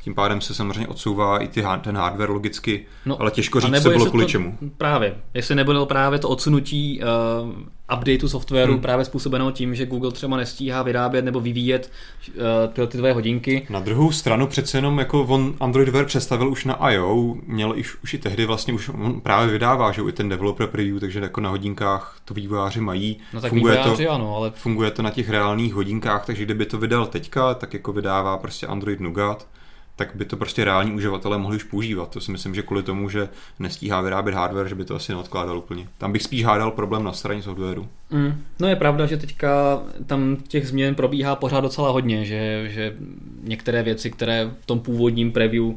tím 0.06 0.15
pádem 0.15 0.41
se 0.41 0.54
samozřejmě 0.54 0.88
odsouvá 0.88 1.39
i 1.39 1.48
ty, 1.48 1.63
ten 1.82 1.98
hardware 1.98 2.30
logicky, 2.30 2.86
no, 3.06 3.22
ale 3.22 3.32
těžko 3.32 3.60
říct, 3.60 3.82
co 3.84 3.89
bylo 3.89 4.06
kvůli 4.06 4.26
to, 4.26 4.30
čemu. 4.30 4.58
Právě, 4.78 5.18
jestli 5.34 5.56
nebylo 5.56 5.86
právě 5.86 6.20
to 6.20 6.30
odsunutí 6.30 7.02
uh, 7.02 7.50
updateu 7.93 8.28
softwaru 8.28 8.74
hmm. 8.74 8.82
právě 8.82 9.06
způsobeno 9.06 9.52
tím, 9.52 9.76
že 9.76 9.86
Google 9.86 10.12
třeba 10.12 10.38
nestíhá 10.38 10.84
vyrábět 10.84 11.26
nebo 11.26 11.39
vyvíjet 11.39 11.91
uh, 12.28 12.43
tyhle 12.74 12.88
ty 12.88 12.98
dvě 12.98 13.13
hodinky. 13.13 13.67
Na 13.69 13.80
druhou 13.80 14.12
stranu 14.12 14.48
přece 14.48 14.78
jenom 14.78 15.00
jako 15.00 15.24
on 15.24 15.56
Android 15.60 15.89
Wear 15.89 16.06
představil 16.06 16.50
už 16.50 16.65
na 16.65 16.74
I.O., 16.74 17.36
měl 17.45 17.71
už, 17.80 17.98
už 18.04 18.13
i 18.13 18.17
tehdy 18.17 18.45
vlastně 18.45 18.74
už 18.74 18.89
on 18.89 19.21
právě 19.21 19.54
vydává, 19.54 19.91
že 19.91 20.02
i 20.02 20.12
ten 20.12 20.30
developer 20.30 20.67
preview, 20.67 21.00
takže 21.00 21.19
jako 21.19 21.41
na 21.41 21.50
hodinkách 21.50 22.19
to 22.26 22.34
vývojáři 22.34 22.82
mají. 22.82 23.17
No 23.34 23.41
tak 23.41 23.50
funguje 23.50 23.78
to, 23.78 24.12
ano, 24.12 24.36
ale... 24.36 24.52
Funguje 24.56 24.91
to 24.91 25.02
na 25.02 25.10
těch 25.10 25.30
reálných 25.30 25.74
hodinkách, 25.74 26.26
takže 26.26 26.45
kdyby 26.45 26.65
to 26.65 26.78
vydal 26.78 27.06
teďka, 27.06 27.54
tak 27.54 27.74
jako 27.74 27.93
vydává 27.93 28.38
prostě 28.38 28.67
Android 28.67 29.00
Nougat 29.00 29.48
tak 29.96 30.16
by 30.16 30.26
to 30.26 30.38
prostě 30.38 30.66
reální 30.66 30.92
uživatelé 30.92 31.38
mohli 31.38 31.58
už 31.58 31.64
používat. 31.64 32.10
To 32.10 32.22
si 32.22 32.32
myslím, 32.32 32.56
že 32.56 32.62
kvůli 32.62 32.84
tomu, 32.84 33.10
že 33.10 33.30
nestíhá 33.60 34.02
vyrábět 34.02 34.36
hardware, 34.36 34.68
že 34.68 34.76
by 34.76 34.86
to 34.86 34.96
asi 34.96 35.12
neodkládal 35.12 35.58
úplně. 35.58 35.88
Tam 35.98 36.12
bych 36.12 36.24
spíš 36.24 36.44
hádal 36.44 36.72
problém 36.72 37.04
na 37.04 37.14
straně 37.14 37.42
softwaru. 37.42 37.88
Mm. 38.12 38.42
No 38.60 38.68
je 38.68 38.76
pravda, 38.76 39.06
že 39.06 39.18
teďka 39.18 39.82
tam 40.06 40.38
těch 40.48 40.68
změn 40.68 40.96
probíhá 40.96 41.36
pořád 41.36 41.62
docela 41.62 41.90
hodně, 41.90 42.26
že, 42.26 42.70
že 42.70 42.96
některé 43.44 43.84
věci, 43.84 44.12
které 44.12 44.50
v 44.62 44.66
tom 44.66 44.80
původním 44.80 45.32
preview 45.32 45.74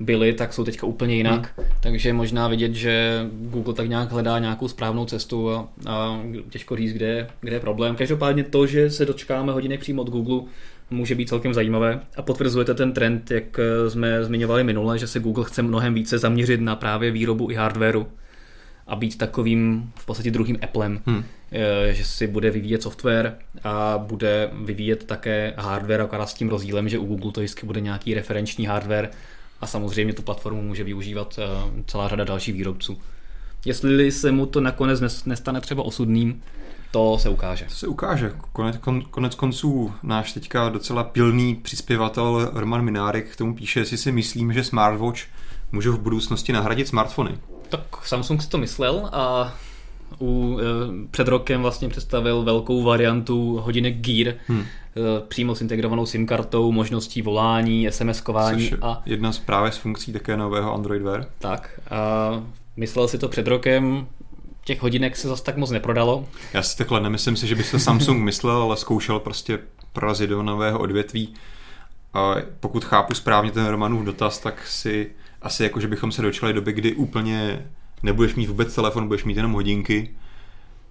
byly, 0.00 0.32
tak 0.32 0.52
jsou 0.52 0.64
teďka 0.64 0.86
úplně 0.86 1.14
jinak. 1.14 1.52
Hmm. 1.56 1.66
Takže 1.80 2.08
je 2.08 2.12
možná 2.12 2.48
vidět, 2.48 2.74
že 2.74 3.26
Google 3.32 3.74
tak 3.74 3.88
nějak 3.88 4.12
hledá 4.12 4.38
nějakou 4.38 4.68
správnou 4.68 5.04
cestu 5.04 5.50
a, 5.50 5.68
a 5.86 6.20
těžko 6.50 6.76
říct, 6.76 6.92
kde, 6.92 7.28
kde 7.40 7.56
je 7.56 7.60
problém. 7.60 7.96
Každopádně 7.96 8.44
to, 8.44 8.66
že 8.66 8.90
se 8.90 9.06
dočkáme 9.06 9.52
hodinek 9.52 9.80
přímo 9.80 10.02
od 10.02 10.10
Google, 10.10 10.40
může 10.90 11.14
být 11.14 11.28
celkem 11.28 11.54
zajímavé 11.54 12.00
a 12.16 12.22
potvrzujete 12.22 12.74
ten 12.74 12.92
trend, 12.92 13.30
jak 13.30 13.58
eh, 13.58 13.90
jsme 13.90 14.24
zmiňovali 14.24 14.64
minule, 14.64 14.98
že 14.98 15.06
se 15.06 15.20
Google 15.20 15.44
chce 15.44 15.62
mnohem 15.62 15.94
více 15.94 16.18
zaměřit 16.18 16.60
na 16.60 16.76
právě 16.76 17.10
výrobu 17.10 17.50
i 17.50 17.54
hardwareu 17.54 18.06
a 18.86 18.96
být 18.96 19.18
takovým 19.18 19.92
v 19.96 20.06
podstatě 20.06 20.30
druhým 20.30 20.58
Applem, 20.62 21.00
hmm. 21.06 21.24
že 21.90 22.04
si 22.04 22.26
bude 22.26 22.50
vyvíjet 22.50 22.82
software 22.82 23.34
a 23.64 23.98
bude 23.98 24.50
vyvíjet 24.64 25.04
také 25.04 25.54
hardware, 25.56 26.00
akorát 26.00 26.26
s 26.26 26.34
tím 26.34 26.48
rozdílem, 26.48 26.88
že 26.88 26.98
u 26.98 27.06
Google 27.06 27.32
to 27.32 27.40
vždycky 27.40 27.66
bude 27.66 27.80
nějaký 27.80 28.14
referenční 28.14 28.66
hardware 28.66 29.10
a 29.60 29.66
samozřejmě 29.66 30.12
tu 30.12 30.22
platformu 30.22 30.62
může 30.62 30.84
využívat 30.84 31.38
eh, 31.38 31.82
celá 31.86 32.08
řada 32.08 32.24
dalších 32.24 32.54
výrobců. 32.54 32.98
Jestli 33.64 34.12
se 34.12 34.32
mu 34.32 34.46
to 34.46 34.60
nakonec 34.60 35.00
nestane 35.26 35.60
třeba 35.60 35.82
osudným, 35.82 36.42
to 36.92 37.18
se 37.18 37.28
ukáže. 37.28 37.64
To 37.64 37.74
se 37.74 37.86
ukáže. 37.86 38.32
Konec, 38.52 38.76
kon, 38.76 39.02
konec 39.02 39.34
konců 39.34 39.92
náš 40.02 40.32
teďka 40.32 40.68
docela 40.68 41.04
pilný 41.04 41.54
přispěvatel 41.54 42.50
Roman 42.54 42.82
Minárek 42.82 43.32
k 43.32 43.36
tomu 43.36 43.54
píše, 43.54 43.80
jestli 43.80 43.96
si 43.96 44.12
myslím, 44.12 44.52
že 44.52 44.64
smartwatch 44.64 45.20
může 45.72 45.90
v 45.90 45.98
budoucnosti 45.98 46.52
nahradit 46.52 46.88
smartfony. 46.88 47.38
Tak 47.68 47.80
Samsung 48.04 48.42
si 48.42 48.48
to 48.48 48.58
myslel 48.58 49.08
a 49.12 49.54
u, 50.20 50.58
e, 50.60 50.62
před 51.10 51.28
rokem 51.28 51.62
vlastně 51.62 51.88
představil 51.88 52.42
velkou 52.42 52.82
variantu 52.82 53.60
hodinek 53.64 53.94
Gear, 53.96 54.34
hmm. 54.46 54.60
e, 54.60 54.66
přímo 55.28 55.54
s 55.54 55.60
integrovanou 55.60 56.06
SIM 56.06 56.26
kartou, 56.26 56.72
možností 56.72 57.22
volání, 57.22 57.88
SMS-kování. 57.88 58.68
Což 58.68 58.78
a 58.82 59.02
jedna 59.06 59.32
z 59.32 59.38
právě 59.38 59.72
z 59.72 59.76
funkcí 59.76 60.12
také 60.12 60.36
nového 60.36 60.74
Android 60.74 61.02
Wear. 61.02 61.26
Tak, 61.38 61.80
a 61.90 62.42
myslel 62.76 63.08
si 63.08 63.18
to 63.18 63.28
před 63.28 63.46
rokem, 63.46 64.06
těch 64.64 64.82
hodinek 64.82 65.16
se 65.16 65.28
zase 65.28 65.42
tak 65.42 65.56
moc 65.56 65.70
neprodalo. 65.70 66.28
Já 66.52 66.62
si 66.62 66.78
takhle 66.78 67.00
nemyslím 67.00 67.36
si, 67.36 67.46
že 67.46 67.54
by 67.54 67.64
to 67.64 67.78
Samsung 67.78 68.22
myslel, 68.24 68.62
ale 68.62 68.76
zkoušel 68.76 69.20
prostě 69.20 69.58
prorazit 69.92 70.30
do 70.30 70.42
nového 70.42 70.78
odvětví. 70.78 71.34
A 72.14 72.34
pokud 72.60 72.84
chápu 72.84 73.14
správně 73.14 73.50
ten 73.50 73.66
Romanův 73.66 74.04
dotaz, 74.04 74.38
tak 74.38 74.66
si 74.66 75.10
asi 75.42 75.62
jako, 75.62 75.80
že 75.80 75.88
bychom 75.88 76.12
se 76.12 76.22
dočkali 76.22 76.52
doby, 76.52 76.72
kdy 76.72 76.94
úplně 76.94 77.66
nebudeš 78.02 78.34
mít 78.34 78.46
vůbec 78.46 78.74
telefon, 78.74 79.08
budeš 79.08 79.24
mít 79.24 79.36
jenom 79.36 79.52
hodinky, 79.52 80.10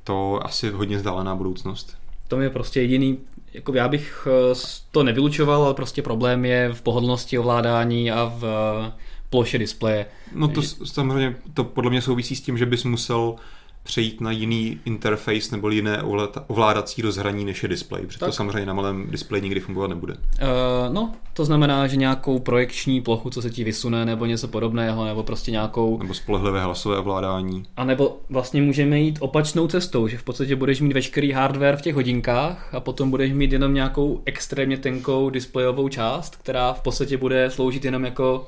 to 0.03 0.39
asi 0.43 0.69
hodně 0.69 0.97
vzdálená 0.97 1.35
budoucnost. 1.35 1.97
To 2.27 2.41
je 2.41 2.49
prostě 2.49 2.81
jediný, 2.81 3.17
jako 3.53 3.73
já 3.73 3.87
bych 3.87 4.27
eh, 4.51 4.55
to 4.91 5.03
nevylučoval, 5.03 5.63
ale 5.63 5.73
prostě 5.73 6.01
problém 6.01 6.45
je 6.45 6.73
v 6.73 6.81
pohodlnosti 6.81 7.39
ovládání 7.39 8.11
a 8.11 8.33
v 8.37 8.45
eh, 8.45 8.91
ploše 9.29 9.57
displeje. 9.57 10.05
No 10.35 10.47
to 10.47 10.61
samozřejmě, 10.61 11.35
to 11.53 11.63
podle 11.63 11.91
mě 11.91 12.01
souvisí 12.01 12.35
s 12.35 12.41
tím, 12.41 12.57
že 12.57 12.65
bys 12.65 12.83
musel 12.83 13.35
přejít 13.83 14.21
na 14.21 14.31
jiný 14.31 14.79
interface 14.85 15.51
nebo 15.51 15.69
jiné 15.69 16.03
ovládací 16.47 17.01
rozhraní 17.01 17.45
než 17.45 17.63
je 17.63 17.69
display, 17.69 18.05
protože 18.05 18.19
tak. 18.19 18.29
to 18.29 18.33
samozřejmě 18.33 18.65
na 18.65 18.73
malém 18.73 19.07
displeji 19.11 19.41
nikdy 19.41 19.59
fungovat 19.59 19.87
nebude. 19.87 20.13
Uh, 20.13 20.93
no, 20.93 21.13
to 21.33 21.45
znamená, 21.45 21.87
že 21.87 21.95
nějakou 21.95 22.39
projekční 22.39 23.01
plochu, 23.01 23.29
co 23.29 23.41
se 23.41 23.49
ti 23.49 23.63
vysune, 23.63 24.05
nebo 24.05 24.25
něco 24.25 24.47
podobného, 24.47 25.05
nebo 25.05 25.23
prostě 25.23 25.51
nějakou... 25.51 25.97
Nebo 25.97 26.13
spolehlivé 26.13 26.63
hlasové 26.63 26.97
ovládání. 26.97 27.63
A 27.77 27.83
nebo 27.83 28.17
vlastně 28.29 28.61
můžeme 28.61 28.99
jít 28.99 29.17
opačnou 29.19 29.67
cestou, 29.67 30.07
že 30.07 30.17
v 30.17 30.23
podstatě 30.23 30.55
budeš 30.55 30.81
mít 30.81 30.93
veškerý 30.93 31.31
hardware 31.31 31.77
v 31.77 31.81
těch 31.81 31.95
hodinkách 31.95 32.75
a 32.75 32.79
potom 32.79 33.09
budeš 33.09 33.33
mít 33.33 33.51
jenom 33.51 33.73
nějakou 33.73 34.21
extrémně 34.25 34.77
tenkou 34.77 35.29
displejovou 35.29 35.89
část, 35.89 36.35
která 36.35 36.73
v 36.73 36.81
podstatě 36.81 37.17
bude 37.17 37.49
sloužit 37.49 37.85
jenom 37.85 38.05
jako 38.05 38.47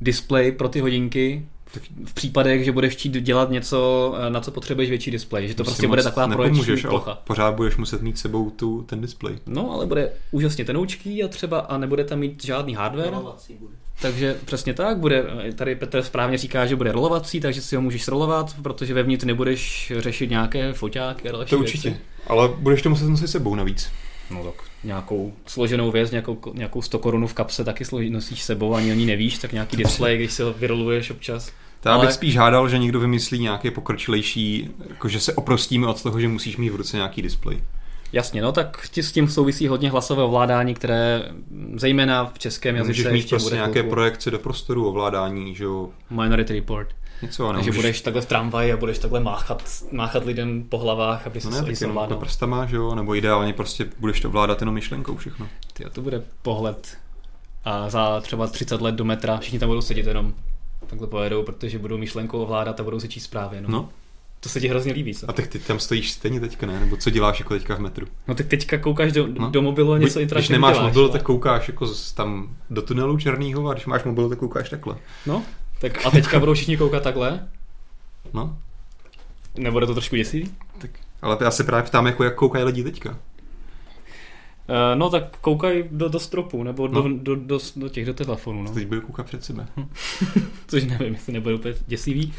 display 0.00 0.52
pro 0.52 0.68
ty 0.68 0.80
hodinky 0.80 1.46
v 2.04 2.14
případech, 2.14 2.64
že 2.64 2.72
budeš 2.72 2.92
chtít 2.92 3.12
dělat 3.12 3.50
něco, 3.50 4.14
eh, 4.26 4.30
na 4.30 4.40
co 4.40 4.50
potřebuješ 4.50 4.90
větší 4.90 5.10
displej, 5.10 5.48
že 5.48 5.54
to 5.54 5.64
prostě 5.64 5.88
bude 5.88 6.02
taková 6.02 6.28
projekční 6.28 6.76
plocha. 6.76 7.18
Pořád 7.24 7.54
budeš 7.54 7.76
muset 7.76 8.02
mít 8.02 8.18
sebou 8.18 8.50
tu, 8.50 8.82
ten 8.82 9.00
displej. 9.00 9.38
No, 9.46 9.72
ale 9.72 9.86
bude 9.86 10.12
úžasně 10.30 10.64
tenoučký 10.64 11.24
a 11.24 11.28
třeba 11.28 11.58
a 11.58 11.78
nebude 11.78 12.04
tam 12.04 12.18
mít 12.18 12.44
žádný 12.44 12.74
hardware. 12.74 13.14
Takže 14.00 14.36
přesně 14.44 14.74
tak, 14.74 14.98
bude, 14.98 15.24
tady 15.54 15.74
Petr 15.74 16.02
správně 16.02 16.38
říká, 16.38 16.66
že 16.66 16.76
bude 16.76 16.92
rolovací, 16.92 17.40
takže 17.40 17.60
si 17.60 17.76
ho 17.76 17.82
můžeš 17.82 18.08
rolovat, 18.08 18.56
protože 18.62 18.94
vevnitř 18.94 19.24
nebudeš 19.24 19.92
řešit 19.98 20.30
nějaké 20.30 20.72
foťáky 20.72 21.28
a 21.28 21.32
další 21.32 21.50
To 21.50 21.58
určitě, 21.58 21.88
věci. 21.88 22.04
ale 22.26 22.48
budeš 22.58 22.82
to 22.82 22.90
muset 22.90 23.08
nosit 23.08 23.28
sebou 23.28 23.54
navíc. 23.54 23.90
No 24.30 24.44
tak 24.44 24.54
nějakou 24.84 25.32
složenou 25.46 25.90
věc, 25.90 26.10
nějakou, 26.10 26.38
nějakou 26.54 26.82
100 26.82 26.98
korunu 26.98 27.26
v 27.26 27.34
kapse 27.34 27.64
taky 27.64 27.84
nosíš 28.10 28.42
sebou, 28.42 28.74
ani 28.74 28.92
ani 28.92 29.06
nevíš, 29.06 29.38
tak 29.38 29.52
nějaký 29.52 29.76
display, 29.76 30.16
když 30.16 30.32
si 30.32 30.42
ho 30.42 30.52
vyroluješ 30.52 31.10
občas. 31.10 31.52
To 31.86 31.92
ale... 31.92 32.06
bych 32.06 32.14
spíš 32.14 32.36
hádal, 32.36 32.68
že 32.68 32.78
někdo 32.78 33.00
vymyslí 33.00 33.38
nějaké 33.38 33.70
pokročilejší, 33.70 34.70
jakože 34.88 35.20
se 35.20 35.32
oprostíme 35.32 35.86
od 35.86 36.02
toho, 36.02 36.20
že 36.20 36.28
musíš 36.28 36.56
mít 36.56 36.70
v 36.70 36.76
ruce 36.76 36.96
nějaký 36.96 37.22
displej. 37.22 37.62
Jasně, 38.12 38.42
no 38.42 38.52
tak 38.52 38.88
s 38.94 39.12
tím 39.12 39.28
souvisí 39.28 39.68
hodně 39.68 39.90
hlasové 39.90 40.22
ovládání, 40.22 40.74
které 40.74 41.22
zejména 41.74 42.24
v 42.24 42.38
českém 42.38 42.76
jazyce 42.76 43.08
Můžeš 43.08 43.12
mít 43.12 43.28
prostě 43.28 43.54
nějaké 43.54 43.82
projekce 43.82 44.30
do 44.30 44.38
prostoru 44.38 44.88
ovládání, 44.88 45.54
že 45.54 45.64
jo. 45.64 45.88
Minority 46.10 46.54
Report. 46.54 46.88
Něco, 47.22 47.52
Takže 47.52 47.70
můžeš... 47.70 47.76
budeš 47.76 48.00
takhle 48.00 48.22
v 48.22 48.26
tramvaji 48.26 48.72
a 48.72 48.76
budeš 48.76 48.98
takhle 48.98 49.20
máchat, 49.20 49.62
máchat 49.92 50.24
lidem 50.24 50.64
po 50.68 50.78
hlavách, 50.78 51.26
aby 51.26 51.40
no 51.44 51.50
ne, 51.50 51.76
se 51.76 51.84
jenom 51.84 52.08
do 52.08 52.16
prstama, 52.16 52.66
že 52.66 52.76
jo, 52.76 52.94
nebo 52.94 53.14
ideálně 53.14 53.52
prostě 53.52 53.86
budeš 53.98 54.20
to 54.20 54.28
ovládat 54.28 54.60
jenom 54.60 54.74
myšlenkou 54.74 55.16
všechno. 55.16 55.48
Ty, 55.72 55.84
to 55.92 56.00
bude 56.00 56.22
pohled 56.42 56.96
a 57.64 57.90
za 57.90 58.20
třeba 58.20 58.46
30 58.46 58.80
let 58.80 58.94
do 58.94 59.04
metra 59.04 59.38
všichni 59.38 59.58
tam 59.58 59.68
budou 59.68 59.80
sedět 59.80 60.06
jenom 60.06 60.34
takhle 60.86 61.06
pojedou, 61.08 61.42
protože 61.42 61.78
budou 61.78 61.98
myšlenkou 61.98 62.42
ovládat 62.42 62.80
a 62.80 62.82
budou 62.82 63.00
se 63.00 63.08
číst 63.08 63.24
zprávy. 63.24 63.60
No. 63.60 63.68
no. 63.68 63.88
To 64.40 64.48
se 64.48 64.60
ti 64.60 64.68
hrozně 64.68 64.92
líbí, 64.92 65.14
co? 65.14 65.30
A 65.30 65.32
tak 65.32 65.46
ty 65.46 65.58
tam 65.58 65.80
stojíš 65.80 66.12
stejně 66.12 66.40
teďka, 66.40 66.66
ne? 66.66 66.80
Nebo 66.80 66.96
co 66.96 67.10
děláš 67.10 67.38
jako 67.38 67.54
teďka 67.54 67.74
v 67.74 67.80
metru? 67.80 68.06
No 68.28 68.34
tak 68.34 68.46
teďka 68.46 68.78
koukáš 68.78 69.12
do, 69.12 69.26
no. 69.26 69.50
do 69.50 69.62
mobilu 69.62 69.92
a 69.92 69.98
něco 69.98 70.20
interaktivního 70.20 70.40
Když 70.40 70.48
nemáš 70.48 70.74
děláš, 70.74 70.88
mobil, 70.88 71.02
ale... 71.02 71.12
tak 71.12 71.22
koukáš 71.22 71.68
jako 71.68 71.86
tam 72.14 72.56
do 72.70 72.82
tunelu 72.82 73.18
černýho 73.18 73.68
a 73.68 73.72
když 73.72 73.86
máš 73.86 74.04
mobil, 74.04 74.28
tak 74.28 74.38
koukáš 74.38 74.70
takhle. 74.70 74.96
No, 75.26 75.42
tak 75.80 76.06
a 76.06 76.10
teďka 76.10 76.38
budou 76.38 76.54
všichni 76.54 76.76
koukat 76.76 77.02
takhle? 77.02 77.48
No. 78.32 78.58
Nebude 79.58 79.86
to 79.86 79.94
trošku 79.94 80.16
děsivý? 80.16 80.50
Tak, 80.78 80.90
ale 81.22 81.38
já 81.40 81.50
se 81.50 81.64
právě 81.64 81.86
ptám, 81.86 82.06
jako 82.06 82.24
jak 82.24 82.34
koukají 82.34 82.64
lidi 82.64 82.84
teďka. 82.84 83.18
Uh, 84.68 84.98
no 84.98 85.10
tak 85.10 85.36
koukají 85.40 85.84
do, 85.90 86.08
do 86.08 86.20
stropu, 86.20 86.62
nebo 86.62 86.88
no. 86.88 87.02
do, 87.02 87.08
do, 87.08 87.36
do, 87.36 87.58
do 87.76 87.88
těch 87.88 88.06
do 88.06 88.14
telefonů. 88.14 88.62
No. 88.62 88.70
Teď 88.70 88.86
bude 88.86 89.00
koukat 89.00 89.26
před 89.26 89.44
sebe. 89.44 89.66
Což 90.66 90.84
nevím, 90.84 91.12
jestli 91.12 91.32
nebude 91.32 91.54
úplně 91.54 91.74
děsivý. 91.86 92.32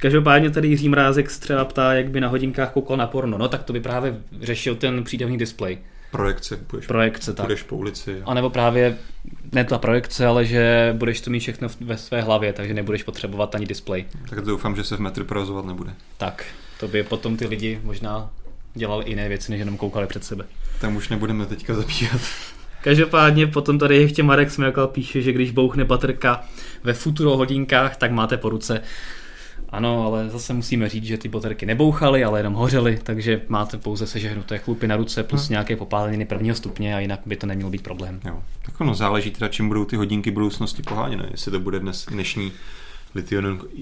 Každopádně 0.00 0.50
tady 0.50 0.68
Jiří 0.68 0.88
Mrázek 0.88 1.28
třeba 1.32 1.64
ptá, 1.64 1.94
jak 1.94 2.10
by 2.10 2.20
na 2.20 2.28
hodinkách 2.28 2.72
koukal 2.72 2.96
na 2.96 3.06
porno. 3.06 3.38
No 3.38 3.48
tak 3.48 3.62
to 3.62 3.72
by 3.72 3.80
právě 3.80 4.20
řešil 4.40 4.74
ten 4.74 5.04
přídavný 5.04 5.38
displej. 5.38 5.78
Projekce, 6.10 6.56
půjdeš, 6.56 6.86
projekce, 6.86 7.32
tak. 7.32 7.46
půjdeš 7.46 7.62
po 7.62 7.76
ulici. 7.76 8.22
A 8.24 8.34
nebo 8.34 8.50
právě 8.50 8.98
ne 9.52 9.64
ta 9.64 9.78
projekce, 9.78 10.26
ale 10.26 10.44
že 10.44 10.94
budeš 10.98 11.20
to 11.20 11.30
mít 11.30 11.40
všechno 11.40 11.68
ve 11.80 11.98
své 11.98 12.22
hlavě, 12.22 12.52
takže 12.52 12.74
nebudeš 12.74 13.02
potřebovat 13.02 13.54
ani 13.54 13.66
displej. 13.66 14.04
Tak 14.30 14.40
doufám, 14.40 14.76
že 14.76 14.84
se 14.84 14.96
v 14.96 15.00
metru 15.00 15.24
provozovat 15.24 15.64
nebude. 15.64 15.94
Tak, 16.16 16.44
to 16.80 16.88
by 16.88 17.02
potom 17.02 17.36
ty 17.36 17.46
lidi 17.46 17.80
možná 17.84 18.30
dělali 18.74 19.04
jiné 19.08 19.28
věci, 19.28 19.50
než 19.50 19.58
jenom 19.58 19.76
koukali 19.76 20.06
před 20.06 20.24
sebe. 20.24 20.44
Tam 20.84 20.96
už 20.96 21.08
nebudeme 21.08 21.46
teďka 21.46 21.74
zabíhat. 21.74 22.20
Každopádně 22.82 23.46
potom 23.46 23.78
tady 23.78 23.96
ještě 23.96 24.22
Marek 24.22 24.50
Směkal 24.50 24.88
píše, 24.88 25.22
že 25.22 25.32
když 25.32 25.50
bouchne 25.50 25.84
baterka 25.84 26.44
ve 26.82 26.92
futuro 26.92 27.36
hodinkách, 27.36 27.96
tak 27.96 28.10
máte 28.10 28.36
po 28.36 28.48
ruce. 28.48 28.80
Ano, 29.68 30.06
ale 30.06 30.28
zase 30.28 30.52
musíme 30.52 30.88
říct, 30.88 31.04
že 31.04 31.18
ty 31.18 31.28
baterky 31.28 31.66
nebouchaly, 31.66 32.24
ale 32.24 32.38
jenom 32.38 32.54
hořely, 32.54 32.98
takže 33.02 33.40
máte 33.48 33.78
pouze 33.78 34.06
sežehnuté 34.06 34.58
chlupy 34.58 34.86
na 34.86 34.96
ruce 34.96 35.22
plus 35.22 35.42
hmm. 35.42 35.50
nějaké 35.50 35.76
popáleniny 35.76 36.24
prvního 36.24 36.56
stupně 36.56 36.96
a 36.96 36.98
jinak 36.98 37.20
by 37.26 37.36
to 37.36 37.46
neměl 37.46 37.70
být 37.70 37.82
problém. 37.82 38.20
Jo. 38.24 38.42
Tak 38.66 38.80
ono 38.80 38.94
záleží 38.94 39.30
teda, 39.30 39.48
čím 39.48 39.68
budou 39.68 39.84
ty 39.84 39.96
hodinky 39.96 40.30
budoucnosti 40.30 40.82
poháněné, 40.82 41.28
jestli 41.30 41.52
to 41.52 41.60
bude 41.60 41.78
dnes 41.78 42.06
dnešní 42.10 42.52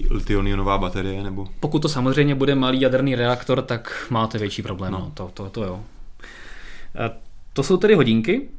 litionionová 0.09 0.77
baterie, 0.77 1.23
nebo... 1.23 1.47
Pokud 1.59 1.81
to 1.81 1.89
samozřejmě 1.89 2.35
bude 2.35 2.55
malý 2.55 2.81
jaderný 2.81 3.15
reaktor, 3.15 3.61
tak 3.61 4.07
máte 4.09 4.37
větší 4.37 4.61
problém, 4.61 4.93
no. 4.93 4.99
no 4.99 5.11
to, 5.13 5.31
to, 5.33 5.49
to 5.49 5.63
jo. 5.63 5.83
A 6.99 7.11
to 7.53 7.63
jsou 7.63 7.77
tedy 7.77 7.95
hodinky. 7.95 8.49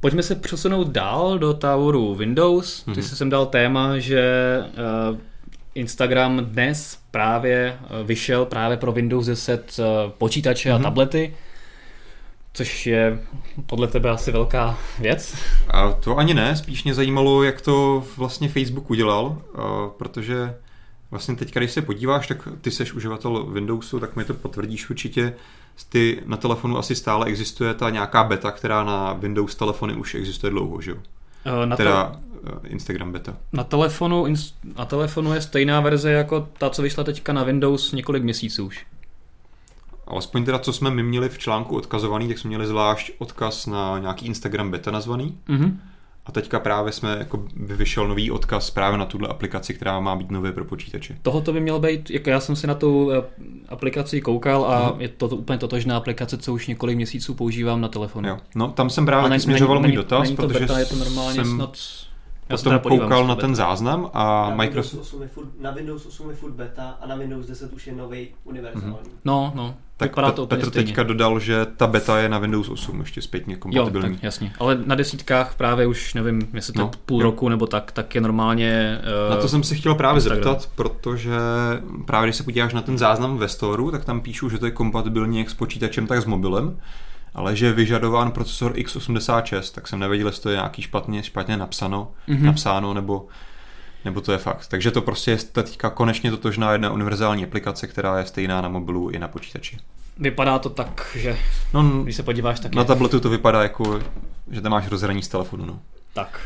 Pojďme 0.00 0.22
se 0.22 0.34
přesunout 0.34 0.88
dál 0.88 1.38
do 1.38 1.54
táboru 1.54 2.14
Windows. 2.14 2.82
Ty 2.82 2.90
mm-hmm. 2.90 3.00
jsi 3.00 3.16
sem 3.16 3.30
dal 3.30 3.46
téma, 3.46 3.98
že 3.98 4.58
uh, 5.10 5.18
Instagram 5.76 6.44
dnes 6.44 6.98
právě 7.10 7.78
eh, 7.80 8.04
vyšel 8.04 8.44
právě 8.44 8.76
pro 8.76 8.92
Windows 8.92 9.26
10 9.26 9.76
eh, 9.78 9.82
počítače 10.18 10.68
mm-hmm. 10.68 10.74
a 10.74 10.78
mhm. 10.78 10.84
tablety, 10.84 11.34
což 12.52 12.86
je 12.86 13.18
podle 13.66 13.88
tebe 13.88 14.10
asi 14.10 14.32
velká 14.32 14.78
věc. 14.98 15.36
A 15.68 15.92
to 15.92 16.16
ani 16.16 16.34
ne, 16.34 16.56
spíš 16.56 16.84
mě 16.84 16.94
zajímalo, 16.94 17.42
jak 17.42 17.60
to 17.60 18.04
vlastně 18.16 18.48
Facebook 18.48 18.90
udělal, 18.90 19.42
eh, 19.54 19.58
protože 19.98 20.54
vlastně 21.10 21.36
teď, 21.36 21.54
když 21.54 21.72
se 21.72 21.82
podíváš, 21.82 22.26
tak 22.26 22.48
ty 22.60 22.70
seš 22.70 22.92
uživatel 22.92 23.46
Windowsu, 23.46 24.00
tak 24.00 24.16
mi 24.16 24.24
to 24.24 24.34
potvrdíš 24.34 24.90
určitě. 24.90 25.34
Ty 25.88 26.22
na 26.26 26.36
telefonu 26.36 26.78
asi 26.78 26.94
stále 26.94 27.26
existuje 27.26 27.74
ta 27.74 27.90
nějaká 27.90 28.24
beta, 28.24 28.50
která 28.50 28.84
na 28.84 29.12
Windows 29.12 29.54
telefony 29.54 29.94
už 29.94 30.14
existuje 30.14 30.50
dlouho, 30.50 30.80
že 30.80 30.90
jo? 30.90 30.96
Na 31.64 31.76
teda 31.76 32.16
to... 32.44 32.66
Instagram 32.66 33.12
beta. 33.12 33.36
Na 33.52 33.64
telefonu, 33.64 34.26
na 34.78 34.84
telefonu 34.84 35.34
je 35.34 35.40
stejná 35.40 35.80
verze 35.80 36.10
jako 36.12 36.48
ta, 36.58 36.70
co 36.70 36.82
vyšla 36.82 37.04
teďka 37.04 37.32
na 37.32 37.42
Windows 37.42 37.92
několik 37.92 38.22
měsíců 38.22 38.66
už. 38.66 38.86
Alespoň 40.06 40.44
teda, 40.44 40.58
co 40.58 40.72
jsme 40.72 40.90
my 40.90 41.02
měli 41.02 41.28
v 41.28 41.38
článku 41.38 41.76
odkazovaný, 41.76 42.28
tak 42.28 42.38
jsme 42.38 42.48
měli 42.48 42.66
zvlášť 42.66 43.12
odkaz 43.18 43.66
na 43.66 43.98
nějaký 43.98 44.26
Instagram 44.26 44.70
beta 44.70 44.90
nazvaný. 44.90 45.38
Mm-hmm. 45.48 45.76
A 46.26 46.32
teďka 46.32 46.60
právě 46.60 46.92
jsme, 46.92 47.16
jako 47.18 47.44
by 47.56 47.76
vyšel 47.76 48.08
nový 48.08 48.30
odkaz 48.30 48.70
právě 48.70 48.98
na 48.98 49.04
tuhle 49.04 49.28
aplikaci, 49.28 49.74
která 49.74 50.00
má 50.00 50.16
být 50.16 50.30
nově 50.30 50.52
pro 50.52 50.64
počítače. 50.64 51.16
Tohoto 51.22 51.52
by 51.52 51.60
měl 51.60 51.78
být, 51.78 52.10
jako 52.10 52.30
já 52.30 52.40
jsem 52.40 52.56
si 52.56 52.66
na 52.66 52.74
tu 52.74 53.12
eh, 53.12 53.22
aplikaci 53.68 54.20
koukal 54.20 54.64
a 54.64 54.90
uh-huh. 54.90 55.00
je 55.00 55.08
to, 55.08 55.28
to 55.28 55.36
úplně 55.36 55.58
totožná 55.58 55.96
aplikace, 55.96 56.38
co 56.38 56.52
už 56.52 56.66
několik 56.66 56.96
měsíců 56.96 57.34
používám 57.34 57.80
na 57.80 57.88
telefonu. 57.88 58.28
Jo. 58.28 58.38
No 58.54 58.68
tam 58.68 58.90
jsem 58.90 59.06
právě 59.06 59.30
ne, 59.30 59.40
směřoval 59.40 59.80
můj 59.80 59.92
dotaz, 59.92 60.22
není 60.22 60.36
to 60.36 60.42
protože 60.42 60.60
beta, 60.60 60.78
je 60.78 60.84
to 60.84 60.96
normálně 60.96 61.34
jsem... 61.34 61.54
snad 61.54 61.76
já 62.48 62.78
potom 62.78 62.98
koukal 62.98 63.26
na 63.26 63.34
ten 63.34 63.54
záznam 63.54 64.10
a 64.14 64.50
na 64.50 64.56
Microsoft... 64.56 64.92
Windows 64.92 65.14
8 65.14 65.22
je 65.22 65.28
furt, 65.28 65.60
na 65.60 65.70
Windows 65.70 66.06
8 66.06 66.30
je 66.30 66.36
furt 66.36 66.52
beta 66.52 66.96
a 67.00 67.06
na 67.06 67.16
Windows 67.16 67.46
10 67.46 67.72
už 67.72 67.86
je 67.86 67.92
nový 67.94 68.28
univerzální. 68.44 68.94
Mm-hmm. 68.94 69.20
No, 69.24 69.52
no. 69.54 69.74
Tak 69.98 70.16
Pe- 70.16 70.32
to 70.32 70.46
Petr 70.46 70.66
stejně. 70.66 70.86
teďka 70.86 71.02
dodal, 71.02 71.40
že 71.40 71.66
ta 71.76 71.86
beta 71.86 72.18
je 72.18 72.28
na 72.28 72.38
Windows 72.38 72.68
8 72.68 73.00
ještě 73.00 73.22
zpětně 73.22 73.56
kompatibilní. 73.56 74.08
Jo, 74.08 74.14
tak 74.14 74.22
jasně. 74.22 74.52
Ale 74.58 74.78
na 74.86 74.94
desítkách 74.94 75.54
právě 75.54 75.86
už, 75.86 76.14
nevím, 76.14 76.48
jestli 76.54 76.72
to 76.72 76.80
no, 76.80 76.90
půl 77.06 77.20
jo. 77.20 77.26
roku 77.26 77.48
nebo 77.48 77.66
tak, 77.66 77.92
tak 77.92 78.14
je 78.14 78.20
normálně... 78.20 79.00
Uh, 79.28 79.34
na 79.34 79.40
to 79.40 79.48
jsem 79.48 79.62
se 79.62 79.74
chtěl 79.74 79.94
právě 79.94 80.18
Instagram. 80.18 80.44
zeptat, 80.44 80.70
protože 80.74 81.30
právě 82.06 82.26
když 82.26 82.36
se 82.36 82.42
podíváš 82.42 82.74
na 82.74 82.82
ten 82.82 82.98
záznam 82.98 83.38
ve 83.38 83.48
Storu, 83.48 83.90
tak 83.90 84.04
tam 84.04 84.20
píšu, 84.20 84.48
že 84.48 84.58
to 84.58 84.66
je 84.66 84.70
kompatibilní 84.72 85.38
jak 85.38 85.50
s 85.50 85.54
počítačem, 85.54 86.06
tak 86.06 86.22
s 86.22 86.24
mobilem 86.24 86.76
ale 87.36 87.56
že 87.56 87.66
je 87.66 87.72
vyžadován 87.72 88.30
procesor 88.30 88.72
x86, 88.72 89.74
tak 89.74 89.88
jsem 89.88 89.98
nevěděl, 89.98 90.26
jestli 90.26 90.42
to 90.42 90.50
je 90.50 90.56
nějaký 90.56 90.82
špatně, 90.82 91.22
špatně 91.22 91.56
napsáno, 91.56 92.12
mm-hmm. 92.28 92.42
napsáno 92.42 92.94
nebo, 92.94 93.26
nebo 94.06 94.20
to 94.20 94.32
je 94.32 94.38
fakt. 94.38 94.66
Takže 94.68 94.90
to 94.90 95.02
prostě 95.02 95.30
je 95.30 95.36
teďka 95.36 95.90
konečně 95.90 96.30
totožná 96.30 96.72
jedna 96.72 96.92
univerzální 96.92 97.44
aplikace, 97.44 97.86
která 97.86 98.18
je 98.18 98.26
stejná 98.26 98.60
na 98.60 98.68
mobilu 98.68 99.10
i 99.10 99.18
na 99.18 99.28
počítači. 99.28 99.78
Vypadá 100.18 100.58
to 100.58 100.70
tak, 100.70 101.16
že 101.16 101.38
no, 101.74 102.02
když 102.02 102.16
se 102.16 102.22
podíváš, 102.22 102.60
tak 102.60 102.74
Na 102.74 102.82
je... 102.82 102.86
tabletu 102.86 103.20
to 103.20 103.28
vypadá 103.28 103.62
jako, 103.62 104.00
že 104.50 104.60
tam 104.60 104.72
máš 104.72 104.88
rozhraní 104.88 105.22
z 105.22 105.28
telefonu. 105.28 105.64
No. 105.66 105.80
Tak. 106.12 106.40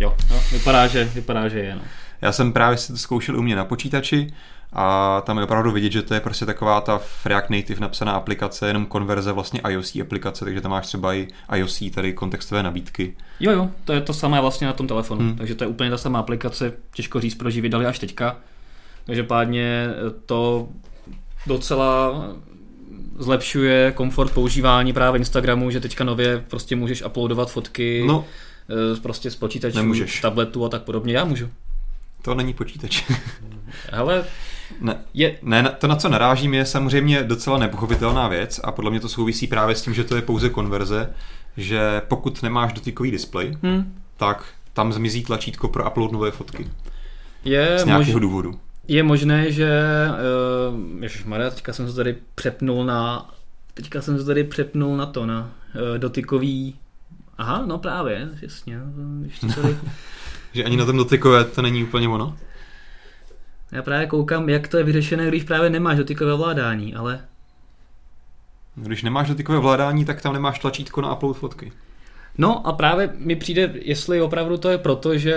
Jo, 0.00 0.16
no, 0.30 0.40
vypadá, 0.52 0.86
že, 0.86 1.04
vypadá, 1.04 1.48
že 1.48 1.58
je. 1.58 1.74
No. 1.74 1.80
Já 2.20 2.32
jsem 2.32 2.52
právě 2.52 2.78
si 2.78 2.92
to 2.92 2.98
zkoušel 2.98 3.38
u 3.38 3.42
mě 3.42 3.56
na 3.56 3.64
počítači 3.64 4.32
a 4.78 5.20
tam 5.26 5.38
je 5.38 5.44
opravdu 5.44 5.70
vidět, 5.72 5.92
že 5.92 6.02
to 6.02 6.14
je 6.14 6.20
prostě 6.20 6.46
taková 6.46 6.80
ta 6.80 7.00
React 7.24 7.50
Native 7.50 7.80
napsaná 7.80 8.12
aplikace, 8.12 8.68
jenom 8.68 8.86
konverze 8.86 9.32
vlastně 9.32 9.60
iOS 9.68 9.96
aplikace, 10.02 10.44
takže 10.44 10.60
tam 10.60 10.70
máš 10.70 10.86
třeba 10.86 11.14
i 11.14 11.28
iOS 11.54 11.82
tady 11.94 12.12
kontextové 12.12 12.62
nabídky. 12.62 13.16
Jo, 13.40 13.52
jo, 13.52 13.70
to 13.84 13.92
je 13.92 14.00
to 14.00 14.12
samé 14.12 14.40
vlastně 14.40 14.66
na 14.66 14.72
tom 14.72 14.86
telefonu, 14.86 15.20
hmm. 15.20 15.36
takže 15.36 15.54
to 15.54 15.64
je 15.64 15.68
úplně 15.68 15.90
ta 15.90 15.98
samá 15.98 16.18
aplikace, 16.18 16.72
těžko 16.94 17.20
říct, 17.20 17.34
proč 17.34 17.54
ji 17.54 17.60
vydali 17.60 17.86
až 17.86 17.98
teďka. 17.98 18.36
Každopádně 19.06 19.88
to 20.26 20.68
docela 21.46 22.12
zlepšuje 23.18 23.92
komfort 23.92 24.32
používání 24.32 24.92
právě 24.92 25.18
Instagramu, 25.18 25.70
že 25.70 25.80
teďka 25.80 26.04
nově 26.04 26.44
prostě 26.48 26.76
můžeš 26.76 27.02
uploadovat 27.02 27.50
fotky 27.50 28.04
no, 28.06 28.24
eh, 28.96 29.00
prostě 29.00 29.30
z 29.30 29.36
počítačů, 29.36 29.76
nemůžeš. 29.76 30.20
tabletu 30.20 30.64
a 30.64 30.68
tak 30.68 30.82
podobně. 30.82 31.14
Já 31.14 31.24
můžu. 31.24 31.48
To 32.22 32.34
není 32.34 32.54
počítač. 32.54 33.04
Ale 33.92 34.24
ne, 34.80 34.96
je... 35.14 35.38
ne, 35.42 35.74
to, 35.78 35.86
na 35.86 35.96
co 35.96 36.08
narážím, 36.08 36.54
je 36.54 36.66
samozřejmě 36.66 37.22
docela 37.22 37.58
nepochopitelná 37.58 38.28
věc 38.28 38.60
a 38.64 38.72
podle 38.72 38.90
mě 38.90 39.00
to 39.00 39.08
souvisí 39.08 39.46
právě 39.46 39.76
s 39.76 39.82
tím, 39.82 39.94
že 39.94 40.04
to 40.04 40.16
je 40.16 40.22
pouze 40.22 40.50
konverze, 40.50 41.10
že 41.56 42.02
pokud 42.08 42.42
nemáš 42.42 42.72
dotykový 42.72 43.10
displej, 43.10 43.58
hmm. 43.62 43.94
tak 44.16 44.44
tam 44.72 44.92
zmizí 44.92 45.24
tlačítko 45.24 45.68
pro 45.68 45.90
upload 45.90 46.12
nové 46.12 46.30
fotky. 46.30 46.68
Je 47.44 47.78
z 47.78 47.84
nějakého 47.84 48.12
mož... 48.12 48.22
důvodu. 48.22 48.60
Je 48.88 49.02
možné, 49.02 49.52
že 49.52 49.82
uh, 50.68 51.02
ježišmarja, 51.02 51.50
teďka 51.50 51.72
jsem 51.72 51.88
se 51.88 51.96
tady 51.96 52.16
přepnul 52.34 52.84
na 52.84 53.30
teďka 53.74 54.02
jsem 54.02 54.18
se 54.18 54.24
tady 54.24 54.44
přepnul 54.44 54.96
na 54.96 55.06
to, 55.06 55.26
na 55.26 55.50
uh, 55.74 55.98
dotykový 55.98 56.74
Aha, 57.38 57.62
no 57.66 57.78
právě, 57.78 58.28
jasně. 58.42 58.78
Ještě 59.22 59.46
tady... 59.46 59.76
že 60.52 60.64
ani 60.64 60.76
na 60.76 60.84
tom 60.84 60.96
dotykové 60.96 61.44
to 61.44 61.62
není 61.62 61.84
úplně 61.84 62.08
ono? 62.08 62.36
Já 63.72 63.82
právě 63.82 64.06
koukám, 64.06 64.48
jak 64.48 64.68
to 64.68 64.78
je 64.78 64.84
vyřešené, 64.84 65.28
když 65.28 65.44
právě 65.44 65.70
nemáš 65.70 65.98
dotykové 65.98 66.32
ovládání, 66.32 66.94
ale... 66.94 67.20
Když 68.74 69.02
nemáš 69.02 69.28
dotykové 69.28 69.58
ovládání, 69.58 70.04
tak 70.04 70.22
tam 70.22 70.32
nemáš 70.32 70.58
tlačítko 70.58 71.00
na 71.00 71.14
upload 71.14 71.36
fotky. 71.36 71.72
No 72.38 72.66
a 72.66 72.72
právě 72.72 73.10
mi 73.18 73.36
přijde, 73.36 73.72
jestli 73.74 74.20
opravdu 74.20 74.56
to 74.56 74.68
je 74.68 74.78
proto, 74.78 75.18
že 75.18 75.34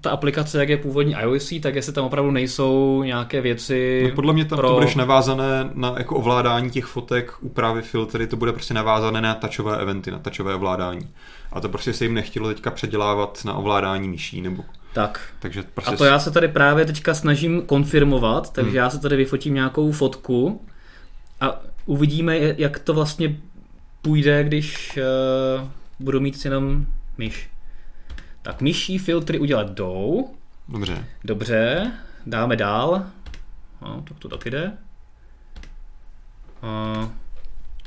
ta 0.00 0.10
aplikace, 0.10 0.58
jak 0.58 0.68
je 0.68 0.76
původní 0.76 1.12
iOS, 1.12 1.52
tak 1.62 1.74
jestli 1.74 1.92
tam 1.92 2.04
opravdu 2.04 2.30
nejsou 2.30 3.02
nějaké 3.02 3.40
věci. 3.40 4.06
No 4.08 4.14
podle 4.14 4.32
mě 4.32 4.44
tam 4.44 4.58
pro... 4.58 4.68
to 4.68 4.74
budeš 4.74 4.94
navázané 4.94 5.70
na 5.74 5.94
jako 5.98 6.16
ovládání 6.16 6.70
těch 6.70 6.84
fotek, 6.84 7.32
úpravy 7.40 7.82
filtry, 7.82 8.26
to 8.26 8.36
bude 8.36 8.52
prostě 8.52 8.74
navázané 8.74 9.20
na 9.20 9.34
tačové 9.34 9.78
eventy, 9.78 10.10
na 10.10 10.18
tačové 10.18 10.54
ovládání. 10.54 11.08
A 11.52 11.60
to 11.60 11.68
prostě 11.68 11.92
se 11.92 12.04
jim 12.04 12.14
nechtělo 12.14 12.48
teďka 12.48 12.70
předělávat 12.70 13.44
na 13.44 13.54
ovládání 13.54 14.08
myší 14.08 14.40
nebo 14.40 14.62
tak. 14.92 15.20
Takže 15.38 15.62
prostě 15.62 15.94
a 15.94 15.96
to 15.96 16.04
já 16.04 16.18
se 16.18 16.30
tady 16.30 16.48
právě 16.48 16.84
teďka 16.84 17.14
snažím 17.14 17.62
konfirmovat, 17.62 18.52
takže 18.52 18.70
hmm. 18.70 18.76
já 18.76 18.90
se 18.90 18.98
tady 18.98 19.16
vyfotím 19.16 19.54
nějakou 19.54 19.92
fotku 19.92 20.66
a 21.40 21.60
uvidíme, 21.86 22.38
jak 22.38 22.78
to 22.78 22.94
vlastně 22.94 23.36
půjde, 24.02 24.44
když 24.44 24.98
uh, 25.60 25.68
budu 26.00 26.20
mít 26.20 26.44
jenom 26.44 26.86
myš. 27.18 27.50
Tak 28.42 28.60
myší 28.60 28.98
filtry 28.98 29.38
udělat 29.38 29.70
jdou. 29.70 30.30
Dobře. 30.68 31.04
Dobře, 31.24 31.92
dáme 32.26 32.56
dál. 32.56 33.06
No, 33.82 34.04
tak 34.08 34.18
to 34.18 34.28
taky 34.28 34.50
jde. 34.50 34.72
Uh, 36.62 37.08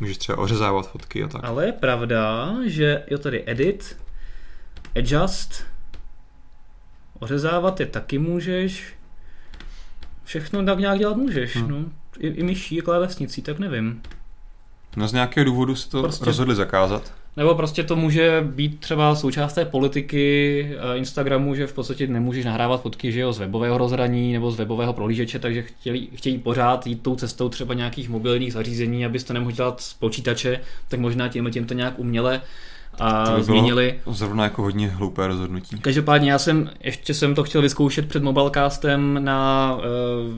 Můžeš 0.02 0.18
třeba 0.18 0.38
ořezávat 0.38 0.92
fotky 0.92 1.24
a 1.24 1.28
tak. 1.28 1.44
Ale 1.44 1.66
je 1.66 1.72
pravda, 1.72 2.56
že 2.66 3.04
jo 3.08 3.18
tady 3.18 3.44
edit, 3.46 3.98
adjust, 4.96 5.66
ořezávat 7.20 7.80
je 7.80 7.86
taky 7.86 8.18
můžeš. 8.20 8.94
Všechno 10.24 10.66
tak 10.66 10.80
nějak 10.80 11.00
dělat 11.00 11.18
můžeš, 11.18 11.56
hmm. 11.56 11.68
no. 11.70 11.78
I, 12.20 12.28
i 12.28 12.44
myší, 12.44 12.78
i 12.78 12.82
klávesnicí, 12.82 13.42
tak 13.42 13.60
nevím. 13.60 14.02
No 14.96 15.08
z 15.08 15.14
nějakého 15.14 15.46
důvodu 15.46 15.76
se 15.76 15.90
to 15.90 16.02
prostě... 16.02 16.26
rozhodli 16.26 16.56
zakázat. 16.56 17.14
Nebo 17.38 17.56
prostě 17.56 17.84
to 17.84 17.96
může 17.96 18.42
být 18.42 18.80
třeba 18.80 19.16
součást 19.16 19.54
té 19.54 19.66
politiky 19.66 20.70
eh, 20.72 20.98
Instagramu, 20.98 21.56
že 21.56 21.68
v 21.68 21.74
podstatě 21.74 22.08
nemůžeš 22.08 22.46
nahrávat 22.46 22.82
fotky 22.82 23.12
že 23.12 23.20
jo, 23.20 23.34
z 23.34 23.40
webového 23.40 23.78
rozhraní 23.78 24.34
nebo 24.34 24.52
z 24.52 24.58
webového 24.58 24.94
prohlížeče, 24.94 25.40
takže 25.40 25.62
chtěli, 25.62 26.08
chtějí 26.16 26.38
pořád 26.38 26.88
jít 26.88 27.04
tou 27.04 27.16
cestou 27.16 27.50
třeba 27.50 27.74
nějakých 27.74 28.10
mobilních 28.10 28.54
zařízení, 28.54 29.06
abyste 29.06 29.34
nemohli 29.34 29.54
dělat 29.54 29.82
z 29.82 29.94
počítače, 29.94 30.60
tak 30.88 31.00
možná 31.00 31.28
tím, 31.28 31.52
tím 31.52 31.66
to 31.66 31.74
nějak 31.74 32.00
uměle 32.00 32.42
a 33.00 33.26
to 33.26 33.38
by 33.38 33.44
zmínili. 33.44 34.00
Zrovna 34.08 34.44
jako 34.44 34.62
hodně 34.62 34.88
hloupé 34.88 35.28
rozhodnutí. 35.28 35.80
Každopádně 35.80 36.32
já 36.32 36.40
jsem, 36.40 36.70
ještě 36.80 37.14
jsem 37.14 37.36
to 37.36 37.44
chtěl 37.44 37.62
vyzkoušet 37.62 38.08
před 38.08 38.24
Mobilecastem 38.24 39.24
na 39.24 39.72
uh, 39.76 39.82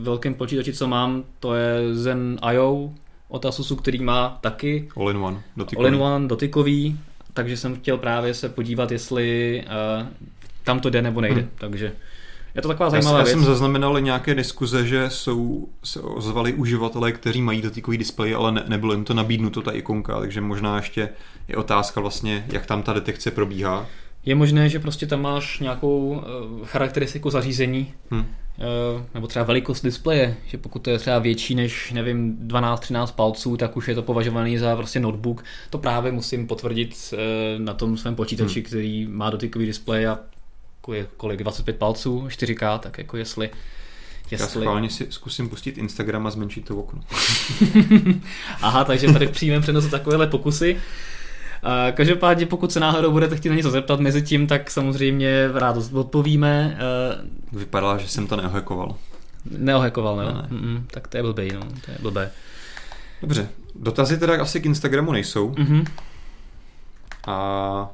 velkém 0.02 0.34
počítači, 0.34 0.72
co 0.72 0.86
mám, 0.86 1.24
to 1.40 1.54
je 1.54 1.94
Zen 1.94 2.38
IO 2.52 2.90
od 3.28 3.46
Asusu, 3.46 3.76
který 3.76 4.02
má 4.02 4.38
taky 4.40 4.88
All-in-one 4.96 5.42
dotykový. 5.56 5.86
All-in-one 5.86 6.28
dotykový, 6.28 7.00
takže 7.32 7.56
jsem 7.56 7.76
chtěl 7.76 7.98
právě 7.98 8.34
se 8.34 8.48
podívat, 8.48 8.92
jestli 8.92 9.62
uh, 10.00 10.06
tam 10.64 10.80
to 10.80 10.90
jde 10.90 11.02
nebo 11.02 11.20
nejde, 11.20 11.40
hmm. 11.40 11.50
takže 11.58 11.92
je 12.54 12.62
to 12.62 12.68
taková 12.68 12.90
zajímavá 12.90 13.18
já, 13.18 13.24
věc. 13.24 13.36
Já 13.36 13.42
jsem 13.42 13.52
zaznamenal 13.52 14.00
nějaké 14.00 14.34
diskuze, 14.34 14.86
že 14.86 15.10
jsou, 15.10 15.68
se 15.84 16.00
ozvali 16.00 16.52
uživatelé, 16.52 17.12
kteří 17.12 17.42
mají 17.42 17.62
dotykový 17.62 17.98
displej, 17.98 18.34
ale 18.34 18.52
ne, 18.52 18.64
nebylo 18.68 18.92
jim 18.92 19.04
to 19.04 19.14
nabídnuto 19.14 19.62
ta 19.62 19.72
ikonka, 19.72 20.20
takže 20.20 20.40
možná 20.40 20.76
ještě 20.76 21.08
je 21.48 21.56
otázka 21.56 22.00
vlastně, 22.00 22.46
jak 22.52 22.66
tam 22.66 22.82
ta 22.82 22.92
detekce 22.92 23.30
probíhá. 23.30 23.86
Je 24.24 24.34
možné, 24.34 24.68
že 24.68 24.78
prostě 24.78 25.06
tam 25.06 25.22
máš 25.22 25.60
nějakou 25.60 26.08
uh, 26.08 26.66
charakteristiku 26.66 27.30
zařízení, 27.30 27.94
hmm. 28.10 28.20
uh, 28.20 28.26
nebo 29.14 29.26
třeba 29.26 29.44
velikost 29.44 29.82
displeje, 29.82 30.36
že 30.46 30.58
pokud 30.58 30.78
to 30.78 30.90
je 30.90 30.98
třeba 30.98 31.18
větší 31.18 31.54
než, 31.54 31.92
nevím, 31.92 32.36
12-13 32.46 33.06
palců, 33.06 33.56
tak 33.56 33.76
už 33.76 33.88
je 33.88 33.94
to 33.94 34.02
považovaný 34.02 34.58
za 34.58 34.76
prostě 34.76 35.00
notebook. 35.00 35.44
To 35.70 35.78
právě 35.78 36.12
musím 36.12 36.46
potvrdit 36.46 36.96
uh, 37.12 37.18
na 37.64 37.74
tom 37.74 37.96
svém 37.96 38.14
počítači, 38.14 38.60
hmm. 38.60 38.66
který 38.66 39.06
má 39.06 39.30
dotykový 39.30 39.66
displej 39.66 40.06
a 40.06 40.18
je 40.92 41.06
kolik, 41.16 41.42
25 41.42 41.76
palců, 41.76 42.26
4K, 42.28 42.78
tak 42.78 42.98
jako 42.98 43.16
jestli 43.16 43.50
Jestli... 44.30 44.44
Já 44.44 44.48
schválně 44.48 44.90
si 44.90 45.06
zkusím 45.10 45.48
pustit 45.48 45.78
Instagram 45.78 46.26
a 46.26 46.30
zmenšit 46.30 46.64
to 46.64 46.76
okno. 46.76 47.00
Aha, 48.60 48.84
takže 48.84 49.12
tady 49.12 49.26
v 49.26 49.30
přímém 49.30 49.62
přenosu 49.62 49.88
takovéhle 49.88 50.26
pokusy. 50.26 50.76
Každopádně, 51.94 52.46
pokud 52.46 52.72
se 52.72 52.80
náhodou 52.80 53.12
budete 53.12 53.36
chtít 53.36 53.48
na 53.48 53.54
něco 53.54 53.70
zeptat 53.70 54.00
mezi 54.00 54.22
tím, 54.22 54.46
tak 54.46 54.70
samozřejmě 54.70 55.48
rád 55.54 55.76
odpovíme. 55.92 56.78
Vypadá, 57.52 57.98
že 57.98 58.08
jsem 58.08 58.26
to 58.26 58.36
neohekoval. 58.36 58.96
Neohekoval, 59.50 60.16
ne? 60.16 60.24
ne. 60.24 60.48
Mm-mm, 60.50 60.82
tak 60.90 61.08
to 61.08 61.16
je 61.16 61.22
blbý, 61.22 61.52
no. 61.52 61.60
To 61.60 61.90
je 61.90 61.98
blbé. 62.00 62.30
Dobře, 63.22 63.48
dotazy 63.74 64.18
teda 64.18 64.42
asi 64.42 64.60
k 64.60 64.66
Instagramu 64.66 65.12
nejsou. 65.12 65.50
Mm-hmm. 65.50 65.84
A 67.26 67.88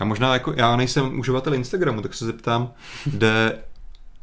já 0.00 0.06
možná 0.06 0.32
jako, 0.32 0.52
já 0.56 0.76
nejsem 0.76 1.18
uživatel 1.18 1.54
Instagramu, 1.54 2.02
tak 2.02 2.14
se 2.14 2.26
zeptám, 2.26 2.72
kde 3.04 3.58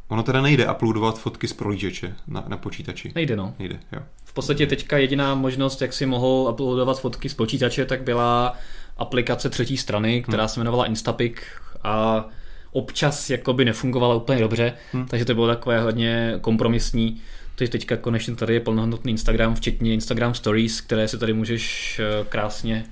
Ono 0.08 0.24
teda 0.24 0.42
nejde 0.42 0.72
uploadovat 0.72 1.20
fotky 1.20 1.48
z 1.48 1.54
prohlížeče 1.54 2.16
na, 2.28 2.44
na 2.48 2.58
počítači. 2.58 3.12
Nejde, 3.16 3.36
no. 3.36 3.54
Nejde, 3.60 3.80
jo. 3.92 4.00
V 4.24 4.34
podstatě 4.34 4.68
teďka 4.68 4.98
jediná 4.98 5.36
možnost, 5.36 5.82
jak 5.82 5.94
si 5.94 6.06
mohl 6.06 6.50
uploadovat 6.52 7.00
fotky 7.00 7.30
z 7.30 7.34
počítače, 7.34 7.86
tak 7.86 8.04
byla 8.04 8.58
aplikace 8.98 9.50
třetí 9.50 9.78
strany, 9.78 10.22
která 10.22 10.44
hmm. 10.44 10.50
se 10.50 10.60
jmenovala 10.60 10.86
Instapic 10.86 11.36
a 11.84 12.26
občas 12.72 13.30
jakoby 13.30 13.66
nefungovala 13.66 14.16
úplně 14.16 14.40
dobře, 14.40 14.74
hmm. 14.94 15.06
takže 15.06 15.26
to 15.26 15.34
bylo 15.34 15.48
takové 15.48 15.82
hodně 15.82 16.34
kompromisní. 16.42 17.22
Teď 17.56 17.72
teďka 17.72 17.98
konečně 17.98 18.36
tady 18.36 18.54
je 18.54 18.60
plnohodnotný 18.60 19.12
Instagram, 19.12 19.56
včetně 19.56 19.94
Instagram 19.94 20.34
Stories, 20.34 20.82
které 20.82 21.08
si 21.08 21.18
tady 21.18 21.34
můžeš 21.34 22.00
eh, 22.00 22.26
krásně 22.30 22.86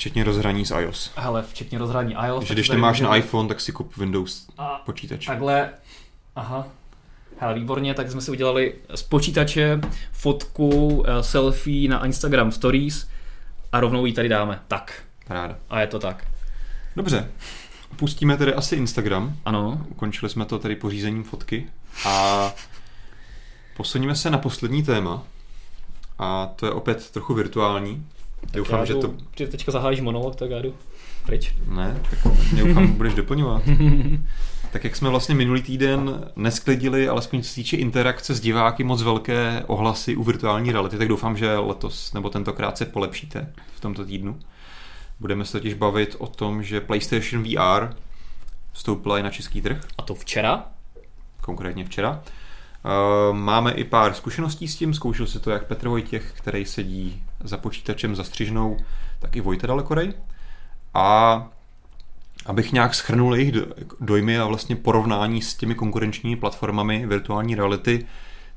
Včetně 0.00 0.24
rozhraní 0.24 0.66
z 0.66 0.70
iOS. 0.70 1.10
Hele, 1.16 1.44
včetně 1.50 1.78
rozhraní 1.78 2.14
iOS. 2.26 2.38
Takže 2.38 2.54
když 2.54 2.68
nemáš 2.68 3.00
na 3.00 3.16
iPhone, 3.16 3.48
tak 3.48 3.60
si 3.60 3.72
kup 3.72 3.96
Windows 3.96 4.46
a 4.58 4.82
počítač. 4.86 5.26
Takhle 5.26 5.70
Aha. 6.40 6.68
Hele, 7.38 7.54
výborně, 7.54 7.94
tak 7.94 8.10
jsme 8.10 8.20
si 8.20 8.30
udělali 8.30 8.74
z 8.94 9.02
počítače 9.02 9.80
fotku, 10.12 11.04
eh, 11.06 11.22
selfie 11.22 11.88
na 11.88 12.06
Instagram 12.06 12.52
Stories 12.52 13.08
a 13.72 13.80
rovnou 13.80 14.06
ji 14.06 14.12
tady 14.12 14.28
dáme. 14.28 14.60
Tak. 14.68 15.02
Ráda. 15.28 15.56
A 15.70 15.80
je 15.80 15.86
to 15.86 15.98
tak. 15.98 16.26
Dobře. 16.96 17.28
Pustíme 17.96 18.36
tedy 18.36 18.54
asi 18.54 18.76
Instagram. 18.76 19.36
Ano. 19.44 19.86
Ukončili 19.88 20.30
jsme 20.30 20.44
to 20.44 20.58
tady 20.58 20.76
pořízením 20.76 21.24
fotky 21.24 21.66
a 22.06 22.52
posuníme 23.76 24.14
se 24.16 24.30
na 24.30 24.38
poslední 24.38 24.82
téma. 24.82 25.22
A 26.18 26.46
to 26.56 26.66
je 26.66 26.72
opět 26.72 27.10
trochu 27.10 27.34
virtuální. 27.34 28.06
Tak 28.40 28.50
doufám, 28.52 28.86
že 28.86 28.94
to... 28.94 29.14
Ty 29.34 29.46
teďka 29.46 29.72
zahájíš 29.72 30.00
monolog, 30.00 30.36
tak 30.36 30.50
já 30.50 30.62
jdu 30.62 30.74
pryč. 31.26 31.54
Ne, 31.68 32.00
tak 32.10 32.18
doufám, 32.52 32.92
budeš 32.92 33.14
doplňovat. 33.14 33.62
tak 34.72 34.84
jak 34.84 34.96
jsme 34.96 35.08
vlastně 35.08 35.34
minulý 35.34 35.62
týden 35.62 36.30
nesklidili, 36.36 37.08
alespoň 37.08 37.42
co 37.42 37.48
se 37.48 37.54
týče 37.54 37.76
interakce 37.76 38.34
s 38.34 38.40
diváky, 38.40 38.84
moc 38.84 39.02
velké 39.02 39.62
ohlasy 39.66 40.16
u 40.16 40.22
virtuální 40.22 40.72
reality, 40.72 40.98
tak 40.98 41.08
doufám, 41.08 41.36
že 41.36 41.56
letos 41.56 42.12
nebo 42.12 42.30
tentokrát 42.30 42.78
se 42.78 42.86
polepšíte 42.86 43.52
v 43.74 43.80
tomto 43.80 44.04
týdnu. 44.04 44.38
Budeme 45.20 45.44
se 45.44 45.52
totiž 45.52 45.74
bavit 45.74 46.16
o 46.18 46.26
tom, 46.26 46.62
že 46.62 46.80
PlayStation 46.80 47.42
VR 47.42 47.94
vstoupila 48.72 49.18
i 49.18 49.22
na 49.22 49.30
český 49.30 49.62
trh. 49.62 49.80
A 49.98 50.02
to 50.02 50.14
včera? 50.14 50.64
Konkrétně 51.40 51.84
včera. 51.84 52.22
Eh, 52.84 53.32
máme 53.32 53.72
i 53.72 53.84
pár 53.84 54.14
zkušeností 54.14 54.68
s 54.68 54.76
tím, 54.76 54.94
zkoušel 54.94 55.26
si 55.26 55.40
to 55.40 55.50
jak 55.50 55.66
Petr 55.66 55.88
Vojtěch, 55.88 56.32
který 56.36 56.64
sedí 56.64 57.22
za 57.44 57.56
počítačem 57.56 58.16
za 58.16 58.24
střižnou, 58.24 58.76
tak 59.18 59.36
i 59.36 59.40
Vojta 59.40 59.66
Dalekorej. 59.66 60.12
A 60.94 61.48
abych 62.50 62.72
nějak 62.72 62.94
schrnul 62.94 63.36
jejich 63.36 63.54
dojmy 64.00 64.38
a 64.38 64.46
vlastně 64.46 64.76
porovnání 64.76 65.42
s 65.42 65.54
těmi 65.54 65.74
konkurenčními 65.74 66.36
platformami 66.36 67.06
virtuální 67.06 67.54
reality, 67.54 68.06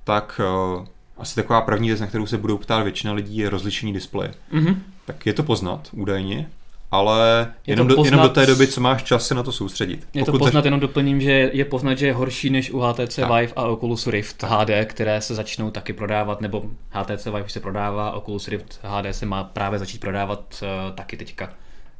tak 0.04 0.42
uh, 0.78 0.86
asi 1.18 1.36
taková 1.36 1.62
první 1.62 1.88
věc, 1.88 2.02
na 2.02 2.08
kterou 2.08 2.26
se 2.26 2.38
budou 2.38 2.58
ptát 2.58 2.84
většina 2.84 3.14
lidí, 3.14 3.38
je 3.38 3.50
rozlišení 3.50 3.94
displeje. 3.94 4.32
Mm-hmm. 4.54 4.76
Tak 5.06 5.26
je 5.26 5.34
to 5.34 5.44
poznat 5.44 5.90
údajně, 5.92 6.50
ale 6.92 7.52
jenom, 7.68 7.88
poznat, 7.88 8.04
do, 8.04 8.06
jenom 8.06 8.22
do 8.22 8.30
té 8.30 8.46
doby, 8.46 8.68
co 8.68 8.82
máš 8.82 9.04
čas 9.04 9.28
se 9.28 9.36
na 9.36 9.44
to 9.44 9.52
soustředit. 9.52 10.08
Je 10.14 10.26
Pokud 10.26 10.38
to 10.38 10.44
poznat, 10.46 10.66
jenom 10.66 10.80
doplním, 10.80 11.22
že 11.22 11.50
je 11.54 11.66
poznat, 11.66 11.98
že 11.98 12.08
je 12.08 12.14
horší 12.14 12.50
než 12.50 12.72
u 12.72 12.80
HTC 12.80 13.16
tak. 13.16 13.32
Vive 13.32 13.54
a 13.56 13.64
Oculus 13.64 14.08
Rift 14.08 14.44
HD, 14.44 14.70
které 14.86 15.22
se 15.22 15.36
začnou 15.36 15.72
taky 15.72 15.94
prodávat, 15.94 16.42
nebo 16.42 16.64
HTC 16.90 17.26
Vive 17.26 17.50
se 17.50 17.60
prodává, 17.60 18.12
Oculus 18.12 18.48
Rift 18.48 18.80
HD 18.84 19.16
se 19.16 19.26
má 19.26 19.44
právě 19.44 19.80
začít 19.80 20.02
prodávat 20.02 20.64
uh, 20.64 20.96
taky 20.96 21.18
teďka 21.18 21.50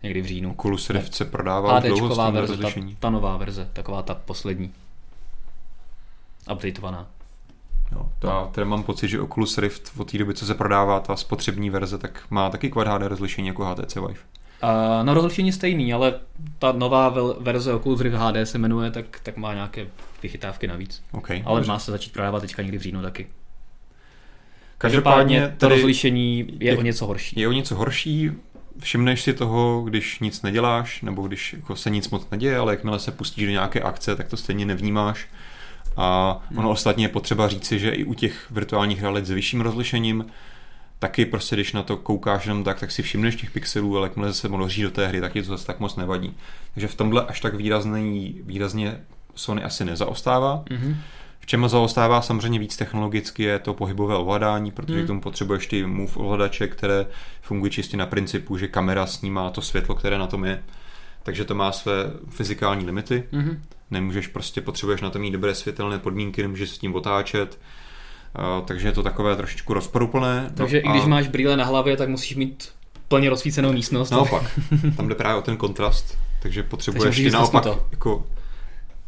někdy 0.04 0.22
v 0.22 0.26
říjnu. 0.26 0.52
Oculus 0.52 0.90
Rift 0.90 1.16
se 1.16 1.26
prodává 1.26 1.78
už 1.78 2.00
dlouho 2.00 2.32
verze, 2.32 2.58
ta, 2.58 2.70
ta 3.00 3.10
nová 3.10 3.38
verze, 3.38 3.70
taková 3.74 4.02
ta 4.02 4.16
poslední. 4.16 4.72
Updateovaná. 6.52 7.08
Jo, 7.92 8.10
to 8.20 8.28
no. 8.28 8.34
já 8.34 8.46
teda 8.46 8.66
mám 8.66 8.84
pocit, 8.84 9.08
že 9.08 9.22
Oculus 9.22 9.58
Rift 9.58 9.92
od 9.98 10.12
té 10.12 10.18
doby, 10.18 10.34
co 10.34 10.46
se 10.46 10.56
prodává 10.56 11.00
ta 11.00 11.16
spotřební 11.16 11.70
verze, 11.70 11.98
tak 11.98 12.24
má 12.30 12.50
taky 12.50 12.70
Quad 12.70 12.88
HD 12.88 13.02
rozlišení 13.02 13.48
jako 13.48 13.66
HTC 13.66 13.96
Vive. 13.96 14.08
Uh, 14.64 15.04
no 15.04 15.14
rozlišení 15.14 15.52
stejný, 15.52 15.94
ale 15.94 16.20
ta 16.60 16.72
nová 16.72 17.16
verze 17.40 17.74
Oculus 17.74 18.02
Rift 18.02 18.16
HD 18.16 18.36
se 18.44 18.58
jmenuje, 18.58 18.92
tak, 18.92 19.20
tak 19.24 19.38
má 19.38 19.54
nějaké 19.54 19.88
vychytávky 20.24 20.68
navíc. 20.68 21.04
Okay, 21.12 21.44
ale 21.46 21.60
dobře. 21.60 21.72
má 21.72 21.80
se 21.80 21.92
začít 21.92 22.14
prodávat 22.14 22.40
teďka 22.40 22.62
někdy 22.62 22.78
v 22.78 22.82
říjnu 22.82 23.02
taky. 23.02 23.28
Každopádně 24.78 25.56
to 25.58 25.70
rozlišení 25.70 26.40
je, 26.60 26.72
je 26.72 26.78
o 26.78 26.82
něco 26.82 27.06
horší. 27.08 27.40
Je 27.40 27.48
o 27.48 27.52
něco 27.52 27.76
horší, 27.76 28.32
všimneš 28.80 29.22
si 29.22 29.34
toho, 29.34 29.84
když 29.84 30.20
nic 30.20 30.42
neděláš, 30.42 31.02
nebo 31.02 31.28
když 31.28 31.54
jako 31.54 31.76
se 31.76 31.90
nic 31.90 32.10
moc 32.10 32.30
neděje, 32.30 32.58
ale 32.58 32.74
jakmile 32.74 33.00
se 33.00 33.12
pustíš 33.12 33.46
do 33.46 33.52
nějaké 33.52 33.82
akce, 33.82 34.16
tak 34.16 34.28
to 34.28 34.38
stejně 34.38 34.66
nevnímáš. 34.66 35.28
A 35.98 36.40
ono 36.52 36.62
hmm. 36.62 36.68
ostatně 36.68 37.06
je 37.06 37.10
potřeba 37.10 37.48
říci, 37.48 37.80
že 37.80 37.90
i 37.90 38.04
u 38.04 38.14
těch 38.14 38.52
virtuálních 38.52 39.02
realit 39.02 39.26
s 39.26 39.30
vyšším 39.30 39.62
rozlišením, 39.62 40.26
taky 41.00 41.26
prostě, 41.26 41.56
když 41.56 41.74
na 41.74 41.84
to 41.84 41.98
koukáš 41.98 42.46
jenom 42.46 42.64
tak, 42.64 42.80
tak 42.80 42.92
si 42.92 43.04
všimneš 43.04 43.36
těch 43.36 43.52
pixelů, 43.52 43.98
ale 43.98 44.08
jakmile 44.08 44.34
se 44.34 44.50
množí 44.50 44.84
do 44.84 44.92
té 44.92 45.08
hry, 45.08 45.22
tak 45.22 45.34
ti 45.34 45.44
to 45.44 45.50
zase 45.50 45.68
tak 45.68 45.80
moc 45.80 45.96
nevadí. 45.96 46.34
Takže 46.74 46.88
v 46.88 46.96
tomhle 46.96 47.26
až 47.26 47.42
tak 47.42 47.54
výrazný, 47.54 48.42
výrazně 48.44 49.02
Sony 49.36 49.64
asi 49.64 49.86
nezaostává. 49.86 50.64
Mm-hmm. 50.70 50.96
V 51.44 51.46
čem 51.46 51.70
zaostává 51.70 52.22
samozřejmě 52.22 52.60
víc 52.60 52.78
technologicky 52.78 53.44
je 53.44 53.60
to 53.60 53.74
pohybové 53.74 54.16
ovládání, 54.16 54.72
protože 54.72 54.98
hmm. 54.98 55.04
k 55.04 55.08
tomu 55.08 55.22
potřebuješ 55.22 55.68
ty 55.68 55.86
move 55.86 56.12
ovladače, 56.16 56.68
které 56.68 57.06
fungují 57.42 57.72
čistě 57.72 57.98
na 57.98 58.06
principu, 58.06 58.58
že 58.58 58.68
kamera 58.68 59.06
snímá 59.06 59.50
to 59.50 59.62
světlo, 59.62 59.96
které 59.96 60.18
na 60.18 60.28
tom 60.28 60.46
je. 60.46 60.64
Takže 61.24 61.46
to 61.46 61.56
má 61.56 61.72
své 61.72 61.94
fyzikální 62.30 62.86
limity. 62.86 63.24
Hmm. 63.32 63.64
Nemůžeš 63.92 64.28
prostě, 64.28 64.62
potřebuješ 64.62 65.02
na 65.02 65.10
to 65.10 65.20
mít 65.20 65.32
dobré 65.32 65.56
světelné 65.56 66.00
podmínky, 66.00 66.42
nemůžeš 66.42 66.70
s 66.70 66.78
tím 66.78 66.96
otáčet. 66.96 67.60
Uh, 68.60 68.66
takže 68.66 68.88
je 68.88 68.92
to 68.92 69.04
takové 69.04 69.36
trošičku 69.36 69.74
rozporuplné. 69.74 70.52
Takže 70.56 70.82
no, 70.86 70.90
i 70.90 70.94
když 70.94 71.04
a... 71.04 71.08
máš 71.08 71.28
brýle 71.28 71.58
na 71.58 71.66
hlavě, 71.66 71.98
tak 71.98 72.10
musíš 72.10 72.36
mít 72.36 72.70
plně 73.08 73.30
rozsvícenou 73.30 73.74
místnost. 73.74 74.10
Naopak, 74.10 74.60
tam 74.98 75.08
jde 75.08 75.16
právě 75.16 75.38
o 75.38 75.42
ten 75.42 75.58
kontrast, 75.58 76.18
takže 76.42 76.64
potřebuješ 76.64 77.16
takže 77.16 77.32
naopak 77.32 77.66
jako 77.92 78.26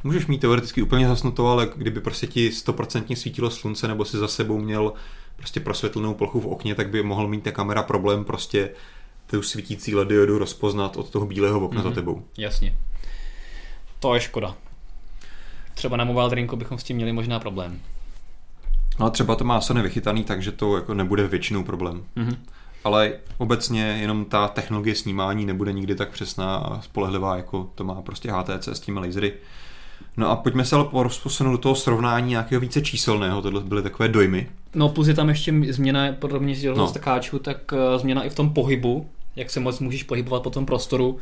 Můžeš 0.06 0.28
mít 0.28 0.38
teoreticky 0.41 0.82
úplně 0.82 1.08
zasnutou, 1.08 1.47
ale 1.47 1.70
kdyby 1.76 2.01
prostě 2.01 2.28
ti 2.28 2.51
stoprocentně 2.51 3.16
svítilo 3.16 3.49
slunce 3.51 3.88
nebo 3.88 4.06
si 4.06 4.18
za 4.18 4.28
sebou 4.28 4.60
měl 4.60 4.93
prostě 5.36 5.60
prosvětlenou 5.60 6.14
plochu 6.14 6.39
v 6.39 6.47
okně, 6.47 6.76
tak 6.76 6.89
by 6.89 7.03
mohl 7.03 7.28
mít 7.28 7.43
ta 7.43 7.51
kamera 7.51 7.84
problém 7.84 8.24
prostě 8.26 8.70
tu 9.28 9.41
svítící 9.41 9.95
LED 9.95 10.08
diodu 10.08 10.38
rozpoznat 10.38 10.97
od 10.97 11.10
toho 11.10 11.26
bílého 11.26 11.60
okna 11.60 11.80
mm-hmm. 11.80 11.84
za 11.84 11.89
Mhm. 11.89 11.95
tebou. 11.95 12.24
Jasně. 12.38 12.76
To 13.99 14.14
je 14.16 14.22
škoda. 14.22 14.56
Třeba 15.74 15.97
na 15.97 16.03
mobile 16.06 16.30
drinku 16.30 16.56
bychom 16.56 16.78
s 16.78 16.84
tím 16.84 16.95
měli 16.95 17.12
možná 17.14 17.39
problém. 17.39 17.80
Ale 18.99 19.12
třeba 19.12 19.36
to 19.36 19.43
má 19.43 19.62
Sony 19.62 19.82
vychytaný, 19.82 20.24
takže 20.24 20.51
to 20.51 20.76
jako 20.76 20.93
nebude 20.93 21.28
většinou 21.28 21.64
problém. 21.64 22.03
Mhm. 22.16 22.38
Ale 22.84 23.14
obecně 23.38 23.84
jenom 23.84 24.26
ta 24.26 24.47
technologie 24.47 24.95
snímání 24.95 25.45
nebude 25.45 25.74
nikdy 25.74 25.95
tak 25.95 26.10
přesná 26.10 26.56
a 26.56 26.82
spolehlivá, 26.82 27.38
jako 27.38 27.72
to 27.76 27.84
má 27.84 28.01
prostě 28.01 28.32
HTC 28.32 28.68
s 28.68 28.80
těmi 28.80 28.99
lasery. 28.99 29.34
No 30.18 30.30
a 30.30 30.36
pojďme 30.36 30.66
se 30.66 30.76
ale 30.76 30.86
posunout 31.24 31.52
do 31.52 31.58
toho 31.58 31.76
srovnání 31.76 32.30
nějakého 32.30 32.62
více 32.62 32.82
číselného, 32.82 33.41
tohle 33.41 33.62
byly 33.62 33.82
takové 33.84 34.08
dojmy. 34.10 34.48
No 34.76 34.89
plus 34.89 35.08
je 35.08 35.14
tam 35.14 35.30
ještě 35.30 35.54
změna, 35.70 36.14
podle 36.20 36.39
mě 36.39 36.56
z 36.56 36.64
No. 36.66 36.91
takáčů, 36.91 37.39
tak 37.39 37.58
eh, 37.74 38.00
změna 38.00 38.24
i 38.24 38.30
v 38.30 38.36
tom 38.36 38.50
pohybu, 38.54 39.10
jak 39.36 39.50
se 39.50 39.60
moc 39.60 39.80
můžeš 39.80 40.04
pohybovat 40.04 40.43
po 40.43 40.50
tom 40.50 40.66
prostoru, 40.66 41.18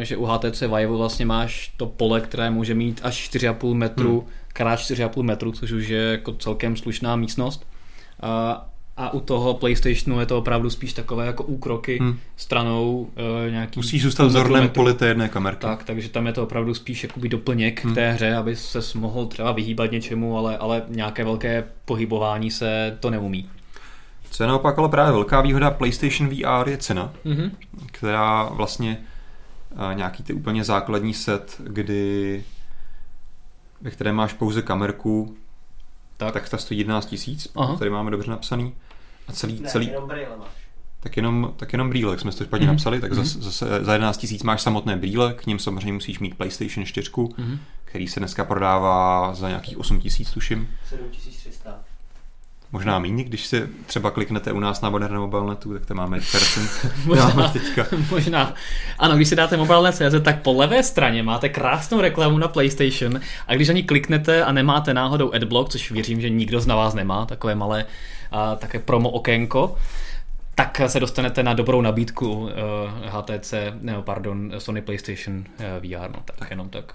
eh, 0.00 0.04
že 0.04 0.16
u 0.16 0.24
HTC 0.24 0.60
Vive 0.60 0.86
vlastně 0.86 1.26
máš 1.26 1.72
to 1.76 1.86
pole, 1.86 2.20
které 2.20 2.50
může 2.50 2.74
mít 2.74 3.00
až 3.04 3.30
4,5 3.30 3.74
metru 3.74 4.20
Hmm. 4.20 4.28
krát 4.52 4.76
4,5 4.76 5.22
metru, 5.22 5.52
což 5.52 5.70
už 5.72 5.88
je 5.88 6.00
jako 6.02 6.32
celkem 6.32 6.76
slušná 6.76 7.16
místnost. 7.16 7.66
A, 8.22 8.66
a 9.02 9.12
u 9.12 9.20
toho 9.20 9.54
PlayStationu 9.54 10.20
je 10.20 10.26
to 10.26 10.38
opravdu 10.38 10.70
spíš 10.70 10.92
takové 10.92 11.26
jako 11.26 11.42
úkroky 11.44 11.98
Hmm. 11.98 12.18
stranou 12.36 13.08
eh, 13.46 13.50
nějaký 13.50 13.78
Musíš 13.80 14.02
zůstat 14.02 14.22
půl 14.24 14.30
v 14.30 14.32
metru, 14.34 14.42
zorném 14.48 14.62
metru. 14.62 14.74
poli 14.74 14.94
té 14.94 15.06
jedné 15.06 15.28
kamerky. 15.28 15.60
Tak, 15.60 15.84
takže 15.84 16.08
tam 16.08 16.26
je 16.26 16.32
to 16.32 16.42
opravdu 16.42 16.74
spíš 16.74 17.02
jakoby 17.02 17.28
doplněk 17.28 17.84
Hmm. 17.84 17.92
k 17.92 17.94
té 17.94 18.12
hře, 18.12 18.34
aby 18.36 18.56
se 18.56 18.78
mohl 18.98 19.26
třeba 19.26 19.52
vyhýbat 19.52 19.90
něčemu, 19.90 20.38
ale, 20.38 20.58
ale 20.58 20.82
nějaké 20.88 21.24
velké 21.24 21.64
pohybování 21.84 22.50
se 22.50 22.96
to 23.00 23.10
neumí. 23.10 23.50
Co 24.30 24.42
je 24.42 24.46
naopak 24.48 24.78
ale 24.78 24.88
právě 24.88 25.12
velká 25.12 25.40
výhoda 25.40 25.70
PlayStation 25.70 26.28
VR 26.30 26.68
je 26.68 26.76
cena, 26.76 27.12
Mhm. 27.24 27.50
která 27.86 28.42
vlastně 28.44 28.98
eh, 29.90 29.94
nějaký 29.94 30.22
ty 30.22 30.32
úplně 30.32 30.64
základní 30.64 31.14
set, 31.14 31.60
kdy 31.66 32.44
ve 33.80 33.90
které 33.90 34.12
máš 34.12 34.32
pouze 34.32 34.62
kamerku, 34.62 35.36
Tak. 36.16 36.32
tak 36.32 36.48
ta 36.48 36.58
stojí 36.58 36.80
11 36.80 37.06
tisíc, 37.06 37.48
tady 37.78 37.90
máme 37.90 38.10
dobře 38.10 38.30
napsaný. 38.30 38.72
A 39.32 39.34
celý, 39.34 39.60
Ne, 39.60 39.68
celý, 39.68 39.86
jenom 39.86 40.08
brýle 40.08 40.36
máš. 40.38 40.48
tak 41.00 41.16
jenom, 41.16 41.52
tak 41.56 41.72
jenom 41.72 41.88
brýle, 41.90 42.10
jak 42.12 42.20
jsme 42.20 42.32
si 42.32 42.38
to 42.38 42.44
špatně 42.44 42.66
Mhm. 42.66 42.74
napsali, 42.74 43.00
tak 43.00 43.12
Mhm. 43.12 43.24
zase, 43.24 43.40
zase 43.42 43.84
za 43.84 43.92
11 43.92 44.16
tisíc 44.16 44.42
máš 44.42 44.62
samotné 44.62 44.96
brýle, 44.96 45.34
k 45.34 45.46
ním 45.46 45.58
samozřejmě 45.58 45.92
musíš 45.92 46.18
mít 46.18 46.34
PlayStation 46.36 46.86
4, 46.86 47.10
Mhm. 47.38 47.58
který 47.84 48.08
se 48.08 48.20
dneska 48.20 48.44
prodává 48.44 49.34
za 49.34 49.48
nějakých 49.48 49.78
8 49.78 50.00
tisíc, 50.00 50.30
tuším. 50.30 50.68
7300. 50.88 51.74
Možná 52.74 52.98
méně, 52.98 53.24
když 53.24 53.46
si 53.46 53.68
třeba 53.86 54.10
kliknete 54.10 54.52
u 54.52 54.60
nás 54.60 54.80
na 54.80 54.90
Modern 54.90 55.18
Mobile 55.18 55.46
Netu, 55.50 55.72
tak 55.72 55.86
tam 55.86 55.96
máme 55.96 56.18
percent. 56.32 56.70
Možná. 57.04 57.30
Dáme 57.30 57.48
teďka. 57.52 57.86
Možná. 58.10 58.54
Ano, 58.98 59.16
když 59.16 59.28
si 59.28 59.36
dáte 59.36 59.56
mobile.cz, 59.56 60.14
tak 60.24 60.42
po 60.42 60.52
levé 60.52 60.82
straně 60.82 61.22
máte 61.22 61.48
krásnou 61.48 62.00
reklamu 62.00 62.38
na 62.38 62.48
PlayStation 62.48 63.20
a 63.46 63.54
když 63.54 63.68
na 63.68 63.74
ní 63.74 63.82
kliknete 63.82 64.44
a 64.44 64.52
nemáte 64.52 64.94
náhodou 64.94 65.32
adblock, 65.32 65.70
což 65.70 65.90
věřím, 65.90 66.20
že 66.20 66.30
nikdo 66.30 66.60
z 66.60 66.66
vás 66.66 66.94
nemá, 66.94 67.26
takové 67.26 67.54
malé 67.54 67.84
a, 68.32 68.56
také 68.56 68.78
promo 68.78 69.10
okénko, 69.10 69.76
tak 70.54 70.80
se 70.86 71.00
dostanete 71.00 71.42
na 71.42 71.54
dobrou 71.54 71.80
nabídku 71.80 72.32
uh, 72.32 72.50
HTC, 73.06 73.54
ne, 73.80 73.94
pardon, 74.00 74.52
Sony 74.58 74.82
PlayStation 74.82 75.38
uh, 75.38 75.44
VR, 75.64 76.10
no 76.10 76.22
tak, 76.24 76.36
tak 76.36 76.50
jenom 76.50 76.68
tak. 76.68 76.94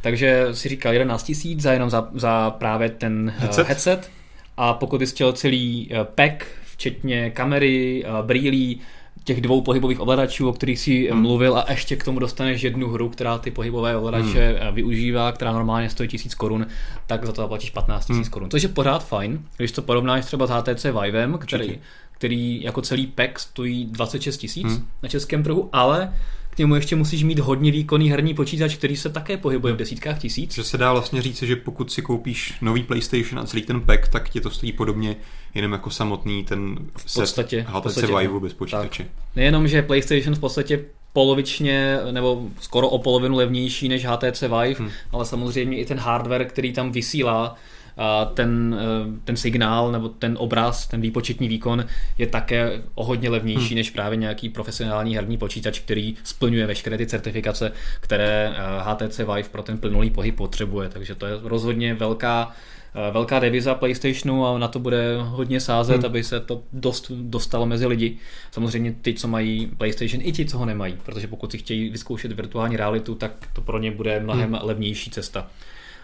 Takže 0.00 0.48
si 0.52 0.68
říkal 0.68 0.92
11 0.92 1.22
tisíc 1.22 1.60
za 1.60 1.72
jenom 1.72 1.90
za, 1.90 2.08
za 2.14 2.50
právě 2.50 2.88
ten 2.88 3.32
uh, 3.36 3.42
Headset? 3.42 3.66
headset 3.66 4.10
a 4.56 4.74
pokud 4.74 4.98
bys 4.98 5.12
chtěl 5.12 5.32
celý 5.32 5.90
uh, 5.92 6.04
pack, 6.04 6.46
včetně 6.72 7.30
kamery, 7.30 8.04
uh, 8.04 8.26
brýlí, 8.26 8.80
těch 9.24 9.40
dvou 9.40 9.60
pohybových 9.60 10.00
ovladačů, 10.00 10.48
o 10.48 10.52
kterých 10.52 10.78
si 10.80 11.08
Hmm. 11.10 11.22
mluvil 11.22 11.58
a 11.58 11.64
ještě 11.70 11.96
k 11.96 12.04
tomu 12.04 12.18
dostaneš 12.18 12.62
jednu 12.62 12.88
hru, 12.88 13.08
která 13.08 13.38
ty 13.38 13.50
pohybové 13.50 13.96
ovladače 13.96 14.58
hmm. 14.62 14.74
využívá, 14.74 15.32
která 15.32 15.52
normálně 15.52 15.90
stojí 15.90 16.08
1000 16.08 16.34
korun, 16.34 16.66
tak 17.06 17.24
za 17.26 17.32
to 17.32 17.42
zaplatíš 17.42 17.70
15 17.70 18.08
000 18.08 18.16
Hmm. 18.16 18.22
hmm. 18.24 18.30
korun. 18.30 18.50
Což 18.50 18.62
je 18.62 18.68
pořád 18.68 19.06
fajn, 19.08 19.44
když 19.56 19.72
to 19.72 19.82
porovnáš 19.82 20.24
třeba 20.24 20.46
s 20.46 20.50
HTC 20.50 20.84
Vivem, 21.02 21.38
který, 21.38 21.64
Určitě. 21.64 21.80
který 22.12 22.62
jako 22.62 22.82
celý 22.82 23.06
pack 23.06 23.38
stojí 23.38 23.84
26 23.86 24.36
tisíc 24.36 24.66
hmm. 24.66 24.86
na 25.02 25.08
českém 25.08 25.42
trhu, 25.42 25.68
ale 25.72 26.12
k 26.50 26.58
němu 26.58 26.74
ještě 26.74 26.96
musíš 26.96 27.22
mít 27.22 27.38
hodně 27.38 27.70
výkonný 27.70 28.10
herní 28.10 28.34
počítač, 28.34 28.76
který 28.76 28.96
se 28.96 29.08
také 29.08 29.36
pohybuje 29.36 29.74
v 29.74 29.76
desítkách 29.76 30.18
tisíc. 30.18 30.54
Že 30.54 30.64
se 30.64 30.78
dá 30.78 30.92
vlastně 30.92 31.22
říct, 31.22 31.42
že 31.42 31.56
pokud 31.56 31.92
si 31.92 32.02
koupíš 32.02 32.54
nový 32.60 32.82
PlayStation 32.82 33.38
a 33.40 33.46
celý 33.46 33.62
ten 33.62 33.80
pack, 33.80 34.08
tak 34.08 34.28
ti 34.28 34.40
to 34.40 34.50
stojí 34.50 34.72
podobně 34.72 35.16
jenom 35.54 35.72
jako 35.72 35.90
samotný 35.90 36.44
ten 36.44 36.78
v 36.96 37.14
podstatě- 37.14 37.62
v 37.68 37.72
HTC 37.72 37.82
podstatě, 37.82 38.06
Vive 38.06 38.32
no. 38.32 38.40
bez 38.40 38.52
počítače. 38.52 39.06
Nejenom, 39.36 39.68
že 39.68 39.82
PlayStation 39.82 40.34
v 40.34 40.38
podstatě 40.38 40.84
polovičně 41.12 41.98
nebo 42.10 42.46
skoro 42.60 42.88
o 42.88 42.98
polovinu 42.98 43.36
levnější 43.36 43.88
než 43.88 44.06
HTC 44.06 44.40
Vive, 44.42 44.78
hmm. 44.78 44.90
ale 45.12 45.24
samozřejmě 45.24 45.78
i 45.78 45.84
ten 45.84 45.98
hardware, 45.98 46.44
který 46.44 46.72
tam 46.72 46.92
vysílá, 46.92 47.56
a 48.02 48.24
ten, 48.24 48.76
eh, 48.80 49.20
ten 49.24 49.36
signál 49.36 49.92
nebo 49.92 50.08
ten 50.08 50.36
obraz, 50.40 50.86
ten 50.86 51.00
výpočetní 51.00 51.48
výkon 51.48 51.84
je 52.18 52.26
také 52.26 52.82
o 52.94 53.04
hodně 53.04 53.30
levnější 53.30 53.66
Hmm. 53.66 53.76
než 53.76 53.90
právě 53.90 54.16
nějaký 54.16 54.48
profesionální 54.48 55.14
herní 55.14 55.38
počítač, 55.38 55.78
který 55.78 56.16
splňuje 56.22 56.66
veškeré 56.66 56.98
ty 56.98 57.06
certifikace, 57.06 57.72
které 58.00 58.52
eh, 58.54 58.60
HTC 58.82 59.18
Vive 59.18 59.48
pro 59.48 59.62
ten 59.62 59.78
plynulý 59.78 60.10
pohyb 60.10 60.36
potřebuje. 60.36 60.88
Takže 60.88 61.14
to 61.14 61.26
je 61.26 61.32
rozhodně 61.42 61.94
velká 61.94 62.52
eh, 62.94 63.12
velká 63.12 63.38
deviza 63.38 63.74
PlayStationu 63.74 64.46
a 64.46 64.58
na 64.58 64.68
to 64.68 64.78
bude 64.78 65.16
hodně 65.20 65.60
sázet, 65.60 65.96
hmm. 65.96 66.06
aby 66.06 66.24
se 66.24 66.40
to 66.40 66.62
dost 66.72 67.10
dostalo 67.10 67.66
mezi 67.66 67.86
lidi. 67.86 68.16
Samozřejmě 68.50 68.94
ty, 69.02 69.14
co 69.14 69.28
mají 69.28 69.66
PlayStation, 69.66 70.22
i 70.24 70.32
ti, 70.32 70.46
co 70.46 70.58
ho 70.58 70.64
nemají, 70.64 70.96
protože 71.04 71.26
pokud 71.26 71.50
si 71.50 71.58
chtějí 71.58 71.90
vyzkoušet 71.90 72.32
virtuální 72.32 72.76
realitu, 72.76 73.14
tak 73.14 73.32
to 73.52 73.60
pro 73.60 73.78
ně 73.78 73.90
bude 73.90 74.20
mnohem 74.20 74.52
hmm. 74.52 74.58
levnější 74.62 75.10
cesta. 75.10 75.46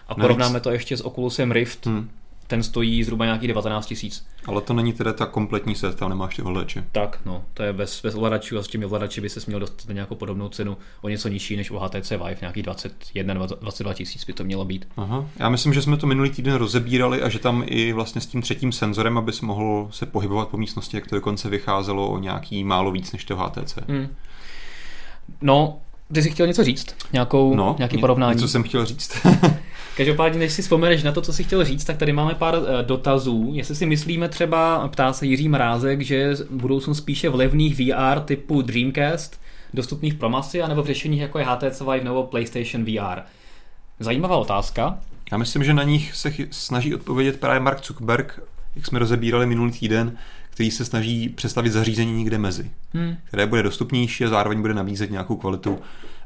A 0.07 0.13
Navíc- 0.13 0.21
porovnáme 0.21 0.59
to 0.59 0.71
ještě 0.71 0.97
s 0.97 1.05
Oculusem 1.05 1.51
Rift, 1.51 1.85
Hmm. 1.85 2.09
ten 2.47 2.63
stojí 2.63 3.03
zhruba 3.03 3.25
nějakých 3.25 3.47
19 3.47 3.85
tisíc. 3.85 4.25
Ale 4.45 4.61
to 4.61 4.73
není 4.73 4.93
teda 4.93 5.13
ta 5.13 5.25
kompletní 5.25 5.75
set, 5.75 5.95
tam 5.95 6.09
nemáš 6.09 6.35
ty 6.35 6.41
ovladače. 6.41 6.83
Tak, 6.91 7.19
no, 7.25 7.43
to 7.53 7.63
je 7.63 7.73
bez, 7.73 8.01
bez 8.01 8.15
ovladačů 8.15 8.57
a 8.57 8.63
s 8.63 8.67
těmi 8.67 8.85
ovladači 8.85 9.21
by 9.21 9.29
se 9.29 9.39
měl 9.47 9.59
dostat 9.59 9.87
na 9.87 9.93
nějakou 9.93 10.15
podobnou 10.15 10.49
cenu, 10.49 10.77
o 11.01 11.09
něco 11.09 11.27
nižší 11.27 11.55
než 11.55 11.71
u 11.71 11.77
HTC 11.77 12.11
Vive, 12.11 12.35
nějakých 12.41 12.63
21, 12.63 13.33
22 13.33 13.93
tisíc 13.93 14.25
by 14.25 14.33
to 14.33 14.43
mělo 14.43 14.65
být. 14.65 14.87
Aha. 14.97 15.25
Já 15.39 15.49
myslím, 15.49 15.73
že 15.73 15.81
jsme 15.81 15.97
to 15.97 16.07
minulý 16.07 16.29
týden 16.29 16.53
rozebírali 16.55 17.21
a 17.21 17.29
že 17.29 17.39
tam 17.39 17.63
i 17.65 17.93
vlastně 17.93 18.21
s 18.21 18.25
tím 18.25 18.41
třetím 18.41 18.71
senzorem, 18.71 19.17
aby 19.17 19.31
se 19.33 19.45
mohl 19.45 19.87
se 19.91 20.05
pohybovat 20.05 20.47
po 20.47 20.57
místnosti, 20.57 20.97
jak 20.97 21.07
to 21.07 21.15
dokonce 21.15 21.49
vycházelo 21.49 22.09
o 22.09 22.17
nějaký 22.19 22.63
málo 22.63 22.91
víc 22.91 23.11
než 23.11 23.25
to 23.25 23.35
HTC. 23.37 23.77
Hmm. 23.87 24.07
No, 25.41 25.77
ty 26.13 26.21
jsi 26.21 26.29
chtěl 26.31 26.47
něco 26.47 26.63
říct? 26.63 26.95
Nějakou, 27.13 27.55
No, 27.55 27.75
nějaký 27.77 27.95
ně- 27.95 28.01
porovnání? 28.01 28.35
Něco 28.35 28.47
jsem 28.47 28.63
chtěl 28.63 28.85
říct. 28.85 29.17
Každopádně, 29.97 30.39
než 30.39 30.53
si 30.53 30.61
vzpomeneš 30.61 31.03
na 31.03 31.11
to, 31.11 31.21
co 31.21 31.33
jsi 31.33 31.43
chtěl 31.43 31.65
říct, 31.65 31.83
tak 31.83 31.97
tady 31.97 32.13
máme 32.13 32.33
pár 32.35 32.55
eh, 32.55 32.83
dotazů. 32.83 33.51
Jestli 33.53 33.75
si 33.75 33.85
myslíme 33.85 34.29
třeba, 34.29 34.87
ptá 34.87 35.13
se 35.13 35.25
Jiří 35.25 35.49
Mrázek, 35.49 36.01
že 36.01 36.35
budou 36.49 36.79
jsou 36.79 36.93
spíše 36.93 37.29
v 37.29 37.35
levných 37.35 37.75
VR 37.75 38.19
typu 38.25 38.61
Dreamcast, 38.61 39.39
dostupných 39.73 40.13
pro 40.13 40.29
masy, 40.29 40.61
anebo 40.61 40.83
v 40.83 40.87
řešeních 40.87 41.21
jako 41.21 41.39
je 41.39 41.45
HTC 41.45 41.79
Vive 41.81 42.03
nebo 42.03 42.23
PlayStation 42.23 42.85
VR. 42.85 43.19
Zajímavá 43.99 44.37
otázka. 44.37 44.99
Já 45.31 45.37
myslím, 45.37 45.63
že 45.63 45.73
na 45.73 45.83
nich 45.83 46.15
se 46.15 46.29
chy- 46.29 46.47
snaží 46.51 46.95
odpovědět 46.95 47.39
právě 47.39 47.59
Mark 47.59 47.85
Zuckerberg, 47.85 48.39
jak 48.75 48.85
jsme 48.85 48.99
rozebírali 48.99 49.45
minulý 49.45 49.71
týden, 49.71 50.17
který 50.49 50.71
se 50.71 50.85
snaží 50.85 51.29
představit 51.29 51.69
zařízení 51.69 52.13
někde 52.13 52.37
mezi, 52.37 52.71
Hmm. 52.93 53.15
které 53.23 53.45
bude 53.45 53.63
dostupnější 53.63 54.25
a 54.25 54.29
zároveň 54.29 54.61
bude 54.61 54.73
nabízet 54.73 55.11
nějakou 55.11 55.35
kvalitu. 55.35 55.79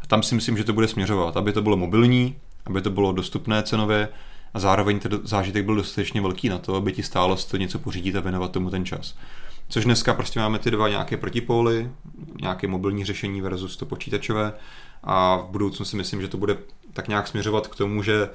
A 0.03 0.07
tam 0.07 0.23
si 0.23 0.35
myslím, 0.35 0.57
že 0.57 0.63
to 0.63 0.73
bude 0.73 0.87
směřovat, 0.87 1.37
aby 1.37 1.53
to 1.53 1.61
bylo 1.61 1.77
mobilní, 1.77 2.35
aby 2.65 2.81
to 2.81 2.89
bylo 2.89 3.11
dostupné 3.11 3.63
cenově 3.63 4.09
a 4.53 4.59
zároveň 4.59 4.99
ten 4.99 5.19
zážitek 5.23 5.65
byl 5.65 5.75
dostatečně 5.75 6.21
velký 6.21 6.49
na 6.49 6.57
to, 6.57 6.75
aby 6.75 6.93
ti 6.93 7.03
stálo 7.03 7.35
to 7.35 7.57
něco 7.57 7.79
pořídit 7.79 8.15
a 8.15 8.19
věnovat 8.19 8.51
tomu 8.51 8.69
ten 8.69 8.85
čas. 8.85 9.15
Což 9.69 9.85
dneska 9.85 10.13
prostě 10.13 10.39
máme 10.39 10.59
ty 10.59 10.71
dva 10.71 10.89
nějaké 10.89 11.17
protipóly, 11.17 11.91
nějaké 12.41 12.67
mobilní 12.67 13.05
řešení 13.05 13.41
versus 13.41 13.77
to 13.77 13.85
počítačové 13.85 14.53
a 15.03 15.37
v 15.37 15.49
budoucnu 15.49 15.85
si 15.85 15.95
myslím, 15.95 16.21
že 16.21 16.27
to 16.27 16.37
bude 16.37 16.57
tak 16.93 17.07
nějak 17.07 17.27
směřovat 17.27 17.67
k 17.67 17.75
tomu, 17.75 18.03
že 18.03 18.29